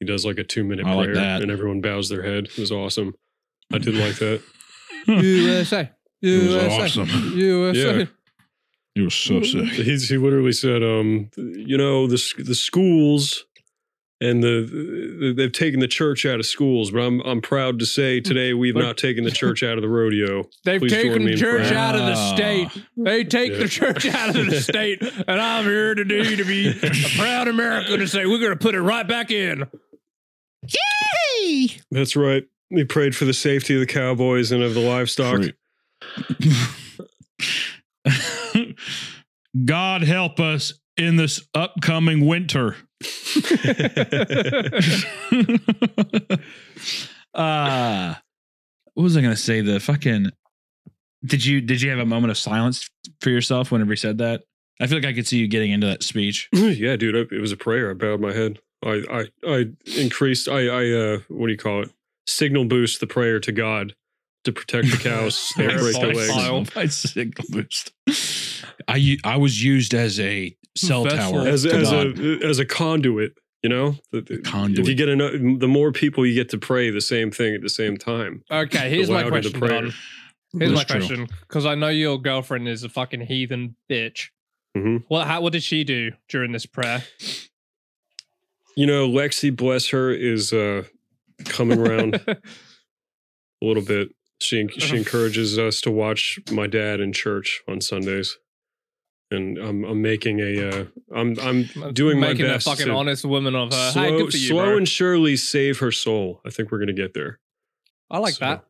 He 0.00 0.04
does 0.06 0.26
like 0.26 0.36
a 0.36 0.44
2 0.44 0.62
minute 0.64 0.84
I 0.86 0.92
like 0.92 1.04
prayer 1.06 1.14
that. 1.14 1.42
and 1.42 1.50
everyone 1.50 1.80
bows 1.80 2.08
their 2.10 2.22
head. 2.22 2.46
It 2.46 2.58
was 2.58 2.70
awesome. 2.72 3.14
I 3.72 3.78
did 3.78 3.94
like 3.94 4.16
that. 4.16 4.42
USA. 5.06 5.90
Was 6.22 6.32
USA. 6.32 6.82
awesome. 7.02 7.32
USA. 7.38 7.98
Yeah. 7.98 8.04
It 8.96 9.02
was 9.02 9.14
so 9.14 9.42
sick. 9.42 9.64
He's, 9.70 10.08
he 10.08 10.16
literally 10.16 10.52
said, 10.52 10.82
um, 10.82 11.30
you 11.36 11.76
know, 11.76 12.06
the 12.06 12.22
the 12.38 12.54
schools 12.54 13.44
and 14.18 14.42
the, 14.42 14.66
the 15.20 15.34
they've 15.36 15.52
taken 15.52 15.80
the 15.80 15.86
church 15.88 16.24
out 16.24 16.40
of 16.40 16.46
schools, 16.46 16.90
but 16.90 17.00
I'm 17.00 17.20
I'm 17.20 17.42
proud 17.42 17.78
to 17.80 17.84
say 17.86 18.20
today 18.20 18.54
we've 18.54 18.72
But- 18.72 18.80
not 18.82 18.96
taken 18.96 19.24
the 19.24 19.30
church 19.42 19.62
out 19.62 19.76
of 19.76 19.82
the 19.82 19.88
rodeo. 19.90 20.44
They've 20.64 20.80
Please 20.80 20.92
taken 20.92 21.26
the 21.26 21.36
church 21.36 21.68
prayer. 21.68 21.78
out 21.78 21.94
of 21.94 22.06
the 22.06 22.14
Ah. 22.16 22.34
state. 22.34 22.68
They 22.96 23.24
take 23.24 23.52
Yeah. 23.52 23.58
the 23.58 23.68
church 23.68 24.06
out 24.06 24.34
of 24.34 24.46
the 24.46 24.60
state, 24.62 25.02
and 25.02 25.38
I'm 25.40 25.64
here 25.64 25.94
today 25.94 26.34
to 26.36 26.44
be 26.46 26.68
a 26.68 27.18
proud 27.18 27.48
American 27.48 27.98
to 28.00 28.08
say 28.08 28.24
we're 28.24 28.38
going 28.38 28.52
to 28.52 28.56
put 28.56 28.74
it 28.74 28.80
right 28.80 29.06
back 29.06 29.30
in. 29.30 29.66
Yay! 31.42 31.68
That's 31.90 32.16
right. 32.16 32.44
He 32.70 32.84
prayed 32.84 33.14
for 33.14 33.24
the 33.26 33.34
safety 33.34 33.74
of 33.74 33.80
the 33.80 33.86
cowboys 33.86 34.50
and 34.50 34.62
of 34.62 34.74
the 34.74 34.80
livestock. 34.80 35.42
God 39.64 40.02
help 40.02 40.40
us 40.40 40.74
in 40.96 41.16
this 41.16 41.46
upcoming 41.54 42.26
winter. 42.26 42.76
uh 47.34 48.14
what 48.94 49.02
was 49.02 49.16
I 49.16 49.20
gonna 49.20 49.36
say? 49.36 49.60
The 49.60 49.80
fucking 49.80 50.30
did 51.24 51.44
you 51.44 51.60
did 51.60 51.82
you 51.82 51.90
have 51.90 51.98
a 51.98 52.06
moment 52.06 52.30
of 52.30 52.38
silence 52.38 52.88
for 53.20 53.30
yourself 53.30 53.70
whenever 53.70 53.92
he 53.92 53.96
said 53.96 54.18
that? 54.18 54.42
I 54.80 54.86
feel 54.86 54.98
like 54.98 55.06
I 55.06 55.12
could 55.12 55.26
see 55.26 55.38
you 55.38 55.48
getting 55.48 55.72
into 55.72 55.86
that 55.86 56.02
speech. 56.02 56.48
yeah, 56.52 56.96
dude, 56.96 57.16
I, 57.16 57.34
it 57.34 57.40
was 57.40 57.52
a 57.52 57.56
prayer. 57.56 57.90
I 57.90 57.94
bowed 57.94 58.20
my 58.20 58.32
head. 58.32 58.60
I, 58.84 59.02
I, 59.10 59.24
I 59.46 59.66
increased. 59.96 60.48
I, 60.48 60.66
I, 60.66 60.92
uh, 60.92 61.18
what 61.28 61.46
do 61.46 61.52
you 61.52 61.58
call 61.58 61.82
it? 61.82 61.90
Signal 62.26 62.66
boost 62.66 63.00
the 63.00 63.06
prayer 63.06 63.40
to 63.40 63.52
God 63.52 63.94
to 64.46 64.52
protect 64.52 64.90
the 64.90 64.96
cows. 64.96 65.52
Don't 65.56 65.68
break 65.78 65.94
their 65.94 66.14
legs. 66.14 66.30
File. 66.32 66.64
My 66.74 66.86
signal 66.86 67.44
boost. 67.50 67.92
I 68.88 68.96
u- 68.96 69.18
I 69.24 69.36
was 69.36 69.62
used 69.62 69.92
as 69.94 70.18
a 70.18 70.56
cell 70.76 71.04
Vessel. 71.04 71.32
tower 71.32 71.46
as, 71.48 71.62
to 71.64 71.74
as 71.74 71.90
God. 71.90 72.18
a 72.18 72.46
as 72.46 72.58
a 72.58 72.64
conduit. 72.64 73.34
You 73.62 73.70
know, 73.70 73.96
The- 74.12 74.20
the- 74.22 74.38
conduit. 74.38 74.80
If 74.80 74.88
you 74.88 74.94
get 74.94 75.08
enough, 75.08 75.32
the 75.32 75.68
more 75.68 75.92
people 75.92 76.24
you 76.24 76.34
get 76.34 76.48
to 76.50 76.58
pray 76.58 76.90
the 76.90 77.00
same 77.00 77.30
thing 77.30 77.54
at 77.54 77.62
the 77.62 77.68
same 77.68 77.96
time. 77.96 78.42
Okay, 78.50 78.88
here's 78.90 79.10
my 79.10 79.28
question. 79.28 79.58
Don. 79.60 79.92
Here's 80.58 80.72
my 80.72 80.84
true. 80.84 81.00
question, 81.00 81.26
because 81.40 81.66
I 81.66 81.74
know 81.74 81.88
your 81.88 82.18
girlfriend 82.18 82.68
is 82.68 82.82
a 82.84 82.88
fucking 82.88 83.22
heathen 83.22 83.76
bitch. 83.90 84.28
Mhm. 84.76 85.02
What? 85.08 85.26
How? 85.26 85.40
What 85.40 85.52
did 85.52 85.62
she 85.62 85.84
do 85.84 86.12
during 86.28 86.52
this 86.52 86.64
prayer? 86.66 87.02
You 88.76 88.86
know, 88.86 89.08
Lexi, 89.08 89.54
bless 89.54 89.88
her, 89.88 90.10
is 90.12 90.52
uh, 90.52 90.84
coming 91.46 91.78
around 91.78 92.14
a 92.28 92.36
little 93.62 93.82
bit. 93.82 94.10
She 94.40 94.66
she 94.78 94.96
encourages 94.96 95.58
us 95.58 95.80
to 95.82 95.90
watch 95.90 96.38
my 96.50 96.66
dad 96.66 97.00
in 97.00 97.12
church 97.12 97.62
on 97.66 97.80
Sundays, 97.80 98.36
and 99.30 99.56
I'm 99.58 99.84
I'm 99.84 100.02
making 100.02 100.40
a 100.40 100.68
uh, 100.68 100.84
I'm 101.14 101.38
I'm 101.40 101.92
doing 101.94 102.20
my 102.20 102.28
making 102.28 102.46
best 102.46 102.66
a 102.66 102.70
fucking 102.70 102.86
to 102.86 102.92
honest 102.92 103.24
woman 103.24 103.54
of 103.54 103.72
her. 103.72 103.90
slow, 103.92 104.02
hey, 104.02 104.10
good 104.10 104.30
for 104.30 104.36
you, 104.36 104.48
slow 104.48 104.64
bro. 104.66 104.76
and 104.76 104.88
surely 104.88 105.36
save 105.36 105.78
her 105.78 105.90
soul. 105.90 106.40
I 106.46 106.50
think 106.50 106.70
we're 106.70 106.78
gonna 106.78 106.92
get 106.92 107.14
there. 107.14 107.40
I 108.10 108.18
like 108.18 108.34
so, 108.34 108.44
that. 108.44 108.64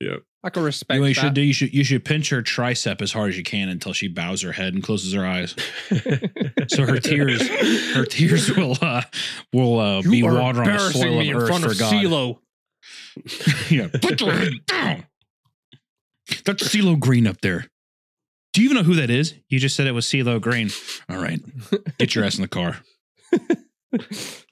yeah. 0.00 0.16
I 0.44 0.50
can 0.50 0.62
respect 0.62 0.94
You 0.94 1.00
know 1.00 1.06
you 1.08 1.14
that. 1.14 1.20
should 1.20 1.34
do? 1.34 1.40
You 1.40 1.52
should 1.52 1.74
you 1.74 1.82
should 1.82 2.04
pinch 2.04 2.28
her 2.30 2.42
tricep 2.42 3.02
as 3.02 3.10
hard 3.12 3.30
as 3.30 3.36
you 3.38 3.42
can 3.42 3.68
until 3.68 3.92
she 3.92 4.06
bows 4.06 4.42
her 4.42 4.52
head 4.52 4.72
and 4.72 4.82
closes 4.84 5.12
her 5.14 5.26
eyes. 5.26 5.56
So 6.70 6.84
her 6.84 6.98
tears 6.98 7.48
her 7.94 8.04
tears 8.04 8.54
will 8.54 8.76
uh 8.82 9.02
will 9.54 9.78
uh, 9.80 10.02
be 10.02 10.22
are 10.22 10.34
water 10.34 10.58
on 10.60 10.66
the 10.66 10.70
embarrassing 10.72 11.00
soil 11.00 11.18
me 11.18 11.30
of 11.30 11.36
in 11.36 11.42
earth 11.42 11.48
front 11.48 11.64
for 11.64 11.70
of 11.70 11.78
God. 11.78 11.92
CeeLo. 11.94 12.38
yeah, 13.70 13.88
put 14.00 14.20
your 14.20 14.32
head 14.32 14.52
down. 14.66 15.06
That's 16.44 16.62
CeeLo 16.68 16.98
Green 16.98 17.26
up 17.26 17.40
there. 17.40 17.66
Do 18.52 18.62
you 18.62 18.66
even 18.70 18.76
know 18.76 18.82
who 18.82 18.94
that 18.96 19.10
is? 19.10 19.34
You 19.48 19.58
just 19.58 19.76
said 19.76 19.86
it 19.86 19.92
was 19.92 20.06
CeeLo 20.06 20.40
Green. 20.40 20.70
All 21.08 21.18
right, 21.18 21.40
get 21.98 22.14
your 22.14 22.24
ass 22.24 22.36
in 22.36 22.42
the 22.42 22.48
car. 22.48 22.78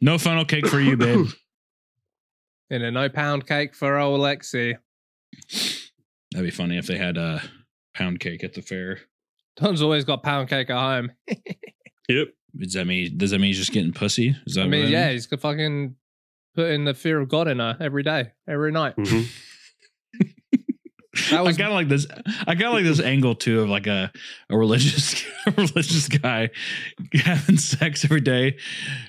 No 0.00 0.18
funnel 0.18 0.44
cake 0.44 0.66
for 0.66 0.80
you, 0.80 0.96
babe. 0.96 1.26
And 2.68 2.82
a 2.82 2.90
no 2.90 3.08
pound 3.08 3.46
cake 3.46 3.76
for 3.76 3.96
old 3.96 4.20
Lexi. 4.20 4.76
That'd 6.32 6.46
be 6.46 6.50
funny 6.50 6.78
if 6.78 6.88
they 6.88 6.98
had 6.98 7.16
a 7.16 7.40
pound 7.94 8.18
cake 8.18 8.42
at 8.42 8.54
the 8.54 8.60
fair. 8.60 8.98
Don's 9.56 9.80
always 9.80 10.04
got 10.04 10.24
pound 10.24 10.48
cake 10.48 10.70
at 10.70 10.76
home. 10.76 11.12
Yep. 12.08 12.28
Does 12.56 12.72
that 12.72 12.86
mean 12.86 13.16
does 13.18 13.30
that 13.32 13.38
mean 13.38 13.48
he's 13.48 13.58
just 13.58 13.72
getting 13.72 13.92
pussy? 13.92 14.34
Is 14.46 14.54
that 14.54 14.62
I 14.62 14.64
what 14.64 14.70
mean, 14.70 14.88
yeah, 14.88 15.10
means? 15.10 15.28
he's 15.28 15.40
fucking 15.40 15.94
putting 16.56 16.84
the 16.84 16.94
fear 16.94 17.20
of 17.20 17.28
God 17.28 17.46
in 17.46 17.58
her 17.60 17.76
every 17.80 18.02
day, 18.02 18.32
every 18.48 18.72
night. 18.72 18.96
Mhm. 18.96 19.26
That 21.30 21.44
was 21.46 21.56
I 21.56 21.60
kind 21.62 21.68
of 21.70 21.74
like 21.76 21.88
this. 21.88 22.06
I 22.46 22.54
kind 22.54 22.64
of 22.66 22.72
like 22.74 22.84
this 22.84 23.00
angle 23.00 23.34
too 23.34 23.62
of 23.62 23.70
like 23.70 23.86
a 23.86 24.12
a 24.50 24.58
religious 24.58 25.24
a 25.46 25.50
religious 25.56 26.08
guy 26.08 26.50
having 27.14 27.56
sex 27.56 28.04
every 28.04 28.20
day. 28.20 28.58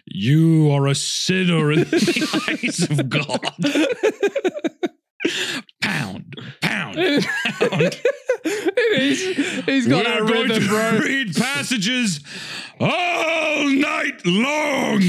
You 0.05 0.71
are 0.71 0.87
a 0.87 0.95
sinner 0.95 1.69
in 1.73 1.79
the 1.81 2.45
eyes 2.47 2.89
of 2.89 3.09
God. 3.09 3.41
Pound, 5.81 6.33
pound, 6.61 6.95
pound. 6.95 7.99
he's, 8.95 9.65
he's 9.65 9.87
got 9.87 10.05
that 10.05 10.21
We're 10.21 10.27
going 10.27 10.47
rhythm, 10.49 10.61
to 10.63 10.67
bro. 10.69 10.99
read 10.99 11.35
passages 11.35 12.21
all 12.79 13.67
night 13.67 14.21
long. 14.25 15.01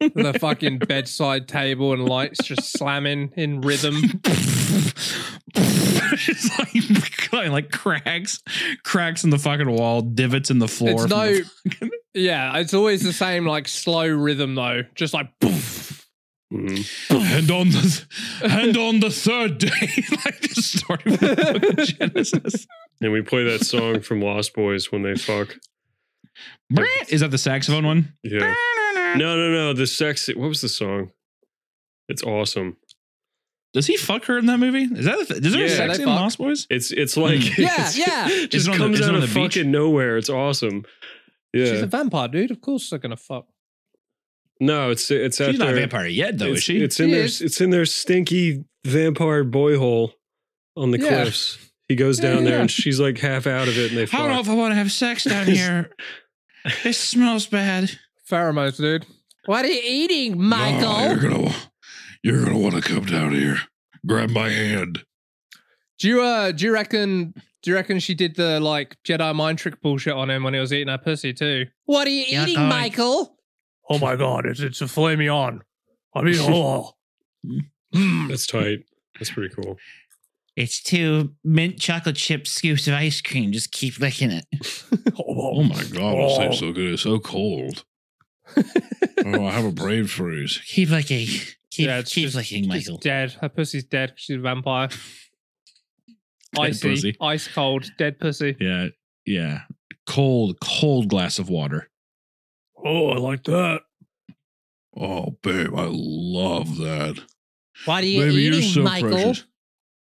The 0.00 0.36
fucking 0.40 0.78
bedside 0.78 1.48
table 1.48 1.92
and 1.92 2.04
lights 2.08 2.42
just 2.44 2.72
slamming 2.76 3.32
in 3.36 3.60
rhythm. 3.60 3.94
it's 5.54 6.58
like 6.58 7.30
going 7.30 7.52
like 7.58 7.70
cracks, 7.70 8.40
cracks 8.84 9.24
in 9.24 9.30
the 9.30 9.38
fucking 9.38 9.70
wall, 9.70 10.02
divots 10.02 10.50
in 10.50 10.58
the 10.58 10.68
floor. 10.68 11.04
It's 11.04 11.08
no, 11.08 11.32
the- 11.32 11.90
yeah, 12.14 12.56
it's 12.58 12.74
always 12.74 13.02
the 13.02 13.12
same 13.12 13.46
like 13.46 13.68
slow 13.68 14.06
rhythm 14.08 14.54
though, 14.54 14.82
just 14.94 15.14
like 15.14 15.28
poof. 15.40 15.86
Mhm. 16.52 16.80
and 17.38 17.50
on 17.50 17.68
the 17.68 18.06
and 18.42 18.74
on 18.78 19.00
the 19.00 19.10
third 19.10 19.58
day, 19.58 19.68
like 20.24 20.40
just 20.40 20.78
starting 20.78 21.12
with 21.12 21.20
the 21.20 21.58
book 21.60 21.78
of 21.78 21.86
Genesis. 21.98 22.66
And 23.02 23.12
we 23.12 23.20
play 23.20 23.44
that 23.44 23.66
song 23.66 24.00
from 24.00 24.22
Lost 24.22 24.54
Boys 24.54 24.90
when 24.90 25.02
they 25.02 25.14
fuck. 25.14 25.56
Is 27.10 27.20
that 27.20 27.30
the 27.30 27.38
saxophone 27.38 27.84
one? 27.84 28.14
Yeah. 28.22 28.54
No, 29.16 29.36
no, 29.36 29.50
no. 29.50 29.72
The 29.72 29.86
sex. 29.86 30.28
What 30.28 30.48
was 30.48 30.60
the 30.60 30.68
song? 30.68 31.10
It's 32.08 32.22
awesome. 32.22 32.76
Does 33.74 33.86
he 33.86 33.96
fuck 33.96 34.24
her 34.26 34.38
in 34.38 34.46
that 34.46 34.58
movie? 34.58 34.84
Is 34.84 35.04
that 35.04 35.18
is 35.20 35.52
there 35.52 35.60
Yeah, 35.60 35.66
a 35.66 35.68
sex 35.76 35.98
in 35.98 36.04
fuck. 36.06 36.20
Lost 36.20 36.38
Boys? 36.38 36.66
It's 36.70 36.90
it's 36.90 37.16
like. 37.16 37.40
Hmm. 37.42 37.62
Yeah, 37.62 37.72
it's- 37.74 37.98
yeah. 37.98 38.26
It 38.28 38.54
Is 38.54 38.64
just 38.64 38.68
it 38.68 38.72
on 38.72 38.78
the- 38.78 38.84
comes 38.98 39.00
out 39.08 39.14
of 39.14 39.20
the 39.20 39.26
beach? 39.26 39.54
fucking 39.56 39.70
nowhere. 39.70 40.16
It's 40.16 40.30
awesome. 40.30 40.84
Yeah, 41.52 41.64
she's 41.66 41.82
a 41.82 41.86
vampire, 41.86 42.28
dude. 42.28 42.50
Of 42.50 42.60
course 42.60 42.90
they're 42.90 42.98
gonna 42.98 43.16
fuck. 43.16 43.46
No, 44.60 44.90
it's 44.90 45.10
it's 45.10 45.40
at 45.40 45.50
She's 45.50 45.58
not 45.58 45.68
a 45.70 45.74
vampire 45.74 46.06
yet, 46.06 46.38
though, 46.38 46.46
it's, 46.46 46.58
is 46.58 46.64
she? 46.64 46.82
It's 46.82 46.98
in 47.00 47.08
She 47.08 47.12
their 47.14 47.24
is. 47.24 47.40
it's 47.40 47.60
in 47.60 47.70
their 47.70 47.86
stinky 47.86 48.64
vampire 48.84 49.44
boy 49.44 49.78
hole 49.78 50.12
on 50.76 50.90
the 50.90 50.98
Yeah. 50.98 51.22
cliffs. 51.22 51.58
He 51.88 51.94
goes 51.94 52.18
Yeah, 52.22 52.34
down 52.34 52.44
there 52.44 52.60
and 52.60 52.70
she's 52.70 53.00
like 53.00 53.18
half 53.18 53.46
out 53.46 53.68
of 53.68 53.78
it, 53.78 53.90
and 53.92 53.98
they 53.98 54.02
I 54.02 54.18
don't 54.20 54.30
know 54.30 54.40
if 54.40 54.48
I 54.48 54.54
want 54.54 54.72
to 54.72 54.76
have 54.76 54.90
sex 54.92 55.24
down 55.24 55.46
here. 55.54 55.90
it 56.84 56.92
smells 56.94 57.46
bad. 57.46 57.98
Pheromones, 58.28 58.76
dude. 58.76 59.06
What 59.46 59.64
are 59.64 59.68
you 59.68 59.80
eating, 59.82 60.48
No, 60.48 60.68
you're 61.08 61.16
gonna, 61.16 61.54
you're 62.22 62.44
gonna 62.44 62.58
want 62.58 62.74
to 62.74 62.82
come 62.82 63.06
down 63.06 63.32
here. 63.32 63.58
Grab 64.06 64.30
my 64.30 64.48
hand. 64.50 65.04
Do 65.98 66.08
you 66.08 66.22
uh 66.22 66.52
do 66.52 66.66
you 66.66 66.72
reckon 66.72 67.32
do 67.62 67.70
you 67.70 67.74
reckon 67.74 67.98
she 67.98 68.14
did 68.14 68.36
the 68.36 68.60
like 68.60 68.96
Jedi 69.04 69.34
mind 69.34 69.58
trick 69.58 69.80
bullshit 69.80 70.12
on 70.12 70.30
him 70.30 70.44
when 70.44 70.54
he 70.54 70.60
was 70.60 70.72
eating 70.72 70.88
her 70.88 70.98
pussy 70.98 71.32
too? 71.32 71.66
What 71.86 72.06
are 72.06 72.10
you 72.10 72.24
Yeah, 72.28 72.42
eating, 72.44 72.54
God. 72.56 72.68
Michael? 72.68 73.36
Oh 73.88 73.98
my 73.98 74.16
god, 74.16 74.44
it's 74.46 74.60
it's 74.60 74.80
a 74.82 74.88
filet 74.88 75.16
mignon. 75.16 75.62
I 76.14 76.22
mean, 76.22 76.36
oh. 76.40 76.92
Mm. 77.94 78.28
That's 78.28 78.46
tight. 78.46 78.80
That's 79.18 79.30
pretty 79.30 79.54
cool. 79.54 79.78
It's 80.56 80.82
two 80.82 81.32
mint 81.42 81.78
chocolate 81.78 82.16
chip 82.16 82.46
scoops 82.46 82.86
of 82.88 82.94
ice 82.94 83.20
cream. 83.20 83.52
Just 83.52 83.72
keep 83.72 83.98
licking 83.98 84.30
it. 84.30 84.44
Oh 85.30 85.62
my 85.62 85.82
god, 85.84 86.16
this 86.16 86.38
tastes 86.38 86.60
so 86.60 86.72
good. 86.72 86.94
It's 86.94 87.02
so 87.02 87.18
cold. 87.18 87.84
Oh, 88.56 89.46
I 89.46 89.50
have 89.52 89.64
a 89.64 89.72
brain 89.72 90.06
freeze. 90.06 90.60
Keep 90.66 90.90
licking. 90.90 91.26
Keep, 91.70 91.86
Yeah, 91.86 92.02
keep 92.02 92.24
just- 92.24 92.36
licking, 92.36 92.62
She's 92.64 92.68
Michael. 92.68 92.98
dead. 92.98 93.32
Her 93.40 93.48
pussy's 93.48 93.84
dead. 93.84 94.14
She's 94.16 94.36
a 94.36 94.40
vampire. 94.40 94.88
Dead 96.54 96.62
Icy, 96.70 96.88
pussy. 96.90 97.16
ice 97.20 97.46
cold, 97.46 97.90
dead 97.98 98.18
pussy. 98.18 98.56
Yeah, 98.58 98.86
yeah. 99.26 99.60
Cold, 100.06 100.56
cold 100.62 101.08
glass 101.10 101.38
of 101.38 101.50
water. 101.50 101.90
Oh, 102.82 103.10
I 103.10 103.18
like 103.18 103.44
that. 103.44 103.82
Oh, 104.96 105.36
babe, 105.42 105.74
I 105.76 105.88
love 105.90 106.78
that. 106.78 107.20
What 107.84 108.02
are 108.02 108.06
you 108.06 108.20
Baby, 108.22 108.34
eating, 108.44 108.62
you're 108.62 108.72
so 108.72 108.82
Michael? 108.82 109.10
precious. 109.10 109.44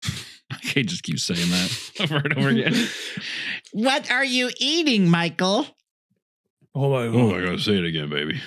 I 0.52 0.56
can't 0.58 0.90
just 0.90 1.04
keep 1.04 1.20
saying 1.20 1.50
that 1.52 1.92
over 2.02 2.16
and 2.18 2.34
over 2.36 2.50
again. 2.50 2.88
What 3.74 4.10
are 4.10 4.26
you 4.26 4.50
eating, 4.60 5.08
Michael? 5.10 5.68
Oh 6.76 6.90
my 6.90 7.06
god. 7.06 7.16
Oh, 7.16 7.36
I 7.36 7.46
gotta 7.46 7.60
say 7.60 7.78
it 7.78 7.86
again, 7.86 8.10
baby. 8.10 8.42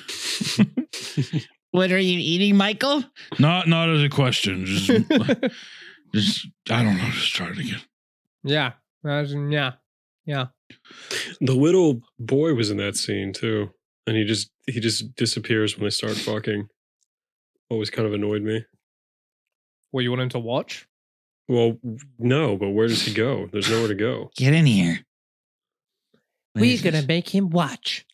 What 1.76 1.92
are 1.92 1.98
you 1.98 2.18
eating, 2.18 2.56
Michael? 2.56 3.04
Not, 3.38 3.68
not 3.68 3.90
as 3.90 4.02
a 4.02 4.08
question. 4.08 4.64
Just, 4.64 4.86
just 6.14 6.46
I 6.70 6.82
don't 6.82 6.96
know. 6.96 7.10
Just 7.10 7.34
try 7.34 7.48
it 7.50 7.58
again. 7.58 7.82
yeah. 8.44 8.72
Imagine, 9.04 9.52
yeah. 9.52 9.72
Yeah. 10.24 10.46
The 11.42 11.52
little 11.52 12.00
boy 12.18 12.54
was 12.54 12.70
in 12.70 12.78
that 12.78 12.96
scene 12.96 13.34
too, 13.34 13.72
and 14.06 14.16
he 14.16 14.24
just 14.24 14.50
he 14.66 14.80
just 14.80 15.14
disappears 15.16 15.76
when 15.76 15.84
they 15.84 15.90
start 15.90 16.16
fucking. 16.16 16.68
Always 17.68 17.90
kind 17.90 18.08
of 18.08 18.14
annoyed 18.14 18.40
me. 18.40 18.64
What 19.90 20.00
you 20.00 20.08
want 20.10 20.22
him 20.22 20.28
to 20.30 20.38
watch? 20.38 20.88
Well, 21.46 21.78
no, 22.18 22.56
but 22.56 22.70
where 22.70 22.88
does 22.88 23.02
he 23.02 23.12
go? 23.12 23.50
There's 23.52 23.70
nowhere 23.70 23.88
to 23.88 23.94
go. 23.94 24.30
Get 24.34 24.54
in 24.54 24.64
here. 24.64 25.00
We're 26.54 26.82
gonna 26.82 27.04
make 27.06 27.28
him 27.28 27.50
watch. 27.50 28.05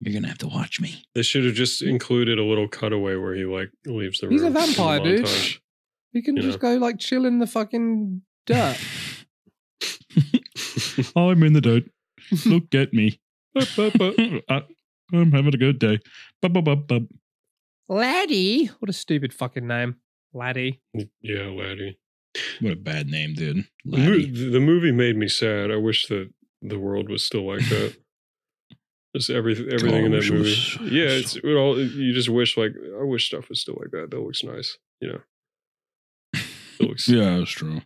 You're 0.00 0.14
gonna 0.14 0.28
have 0.28 0.38
to 0.38 0.48
watch 0.48 0.80
me. 0.80 1.04
They 1.14 1.22
should 1.22 1.44
have 1.44 1.54
just 1.54 1.82
included 1.82 2.38
a 2.38 2.44
little 2.44 2.66
cutaway 2.68 3.16
where 3.16 3.34
he 3.34 3.44
like 3.44 3.70
leaves 3.84 4.20
the 4.20 4.28
room. 4.28 4.32
He's 4.32 4.42
a 4.42 4.46
room. 4.46 4.56
in 4.56 4.60
the 4.62 4.66
vampire, 4.66 5.00
dude. 5.00 5.24
montage. 5.26 5.58
You 6.12 6.22
can 6.22 6.36
You 6.36 6.42
just 6.42 6.62
know. 6.62 6.76
go 6.78 6.84
like 6.84 6.98
chill 6.98 7.26
in 7.26 7.38
the 7.38 7.46
fucking 7.46 8.22
dirt. 8.46 8.78
I'm 11.16 11.42
in 11.42 11.52
the 11.52 11.60
dirt. 11.60 11.84
Look 12.46 12.74
at 12.74 12.92
me. 12.92 13.20
I- 13.56 14.64
I'm 15.12 15.32
having 15.32 15.54
a 15.54 15.58
good 15.58 15.80
day. 15.80 15.98
Bub, 16.40 16.52
bub, 16.52 16.64
bub, 16.64 16.86
bub. 16.86 17.06
Laddie. 17.88 18.66
What 18.78 18.88
a 18.88 18.92
stupid 18.92 19.34
fucking 19.34 19.66
name. 19.66 19.96
Laddie. 20.32 20.80
Mm, 20.96 21.08
yeah, 21.20 21.46
laddie. 21.48 21.98
What 22.60 22.72
a 22.74 22.76
bad 22.76 23.08
name, 23.08 23.34
dude. 23.34 23.64
The, 23.84 23.96
Laddie. 23.98 24.50
the 24.50 24.60
movie 24.60 24.92
made 24.92 25.16
me 25.16 25.26
sad. 25.26 25.72
I 25.72 25.76
wish 25.76 26.06
that 26.06 26.30
the 26.62 26.78
world 26.78 27.08
was 27.10 27.24
still 27.24 27.44
like 27.48 27.68
that. 27.70 27.96
Just 29.16 29.28
everything, 29.30 29.66
everything 29.72 30.02
Oh, 30.02 30.06
in 30.06 30.12
that 30.12 30.30
movie. 30.30 30.38
was- 30.38 30.76
yeah, 30.82 31.06
it's 31.08 31.36
it 31.36 31.44
all. 31.56 31.78
You 31.80 32.12
just 32.12 32.28
wish 32.28 32.56
like 32.56 32.72
I 33.00 33.02
wish 33.04 33.26
stuff 33.26 33.48
was 33.48 33.60
still 33.60 33.76
like 33.80 33.90
that. 33.90 34.10
That 34.10 34.20
looks 34.20 34.44
nice. 34.44 34.78
You 35.00 35.08
know, 35.12 35.20
it 36.34 36.42
looks 36.88 37.08
Yeah, 37.08 37.38
that's 37.38 37.50
true. 37.50 37.80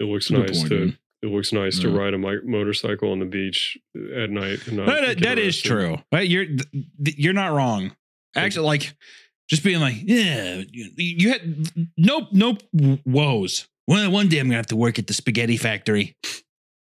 it 0.00 0.04
looks 0.04 0.28
Good 0.28 0.38
nice 0.38 0.58
point, 0.58 0.68
to 0.70 0.78
dude. 0.86 0.98
it 1.22 1.26
looks 1.26 1.52
nice 1.52 1.78
to 1.80 1.90
ride 1.90 2.14
a 2.14 2.18
motorcycle 2.18 3.12
on 3.12 3.18
the 3.18 3.26
beach 3.26 3.76
uh, 3.96 4.20
at 4.22 4.30
night. 4.30 4.60
That, 4.66 5.18
that 5.20 5.38
is 5.38 5.60
true. 5.60 5.98
Right, 6.10 6.26
You're 6.28 6.46
you're 6.98 7.32
not 7.34 7.52
wrong. 7.52 7.94
Actually, 8.34 8.66
like 8.66 8.94
just 9.50 9.62
being 9.62 9.80
like, 9.80 9.96
yeah, 9.98 10.62
you, 10.70 10.90
you 10.96 11.28
had 11.28 11.68
nope, 11.98 12.28
nope, 12.32 12.62
woes. 13.04 13.68
One 13.84 14.10
one 14.10 14.28
day 14.28 14.38
I'm 14.38 14.46
gonna 14.46 14.56
have 14.56 14.66
to 14.68 14.76
work 14.76 14.98
at 14.98 15.06
the 15.06 15.12
spaghetti 15.12 15.58
factory, 15.58 16.16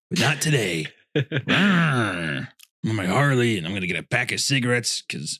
but 0.09 0.19
not 0.19 0.39
today. 0.39 0.87
Arrgh. 2.85 2.89
I'm 2.89 2.89
on 2.91 2.95
my 2.95 3.05
Harley, 3.11 3.57
and 3.57 3.65
I'm 3.67 3.73
gonna 3.73 3.87
get 3.87 3.97
a 3.97 4.03
pack 4.03 4.31
of 4.31 4.39
cigarettes 4.39 5.01
because 5.07 5.39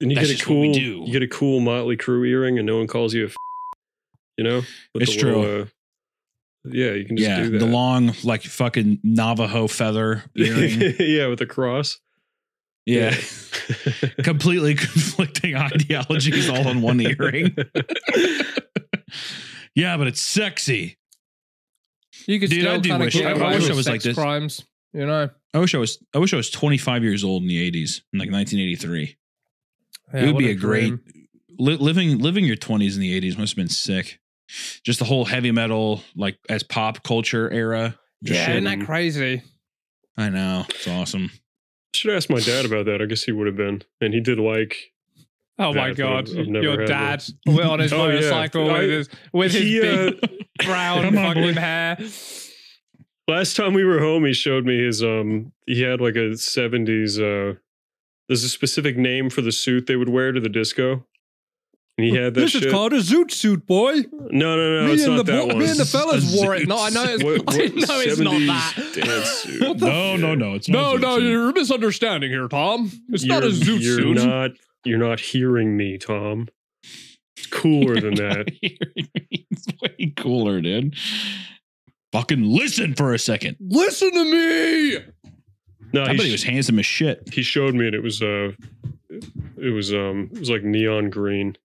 And 0.00 0.10
you 0.10 0.16
That's 0.16 0.28
get 0.28 0.34
a 0.34 0.36
just 0.38 0.48
what 0.48 0.58
we 0.58 0.66
cool, 0.68 0.74
do. 0.74 1.02
you 1.06 1.12
get 1.12 1.22
a 1.22 1.28
cool 1.28 1.60
Motley 1.60 1.96
Crue 1.96 2.26
earring, 2.28 2.58
and 2.58 2.66
no 2.66 2.78
one 2.78 2.86
calls 2.86 3.14
you 3.14 3.24
a. 3.24 3.26
F- 3.26 3.34
you 4.36 4.42
know, 4.44 4.62
With 4.92 5.04
It's 5.04 5.14
true. 5.14 5.36
little, 5.38 5.62
uh, 5.62 5.66
yeah, 6.64 6.90
you 6.92 7.04
can 7.04 7.16
just 7.16 7.28
yeah, 7.28 7.40
do 7.44 7.50
that. 7.50 7.58
the 7.58 7.66
long 7.66 8.12
like 8.24 8.42
fucking 8.42 8.98
Navajo 9.04 9.68
feather 9.68 10.24
earring. 10.34 10.94
yeah, 10.98 11.28
with 11.28 11.40
a 11.40 11.46
cross. 11.46 12.00
yeah, 12.86 13.14
completely 14.24 14.74
conflicting 14.74 15.54
ideologies 15.54 16.48
all 16.48 16.66
in 16.68 16.82
one 16.82 17.00
earring. 17.00 17.54
yeah, 19.74 19.96
but 19.96 20.06
it's 20.08 20.20
sexy. 20.20 20.98
You 22.26 22.40
could 22.40 22.50
Dude, 22.50 22.66
I 22.66 22.78
do 22.78 22.88
kind 22.90 23.02
of 23.02 23.06
wish- 23.06 23.22
I- 23.22 23.30
I 23.30 23.54
wish 23.54 23.64
I 23.64 23.68
with 23.68 23.76
was 23.76 23.86
like 23.86 24.00
sex 24.00 24.04
this. 24.04 24.14
crimes. 24.16 24.64
You 24.94 25.06
know, 25.06 25.28
I 25.52 25.58
wish 25.58 25.74
I 25.74 25.78
was. 25.78 25.98
I 26.14 26.18
wish 26.18 26.32
I 26.32 26.36
was 26.36 26.50
25 26.50 27.02
years 27.02 27.24
old 27.24 27.42
in 27.42 27.48
the 27.48 27.70
80s, 27.70 28.00
in 28.12 28.18
like 28.20 28.30
1983. 28.30 29.16
Yeah, 30.12 30.20
it 30.20 30.26
would 30.26 30.38
be 30.38 30.50
a, 30.50 30.54
great 30.54 30.94
li- 31.58 31.76
living 31.76 32.18
living 32.18 32.44
your 32.44 32.56
20s 32.56 32.94
in 32.94 33.00
the 33.00 33.20
80s 33.20 33.36
must 33.36 33.52
have 33.52 33.56
been 33.56 33.68
sick. 33.68 34.20
Just 34.84 34.98
the 35.00 35.04
whole 35.04 35.24
heavy 35.24 35.50
metal, 35.50 36.02
like 36.14 36.38
as 36.48 36.62
pop 36.62 37.02
culture 37.02 37.50
era. 37.50 37.98
Just 38.22 38.38
Yeah, 38.38 38.46
shit. 38.46 38.56
isn't 38.64 38.78
that 38.80 38.86
crazy? 38.86 39.42
I 40.16 40.28
know 40.28 40.64
it's 40.68 40.86
awesome. 40.86 41.30
Should 41.94 42.14
ask 42.14 42.30
my 42.30 42.40
dad 42.40 42.64
about 42.64 42.86
that. 42.86 43.02
I 43.02 43.06
guess 43.06 43.24
he 43.24 43.32
would 43.32 43.46
have 43.48 43.56
been, 43.56 43.82
and 44.00 44.14
he 44.14 44.20
did 44.20 44.38
like. 44.38 44.76
Oh 45.58 45.72
my 45.72 45.88
Dad, 45.88 45.96
god, 45.96 46.28
I've- 46.30 46.40
I've 46.40 46.62
your 46.62 46.84
dad 46.84 47.24
on 47.46 47.78
his 47.78 47.92
Oh, 47.92 48.08
yeah. 48.08 48.14
motorcycle 48.14 48.70
I- 48.70 48.78
with 48.80 48.90
his 48.90 49.08
with 49.32 49.52
his 49.52 49.62
he, 49.62 49.80
uh, 49.80 50.10
big 50.10 50.46
brown 50.64 51.02
Come 51.02 51.14
fucking 51.14 51.54
hair. 51.54 51.96
Last 53.26 53.56
time 53.56 53.72
we 53.72 53.84
were 53.84 54.00
home, 54.00 54.24
he 54.26 54.32
showed 54.34 54.66
me 54.66 54.84
his 54.84 55.02
um. 55.02 55.52
He 55.66 55.82
had 55.82 56.00
like 56.00 56.14
a 56.16 56.30
'70s. 56.36 57.18
uh 57.18 57.58
There's 58.28 58.44
a 58.44 58.48
specific 58.48 58.96
name 58.98 59.30
for 59.30 59.40
the 59.40 59.52
suit 59.52 59.86
they 59.86 59.96
would 59.96 60.10
wear 60.10 60.32
to 60.32 60.40
the 60.40 60.48
disco, 60.50 61.06
and 61.96 62.06
he 62.06 62.14
had 62.14 62.34
that 62.34 62.40
This 62.42 62.50
shit. 62.50 62.66
Is 62.66 62.72
called 62.72 62.92
a 62.92 62.98
zoot 62.98 63.30
suit, 63.30 63.66
boy. 63.66 63.94
no, 64.12 64.56
no, 64.56 64.86
no, 64.86 64.92
it's 64.92 65.06
not 65.06 65.24
that 65.24 65.46
one. 65.46 65.58
me 65.58 65.70
and 65.70 65.78
the 65.78 65.86
fellas 65.86 66.34
A 66.34 66.36
wore 66.44 66.54
it. 66.54 66.68
No, 66.68 66.78
I 66.78 66.90
know 66.90 67.04
it's, 67.06 67.24
What- 67.24 67.42
I 67.48 67.56
know 67.68 68.00
it's 68.00 68.18
not 68.18 68.74
that. 68.76 68.92
dance 69.06 69.28
suit? 69.42 69.60
What 69.68 69.78
the 69.78 69.86
No, 69.86 70.16
no, 70.16 70.34
no. 70.34 70.54
It's 70.54 70.68
No, 70.68 70.92
not 70.92 71.00
no, 71.00 71.08
zoot 71.16 71.20
suit. 71.20 71.30
you're 71.30 71.52
misunderstanding 71.52 72.30
here, 72.30 72.46
Tom. 72.48 72.90
It's 73.08 73.24
not 73.24 73.42
a 73.42 73.50
You're- 73.50 73.78
zoot 73.78 73.82
you're 73.82 73.96
suit. 74.16 74.26
Not, 74.26 74.50
you're 74.84 74.98
not 74.98 75.20
hearing 75.20 75.78
me, 75.78 75.96
Tom. 75.96 76.48
It's 77.38 77.46
cooler 77.46 77.98
than 78.00 78.14
that. 78.16 78.52
it's 78.62 79.66
way 79.82 80.12
cooler, 80.16 80.60
dude. 80.60 80.94
Fucking 82.14 82.44
listen 82.44 82.94
for 82.94 83.12
a 83.12 83.18
second. 83.18 83.56
Listen 83.60 84.12
to 84.12 84.24
me. 84.24 84.98
No, 85.92 86.04
I 86.04 86.12
he, 86.12 86.16
bet 86.16 86.26
he 86.26 86.32
was 86.32 86.44
handsome 86.44 86.78
as 86.78 86.86
shit. 86.86 87.28
he 87.34 87.42
showed 87.42 87.74
me, 87.74 87.86
and 87.86 87.94
it 87.94 88.04
was 88.04 88.22
uh, 88.22 88.52
it 89.56 89.72
was 89.74 89.92
um, 89.92 90.30
it 90.32 90.38
was 90.38 90.48
like 90.48 90.62
neon 90.62 91.10
green 91.10 91.56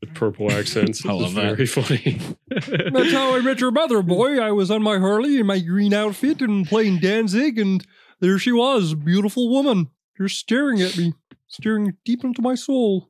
with 0.00 0.12
purple 0.12 0.50
accents. 0.50 1.06
I 1.06 1.10
It 1.10 1.14
was 1.14 1.22
love 1.22 1.34
that. 1.34 1.54
very 1.56 1.66
funny. 1.66 2.18
That's 2.92 3.12
how 3.12 3.36
I 3.36 3.40
met 3.42 3.60
your 3.60 3.70
mother, 3.70 4.02
boy. 4.02 4.40
I 4.40 4.50
was 4.50 4.72
on 4.72 4.82
my 4.82 4.98
Harley 4.98 5.38
in 5.38 5.46
my 5.46 5.60
green 5.60 5.94
outfit 5.94 6.40
and 6.40 6.66
playing 6.66 6.98
Danzig, 6.98 7.56
and 7.56 7.86
there 8.20 8.40
she 8.40 8.50
was, 8.50 8.94
beautiful 8.94 9.48
woman, 9.48 9.90
just 10.20 10.36
staring 10.38 10.82
at 10.82 10.98
me, 10.98 11.12
staring 11.46 11.96
deep 12.04 12.24
into 12.24 12.42
my 12.42 12.56
soul. 12.56 13.08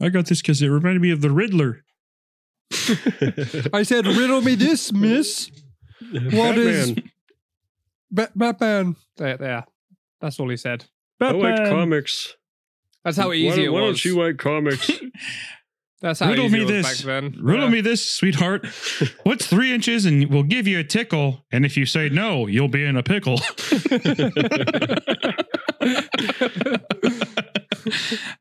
I 0.00 0.08
got 0.08 0.26
this 0.26 0.40
because 0.40 0.62
it 0.62 0.68
reminded 0.68 1.02
me 1.02 1.10
of 1.10 1.20
the 1.20 1.32
Riddler. 1.32 1.84
I 3.72 3.82
said, 3.82 4.06
"Riddle 4.06 4.40
me 4.40 4.54
this, 4.54 4.92
Miss." 4.92 5.50
What 6.32 6.58
is- 6.58 6.92
Batman. 6.92 7.10
Ba- 8.10 8.30
Batman. 8.34 8.96
There, 9.16 9.36
there. 9.36 9.64
That's 10.20 10.38
all 10.40 10.48
he 10.48 10.56
said. 10.56 10.84
I 11.20 11.30
like 11.32 11.56
comics. 11.68 12.34
That's 13.04 13.16
how 13.16 13.28
why 13.28 13.34
easy 13.34 13.48
don't, 13.56 13.64
it 13.66 13.68
why 13.72 13.80
was. 13.82 14.02
don't 14.02 14.04
you 14.04 14.18
like 14.22 14.36
comics? 14.38 14.90
That's 16.02 16.18
how 16.20 16.30
Riddle 16.30 16.46
easy 16.46 16.56
me 16.56 16.62
it 16.62 16.64
was 16.64 16.72
this. 16.86 17.02
back 17.02 17.06
then. 17.06 17.36
Riddle 17.42 17.66
Yeah. 17.66 17.70
me 17.72 17.80
this, 17.82 18.10
sweetheart. 18.10 18.66
What's 19.24 19.46
three 19.46 19.72
inches 19.74 20.06
and 20.06 20.30
we'll 20.30 20.42
give 20.44 20.66
you 20.66 20.78
a 20.78 20.84
tickle? 20.84 21.44
And 21.52 21.64
if 21.66 21.76
you 21.76 21.84
say 21.84 22.08
no, 22.08 22.46
you'll 22.46 22.68
be 22.68 22.84
in 22.84 22.96
a 22.96 23.02
pickle. 23.02 23.38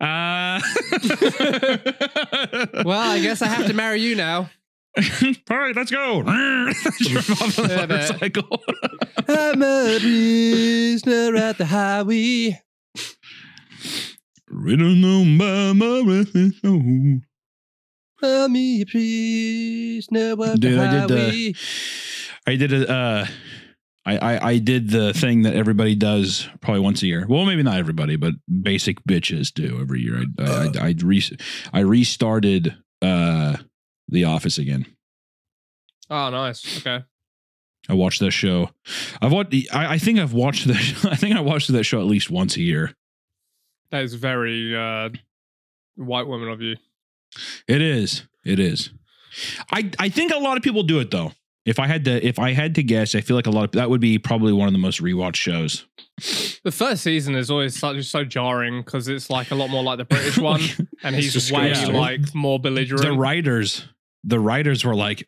uh, 0.02 0.60
well, 2.86 3.00
I 3.12 3.20
guess 3.22 3.42
I 3.42 3.48
have 3.48 3.68
to 3.68 3.74
marry 3.74 4.02
you 4.02 4.16
now. 4.16 4.50
All 5.50 5.58
right, 5.58 5.76
let's 5.76 5.92
go. 5.92 6.24
Drive 6.24 7.30
off 7.30 7.60
on 7.60 7.68
the 7.68 7.88
motorcycle. 7.88 8.64
I'm 9.28 9.62
a 9.62 10.00
prisoner 10.00 11.36
at 11.38 11.58
the 11.58 11.66
highway. 11.66 12.60
Written 14.50 15.04
on 15.04 15.38
by 15.38 15.74
my 15.74 16.04
restless 16.06 16.60
soul. 16.62 17.20
I'm 18.22 18.56
a 18.56 18.86
prisoner 18.86 20.32
at 20.44 20.60
Dude, 20.60 20.78
the 20.78 20.82
I 20.82 20.92
did 20.92 21.10
highway. 21.10 21.32
the, 21.32 21.56
I 22.48 22.56
did 22.56 22.74
a, 22.74 22.92
uh, 22.92 23.28
I, 24.06 24.18
I 24.18 24.50
I 24.50 24.58
did 24.58 24.90
the 24.90 25.14
thing 25.14 25.44
that 25.44 25.54
everybody 25.56 25.94
does 25.96 26.50
probably 26.62 26.82
once 26.82 27.04
a 27.04 27.08
year. 27.08 27.26
Well, 27.30 27.46
maybe 27.46 27.62
not 27.64 27.78
everybody, 27.78 28.16
but 28.16 28.34
basic 28.64 29.04
bitches 29.04 29.54
do 29.54 29.80
every 29.80 30.02
year. 30.02 30.24
I 30.40 30.44
I, 30.44 30.52
I, 30.52 30.88
I, 30.88 30.96
re, 31.04 31.24
I 31.72 31.80
restarted 31.82 32.76
uh 33.02 33.58
The 34.10 34.26
Office 34.26 34.58
again. 34.58 34.86
Oh, 36.10 36.30
nice. 36.30 36.80
Okay. 36.80 37.04
I 37.88 37.94
watched 37.94 38.20
that 38.20 38.32
show. 38.32 38.70
I've 39.22 39.32
watched. 39.32 39.56
I, 39.74 39.94
I 39.94 39.98
think 39.98 40.20
I've 40.20 40.34
watched 40.34 40.68
that. 40.68 41.06
I 41.12 41.16
think 41.16 41.36
I 41.36 41.42
watched 41.42 41.72
that 41.72 41.84
show 41.84 42.00
at 42.00 42.06
least 42.06 42.30
once 42.30 42.56
a 42.58 42.62
year. 42.62 42.94
That 43.92 44.04
is 44.04 44.14
very 44.14 44.76
uh, 44.76 45.10
white 45.96 46.28
woman 46.28 46.50
of 46.50 46.62
you. 46.62 46.76
It 47.68 47.82
is. 47.82 48.24
It 48.46 48.60
is. 48.60 48.92
I 49.72 49.92
I 50.00 50.10
think 50.10 50.32
a 50.32 50.38
lot 50.38 50.58
of 50.58 50.64
people 50.64 50.84
do 50.84 51.00
it 51.00 51.12
though. 51.12 51.34
If 51.66 51.78
I 51.78 51.88
had 51.88 52.06
to, 52.06 52.26
if 52.26 52.40
I 52.40 52.54
had 52.54 52.76
to 52.76 52.84
guess, 52.84 53.14
I 53.14 53.22
feel 53.22 53.36
like 53.36 53.46
a 53.46 53.52
lot 53.52 53.66
of 53.66 53.72
that 53.74 53.90
would 53.90 54.02
be 54.02 54.18
probably 54.18 54.54
one 54.54 54.68
of 54.68 54.74
the 54.74 54.80
most 54.80 55.02
rewatched 55.02 55.36
shows. 55.36 55.86
The 56.64 56.72
first 56.72 57.04
season 57.04 57.36
is 57.36 57.52
always 57.52 57.78
so, 57.80 58.02
so 58.02 58.24
jarring 58.24 58.82
because 58.82 59.08
it's 59.08 59.30
like 59.30 59.52
a 59.52 59.56
lot 59.56 59.70
more 59.70 59.84
like 59.84 59.98
the 59.98 60.06
British 60.06 60.38
one, 60.40 60.62
and 61.04 61.16
he's 61.16 61.52
way 61.52 61.74
like 61.92 62.34
more 62.34 62.60
belligerent. 62.60 63.04
The 63.04 63.14
writers, 63.14 63.86
the 64.24 64.40
writers 64.40 64.84
were 64.84 64.96
like, 64.96 65.28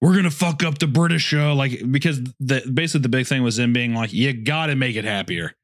"We're 0.00 0.14
gonna 0.14 0.30
fuck 0.30 0.62
up 0.62 0.78
the 0.78 0.86
British 0.86 1.22
show," 1.22 1.54
like 1.54 1.80
because 1.90 2.20
the 2.40 2.70
basically 2.72 3.02
the 3.02 3.08
big 3.08 3.26
thing 3.26 3.42
was 3.42 3.56
them 3.56 3.72
being 3.72 3.94
like, 3.94 4.12
"You 4.12 4.32
got 4.32 4.66
to 4.66 4.76
make 4.76 4.96
it 4.96 5.04
happier." 5.04 5.54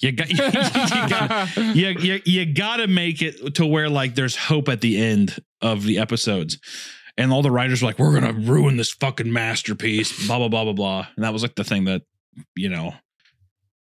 You 0.00 0.10
got, 0.12 0.30
you, 0.30 0.36
got 0.38 1.56
you, 1.76 1.88
you, 2.00 2.20
you 2.24 2.52
got 2.52 2.78
to 2.78 2.88
make 2.88 3.22
it 3.22 3.54
to 3.54 3.64
where 3.64 3.88
like 3.88 4.14
there's 4.14 4.36
hope 4.36 4.68
at 4.68 4.80
the 4.80 5.00
end 5.00 5.38
of 5.60 5.84
the 5.84 5.98
episodes. 5.98 6.58
And 7.16 7.32
all 7.32 7.42
the 7.42 7.50
writers 7.50 7.82
were 7.82 7.88
like, 7.88 7.98
we're 7.98 8.18
to 8.20 8.32
ruin 8.32 8.78
this 8.78 8.90
fucking 8.90 9.30
masterpiece, 9.30 10.26
blah, 10.26 10.38
blah, 10.38 10.48
blah, 10.48 10.64
blah, 10.64 10.72
blah. 10.72 11.06
And 11.14 11.24
that 11.24 11.32
was 11.32 11.42
like 11.42 11.54
the 11.54 11.62
thing 11.62 11.84
that, 11.84 12.02
you 12.56 12.70
know, 12.70 12.94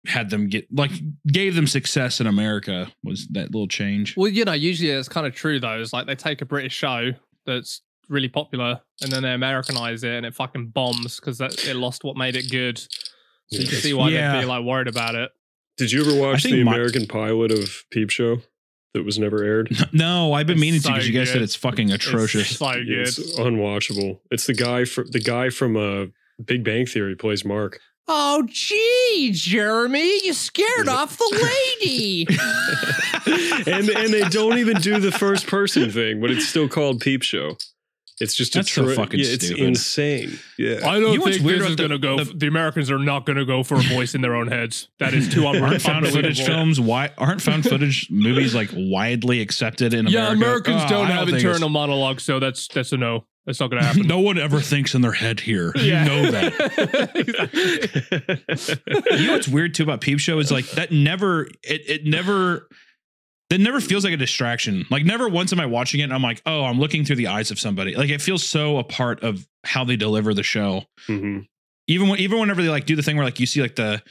had 0.06 0.28
them 0.28 0.48
get 0.48 0.66
like 0.70 0.90
gave 1.26 1.54
them 1.54 1.66
success 1.66 2.20
in 2.20 2.26
America 2.26 2.92
was 3.02 3.26
that 3.28 3.46
little 3.46 3.66
change. 3.66 4.16
Well, 4.16 4.28
you 4.28 4.44
know, 4.44 4.52
usually 4.52 4.90
it's 4.90 5.08
kind 5.08 5.26
of 5.26 5.34
true 5.34 5.58
though. 5.58 5.80
It's 5.80 5.92
like 5.92 6.06
they 6.06 6.14
take 6.14 6.42
a 6.42 6.44
British 6.44 6.74
show 6.74 7.12
that's 7.46 7.80
really 8.08 8.28
popular 8.28 8.80
and 9.02 9.10
then 9.12 9.22
they 9.22 9.32
Americanize 9.32 10.02
it 10.04 10.12
and 10.12 10.26
it 10.26 10.34
fucking 10.34 10.68
bombs 10.68 11.18
because 11.20 11.40
it 11.40 11.74
lost 11.76 12.04
what 12.04 12.16
made 12.16 12.36
it 12.36 12.50
good. 12.50 12.78
So 12.78 13.60
you 13.60 13.66
can 13.66 13.78
see 13.78 13.92
why 13.94 14.08
Yeah. 14.10 14.32
they'd 14.32 14.40
be 14.40 14.46
like 14.46 14.64
worried 14.64 14.88
about 14.88 15.14
it. 15.14 15.30
Did 15.76 15.92
you 15.92 16.00
ever 16.08 16.14
watch 16.20 16.42
think 16.44 16.54
the 16.56 16.64
my- 16.64 16.72
American 16.74 17.06
pilot 17.06 17.50
of 17.52 17.84
Peep 17.90 18.10
Show 18.10 18.38
that 18.94 19.04
was 19.04 19.18
never 19.18 19.42
aired? 19.42 19.76
No, 19.92 20.32
I've 20.32 20.46
been 20.46 20.54
It's 20.56 20.60
meaning 20.60 20.80
to 20.82 20.88
because 20.88 21.08
you 21.08 21.12
guys 21.18 21.30
said 21.32 21.42
it's 21.42 21.56
fucking 21.56 21.90
atrocious. 21.92 22.50
It's 22.50 22.58
so 22.58 22.72
good. 22.72 22.88
It's 22.88 23.18
unwatchable. 23.38 24.20
It's 24.30 24.46
the 24.46 24.54
guy 24.54 24.84
from 24.84 25.06
the 25.10 25.20
guy 25.20 25.50
from 25.50 25.76
uh, 25.76 26.06
Big 26.44 26.62
Bang 26.64 26.86
Theory 26.86 27.16
plays 27.16 27.44
Mark. 27.44 27.80
Oh, 28.06 28.46
gee, 28.46 29.30
Jeremy, 29.32 30.26
you 30.26 30.34
scared 30.34 30.88
off 30.88 31.16
the 31.16 31.70
lady. 31.80 32.26
and 33.70 33.88
and 33.88 34.12
they 34.12 34.28
don't 34.28 34.58
even 34.58 34.76
do 34.80 35.00
the 35.00 35.10
first 35.12 35.46
person 35.46 35.90
thing, 35.90 36.20
but 36.20 36.30
it's 36.30 36.46
still 36.46 36.68
called 36.68 37.00
Peep 37.00 37.22
Show. 37.22 37.56
It's 38.20 38.36
just 38.36 38.52
That's 38.54 38.70
a 38.70 38.74
so 38.74 38.84
tri- 38.84 38.94
fucking 38.94 39.18
yeah, 39.20 39.26
it's 39.26 39.46
stupid. 39.46 39.64
insane. 39.64 40.38
Yeah. 40.56 40.76
I 40.88 41.00
don't 41.00 41.10
You 41.12 41.18
know 41.18 41.24
what's 41.24 41.36
think 41.38 41.46
weird 41.46 41.60
this 41.62 41.70
is 41.70 41.76
the- 41.76 41.88
going 41.88 41.90
to 41.90 41.98
go. 41.98 42.22
the- 42.22 42.32
the 42.32 42.46
Americans 42.46 42.88
are 42.90 42.98
not 42.98 43.26
going 43.26 43.38
to 43.38 43.44
go 43.44 43.64
for 43.64 43.74
a 43.74 43.82
voice 43.82 44.14
in 44.14 44.20
their 44.20 44.36
own 44.36 44.46
heads. 44.46 44.88
That 45.00 45.14
is 45.14 45.28
too 45.32 45.44
un- 45.48 45.60
aren't 45.60 45.82
found 45.82 46.06
footage 46.06 46.40
films 46.44 46.78
why 46.80 47.10
aren't 47.18 47.42
found 47.42 47.64
footage 47.64 48.08
movies 48.10 48.54
like 48.54 48.70
widely 48.72 49.40
accepted 49.40 49.94
in 49.94 50.06
Yeah, 50.06 50.30
America? 50.30 50.70
Yeah, 50.70 50.76
Americans 50.76 50.82
Oh, 50.84 50.88
don't 50.88 51.06
I 51.06 51.10
have 51.10 51.26
think 51.26 51.38
it's- 51.38 51.44
internal 51.44 51.68
monologue, 51.70 52.20
so 52.20 52.38
that's 52.38 52.68
that's 52.68 52.92
a 52.92 52.96
no. 52.96 53.26
That's 53.46 53.60
not 53.60 53.68
going 53.68 53.82
to 53.82 53.86
happen. 53.86 54.06
No 54.06 54.20
one 54.20 54.38
ever 54.38 54.58
thinks 54.60 54.94
in 54.94 55.02
their 55.02 55.12
head 55.12 55.38
here. 55.40 55.70
Yeah. 55.76 56.04
You 56.04 56.08
know 56.22 56.30
that. 56.30 57.14
Exactly. 58.48 59.18
you 59.18 59.26
know 59.26 59.32
what's 59.34 59.48
weird 59.48 59.74
too 59.74 59.82
about 59.82 60.00
Peep 60.00 60.18
Show 60.20 60.38
is 60.38 60.50
like 60.50 60.66
that 60.72 60.92
never 60.92 61.42
it 61.62 61.82
it 61.88 62.04
never 62.06 62.68
that 63.50 63.58
never 63.60 63.80
feels 63.80 64.04
like 64.04 64.12
a 64.14 64.16
distraction. 64.16 64.84
Like 64.90 65.04
never 65.04 65.28
once 65.28 65.52
am 65.52 65.60
I 65.60 65.66
watching 65.66 66.00
it 66.00 66.04
and 66.04 66.12
I'm 66.12 66.22
like, 66.22 66.40
oh, 66.46 66.64
I'm 66.64 66.78
looking 66.78 67.04
through 67.04 67.16
the 67.16 67.26
eyes 67.28 67.50
of 67.50 67.58
somebody. 67.60 67.94
Like 67.94 68.10
it 68.10 68.22
feels 68.22 68.44
so 68.44 68.78
a 68.78 68.84
part 68.84 69.22
of 69.22 69.46
how 69.64 69.84
they 69.84 69.96
deliver 69.96 70.32
the 70.34 70.42
show. 70.42 70.84
Mhm. 71.08 71.46
Even 71.86 72.08
when 72.08 72.18
even 72.20 72.38
whenever 72.40 72.62
they 72.62 72.68
like 72.70 72.86
do 72.86 72.96
the 72.96 73.02
thing 73.02 73.16
where 73.16 73.24
like 73.24 73.38
you 73.40 73.46
see 73.46 73.60
like 73.60 73.76
the 73.76 74.02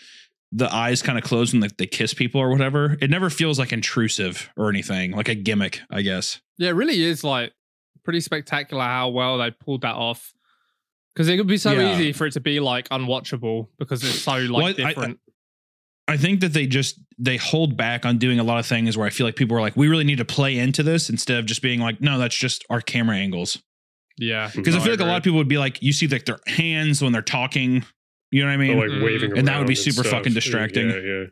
the 0.52 0.72
eyes 0.72 1.02
kind 1.02 1.18
of 1.18 1.24
close 1.24 1.52
when 1.52 1.62
like 1.62 1.78
they 1.78 1.88
kiss 1.88 2.14
people 2.14 2.40
or 2.40 2.52
whatever, 2.52 2.96
it 3.02 3.10
never 3.10 3.32
feels 3.32 3.58
like 3.58 3.74
intrusive 3.74 4.52
or 4.56 4.70
anything, 4.70 5.12
like 5.12 5.28
a 5.28 5.34
gimmick, 5.36 5.82
I 5.90 6.04
guess. 6.04 6.40
Yeah, 6.60 6.70
it 6.70 6.74
really 6.74 7.04
is 7.04 7.24
like 7.24 7.54
pretty 8.04 8.20
spectacular 8.20 8.84
how 8.84 9.10
well 9.10 9.40
they 9.40 9.50
pulled 9.50 9.82
that 9.82 9.96
off. 9.96 10.32
Because 11.16 11.28
it 11.30 11.38
could 11.38 11.48
be 11.48 11.58
so 11.58 11.72
Yeah. 11.72 11.94
easy 11.96 12.12
for 12.14 12.28
it 12.28 12.34
to 12.34 12.40
be 12.40 12.60
like 12.60 12.88
unwatchable 12.90 13.70
because 13.80 14.04
it's 14.04 14.20
so 14.22 14.34
like 14.34 14.52
Well, 14.52 14.66
I- 14.66 14.70
I- 14.70 14.74
different. 14.94 15.20
I 16.08 16.18
think 16.18 16.42
that 16.42 16.54
they 16.54 16.68
just 16.68 17.00
they 17.18 17.38
hold 17.38 17.78
back 17.78 18.06
on 18.06 18.18
doing 18.18 18.40
a 18.40 18.44
lot 18.44 18.60
of 18.60 18.66
things 18.66 18.98
where 18.98 19.08
I 19.08 19.10
feel 19.10 19.26
like 19.26 19.36
people 19.36 19.56
are 19.56 19.62
like, 19.62 19.78
we 19.78 19.88
really 19.88 20.04
need 20.04 20.18
to 20.18 20.26
play 20.26 20.58
into 20.60 20.84
this 20.84 21.10
instead 21.10 21.38
of 21.38 21.46
just 21.46 21.62
being 21.62 21.80
like, 21.80 22.02
no, 22.02 22.18
that's 22.18 22.36
just 22.36 22.66
our 22.70 22.82
camera 22.82 23.16
angles. 23.16 23.62
yeah, 24.18 24.52
Because 24.54 24.76
I 24.76 24.80
No, 24.80 24.84
feel 24.84 24.94
like 24.94 25.00
a 25.00 25.06
lot 25.06 25.18
of 25.18 25.24
people 25.24 25.38
would 25.38 25.48
be 25.48 25.58
like, 25.58 25.82
you 25.82 25.94
see 25.94 26.08
like 26.08 26.26
their 26.26 26.40
hands 26.48 27.02
when 27.02 27.14
they're 27.14 27.22
talking. 27.22 27.86
You 28.32 28.42
know 28.42 28.48
what 28.48 28.54
I 28.54 28.58
mean? 28.58 28.78
Or, 28.78 28.88
like 28.88 28.98
Mm. 28.98 29.04
waving 29.04 29.38
And 29.38 29.48
that 29.48 29.60
would 29.60 29.68
be 29.68 29.76
super 29.76 30.04
stuff. 30.04 30.12
fucking 30.20 30.34
distracting. 30.34 30.90
Yeah, 30.90 30.98
yeah. 30.98 31.24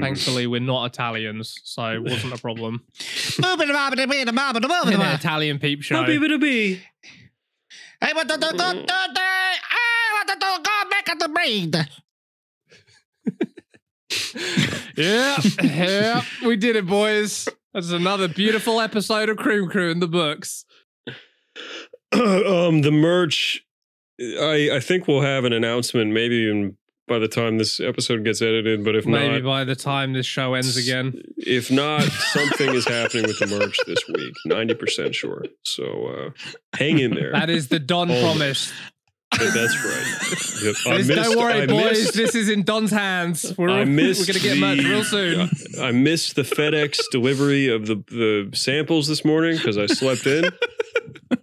Thankfully, 0.00 0.46
we're 0.46 0.60
not 0.60 0.86
Italians, 0.86 1.54
so 1.62 1.84
it 1.92 2.02
wasn't 2.02 2.32
a 2.32 2.38
problem. 2.38 2.84
In 4.94 5.00
an 5.00 5.06
Hey, 5.10 5.14
Italian 5.14 5.58
peep 5.58 5.82
show. 5.82 6.00
I 6.00 6.06
want 8.14 8.28
to 10.28 10.36
go 10.38 10.58
back 10.90 11.08
at 11.08 11.18
the 11.18 11.28
brain. 11.28 11.72
Yeah, 14.96 15.38
yeah, 15.62 16.22
we 16.44 16.56
did 16.56 16.76
it, 16.76 16.86
boys. 16.86 17.48
That's 17.72 17.90
another 17.90 18.28
beautiful 18.28 18.80
episode 18.80 19.28
of 19.28 19.36
Cream 19.36 19.68
Crew 19.68 19.90
in 19.90 20.00
the 20.00 20.08
books. 20.08 20.64
um, 22.12 22.82
the 22.82 22.90
merch. 22.92 23.64
I 24.20 24.70
I 24.74 24.80
think 24.80 25.06
we'll 25.06 25.22
have 25.22 25.44
an 25.44 25.52
announcement 25.52 26.12
maybe 26.12 26.36
even 26.36 26.76
by 27.06 27.18
the 27.18 27.28
time 27.28 27.58
this 27.58 27.80
episode 27.80 28.24
gets 28.24 28.42
edited. 28.42 28.84
But 28.84 28.96
if 28.96 29.06
not 29.06 29.20
Maybe 29.20 29.42
not, 29.42 29.44
by 29.44 29.64
the 29.64 29.76
time 29.76 30.12
this 30.12 30.26
show 30.26 30.54
ends 30.54 30.76
again. 30.76 31.22
If 31.36 31.70
not, 31.70 32.02
something 32.32 32.74
is 32.74 32.86
happening 32.86 33.26
with 33.26 33.38
the 33.38 33.46
merch 33.46 33.78
this 33.86 34.02
week. 34.08 34.34
Ninety 34.46 34.74
percent 34.74 35.14
sure. 35.14 35.44
So 35.64 36.06
uh, 36.06 36.30
hang 36.76 36.98
in 36.98 37.14
there. 37.14 37.32
That 37.32 37.50
is 37.50 37.68
the 37.68 37.78
Don 37.78 38.08
promise. 38.08 38.72
That's 39.38 39.84
right. 39.84 40.62
Yep. 40.62 40.74
I 40.86 40.96
missed- 40.98 41.08
don't 41.14 41.38
worry, 41.38 41.52
I 41.62 41.66
boys. 41.66 41.84
missed- 41.98 42.14
This 42.14 42.34
is 42.34 42.48
in 42.48 42.62
Don's 42.64 42.90
hands. 42.90 43.52
We're, 43.56 43.70
I 43.70 43.84
we're 43.84 43.84
going 43.84 44.14
to 44.14 44.40
get 44.40 44.54
the- 44.54 44.60
merch 44.60 44.84
real 44.84 45.04
soon. 45.04 45.50
I 45.80 45.92
missed 45.92 46.36
the 46.36 46.42
FedEx 46.42 46.98
delivery 47.10 47.68
of 47.68 47.86
the 47.86 47.96
the 48.08 48.50
samples 48.56 49.06
this 49.08 49.24
morning 49.24 49.56
because 49.56 49.78
I 49.78 49.86
slept 49.86 50.26
in. 50.26 50.50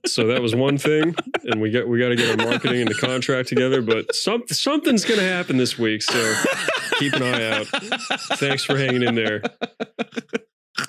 So 0.05 0.27
that 0.27 0.41
was 0.41 0.53
one 0.53 0.77
thing, 0.77 1.15
and 1.45 1.61
we 1.61 1.71
got 1.71 1.87
we 1.87 1.97
got 1.99 2.09
to 2.09 2.15
get 2.17 2.39
our 2.39 2.45
marketing 2.45 2.81
and 2.81 2.89
the 2.89 2.95
contract 2.95 3.47
together. 3.49 3.81
But 3.81 4.13
some 4.15 4.43
something's 4.47 5.05
going 5.05 5.19
to 5.19 5.25
happen 5.25 5.55
this 5.57 5.77
week, 5.79 6.01
so 6.03 6.35
keep 6.99 7.13
an 7.13 7.23
eye 7.23 7.49
out. 7.51 7.67
Thanks 8.37 8.63
for 8.65 8.77
hanging 8.77 9.03
in 9.03 9.15
there. 9.15 9.41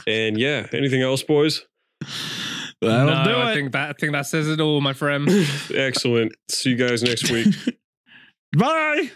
And 0.06 0.38
yeah, 0.38 0.66
anything 0.72 1.02
else, 1.02 1.22
boys? 1.22 1.64
That'll 2.80 3.06
no, 3.06 3.24
do 3.24 3.30
I 3.30 3.50
it. 3.50 3.54
think 3.54 3.72
that 3.72 3.90
I 3.90 3.92
think 3.94 4.12
that 4.12 4.26
says 4.26 4.48
it 4.48 4.60
all, 4.60 4.80
my 4.80 4.92
friend. 4.92 5.28
Excellent. 5.74 6.32
See 6.48 6.70
you 6.70 6.76
guys 6.76 7.02
next 7.02 7.30
week. 7.30 7.54
Bye. 8.56 9.10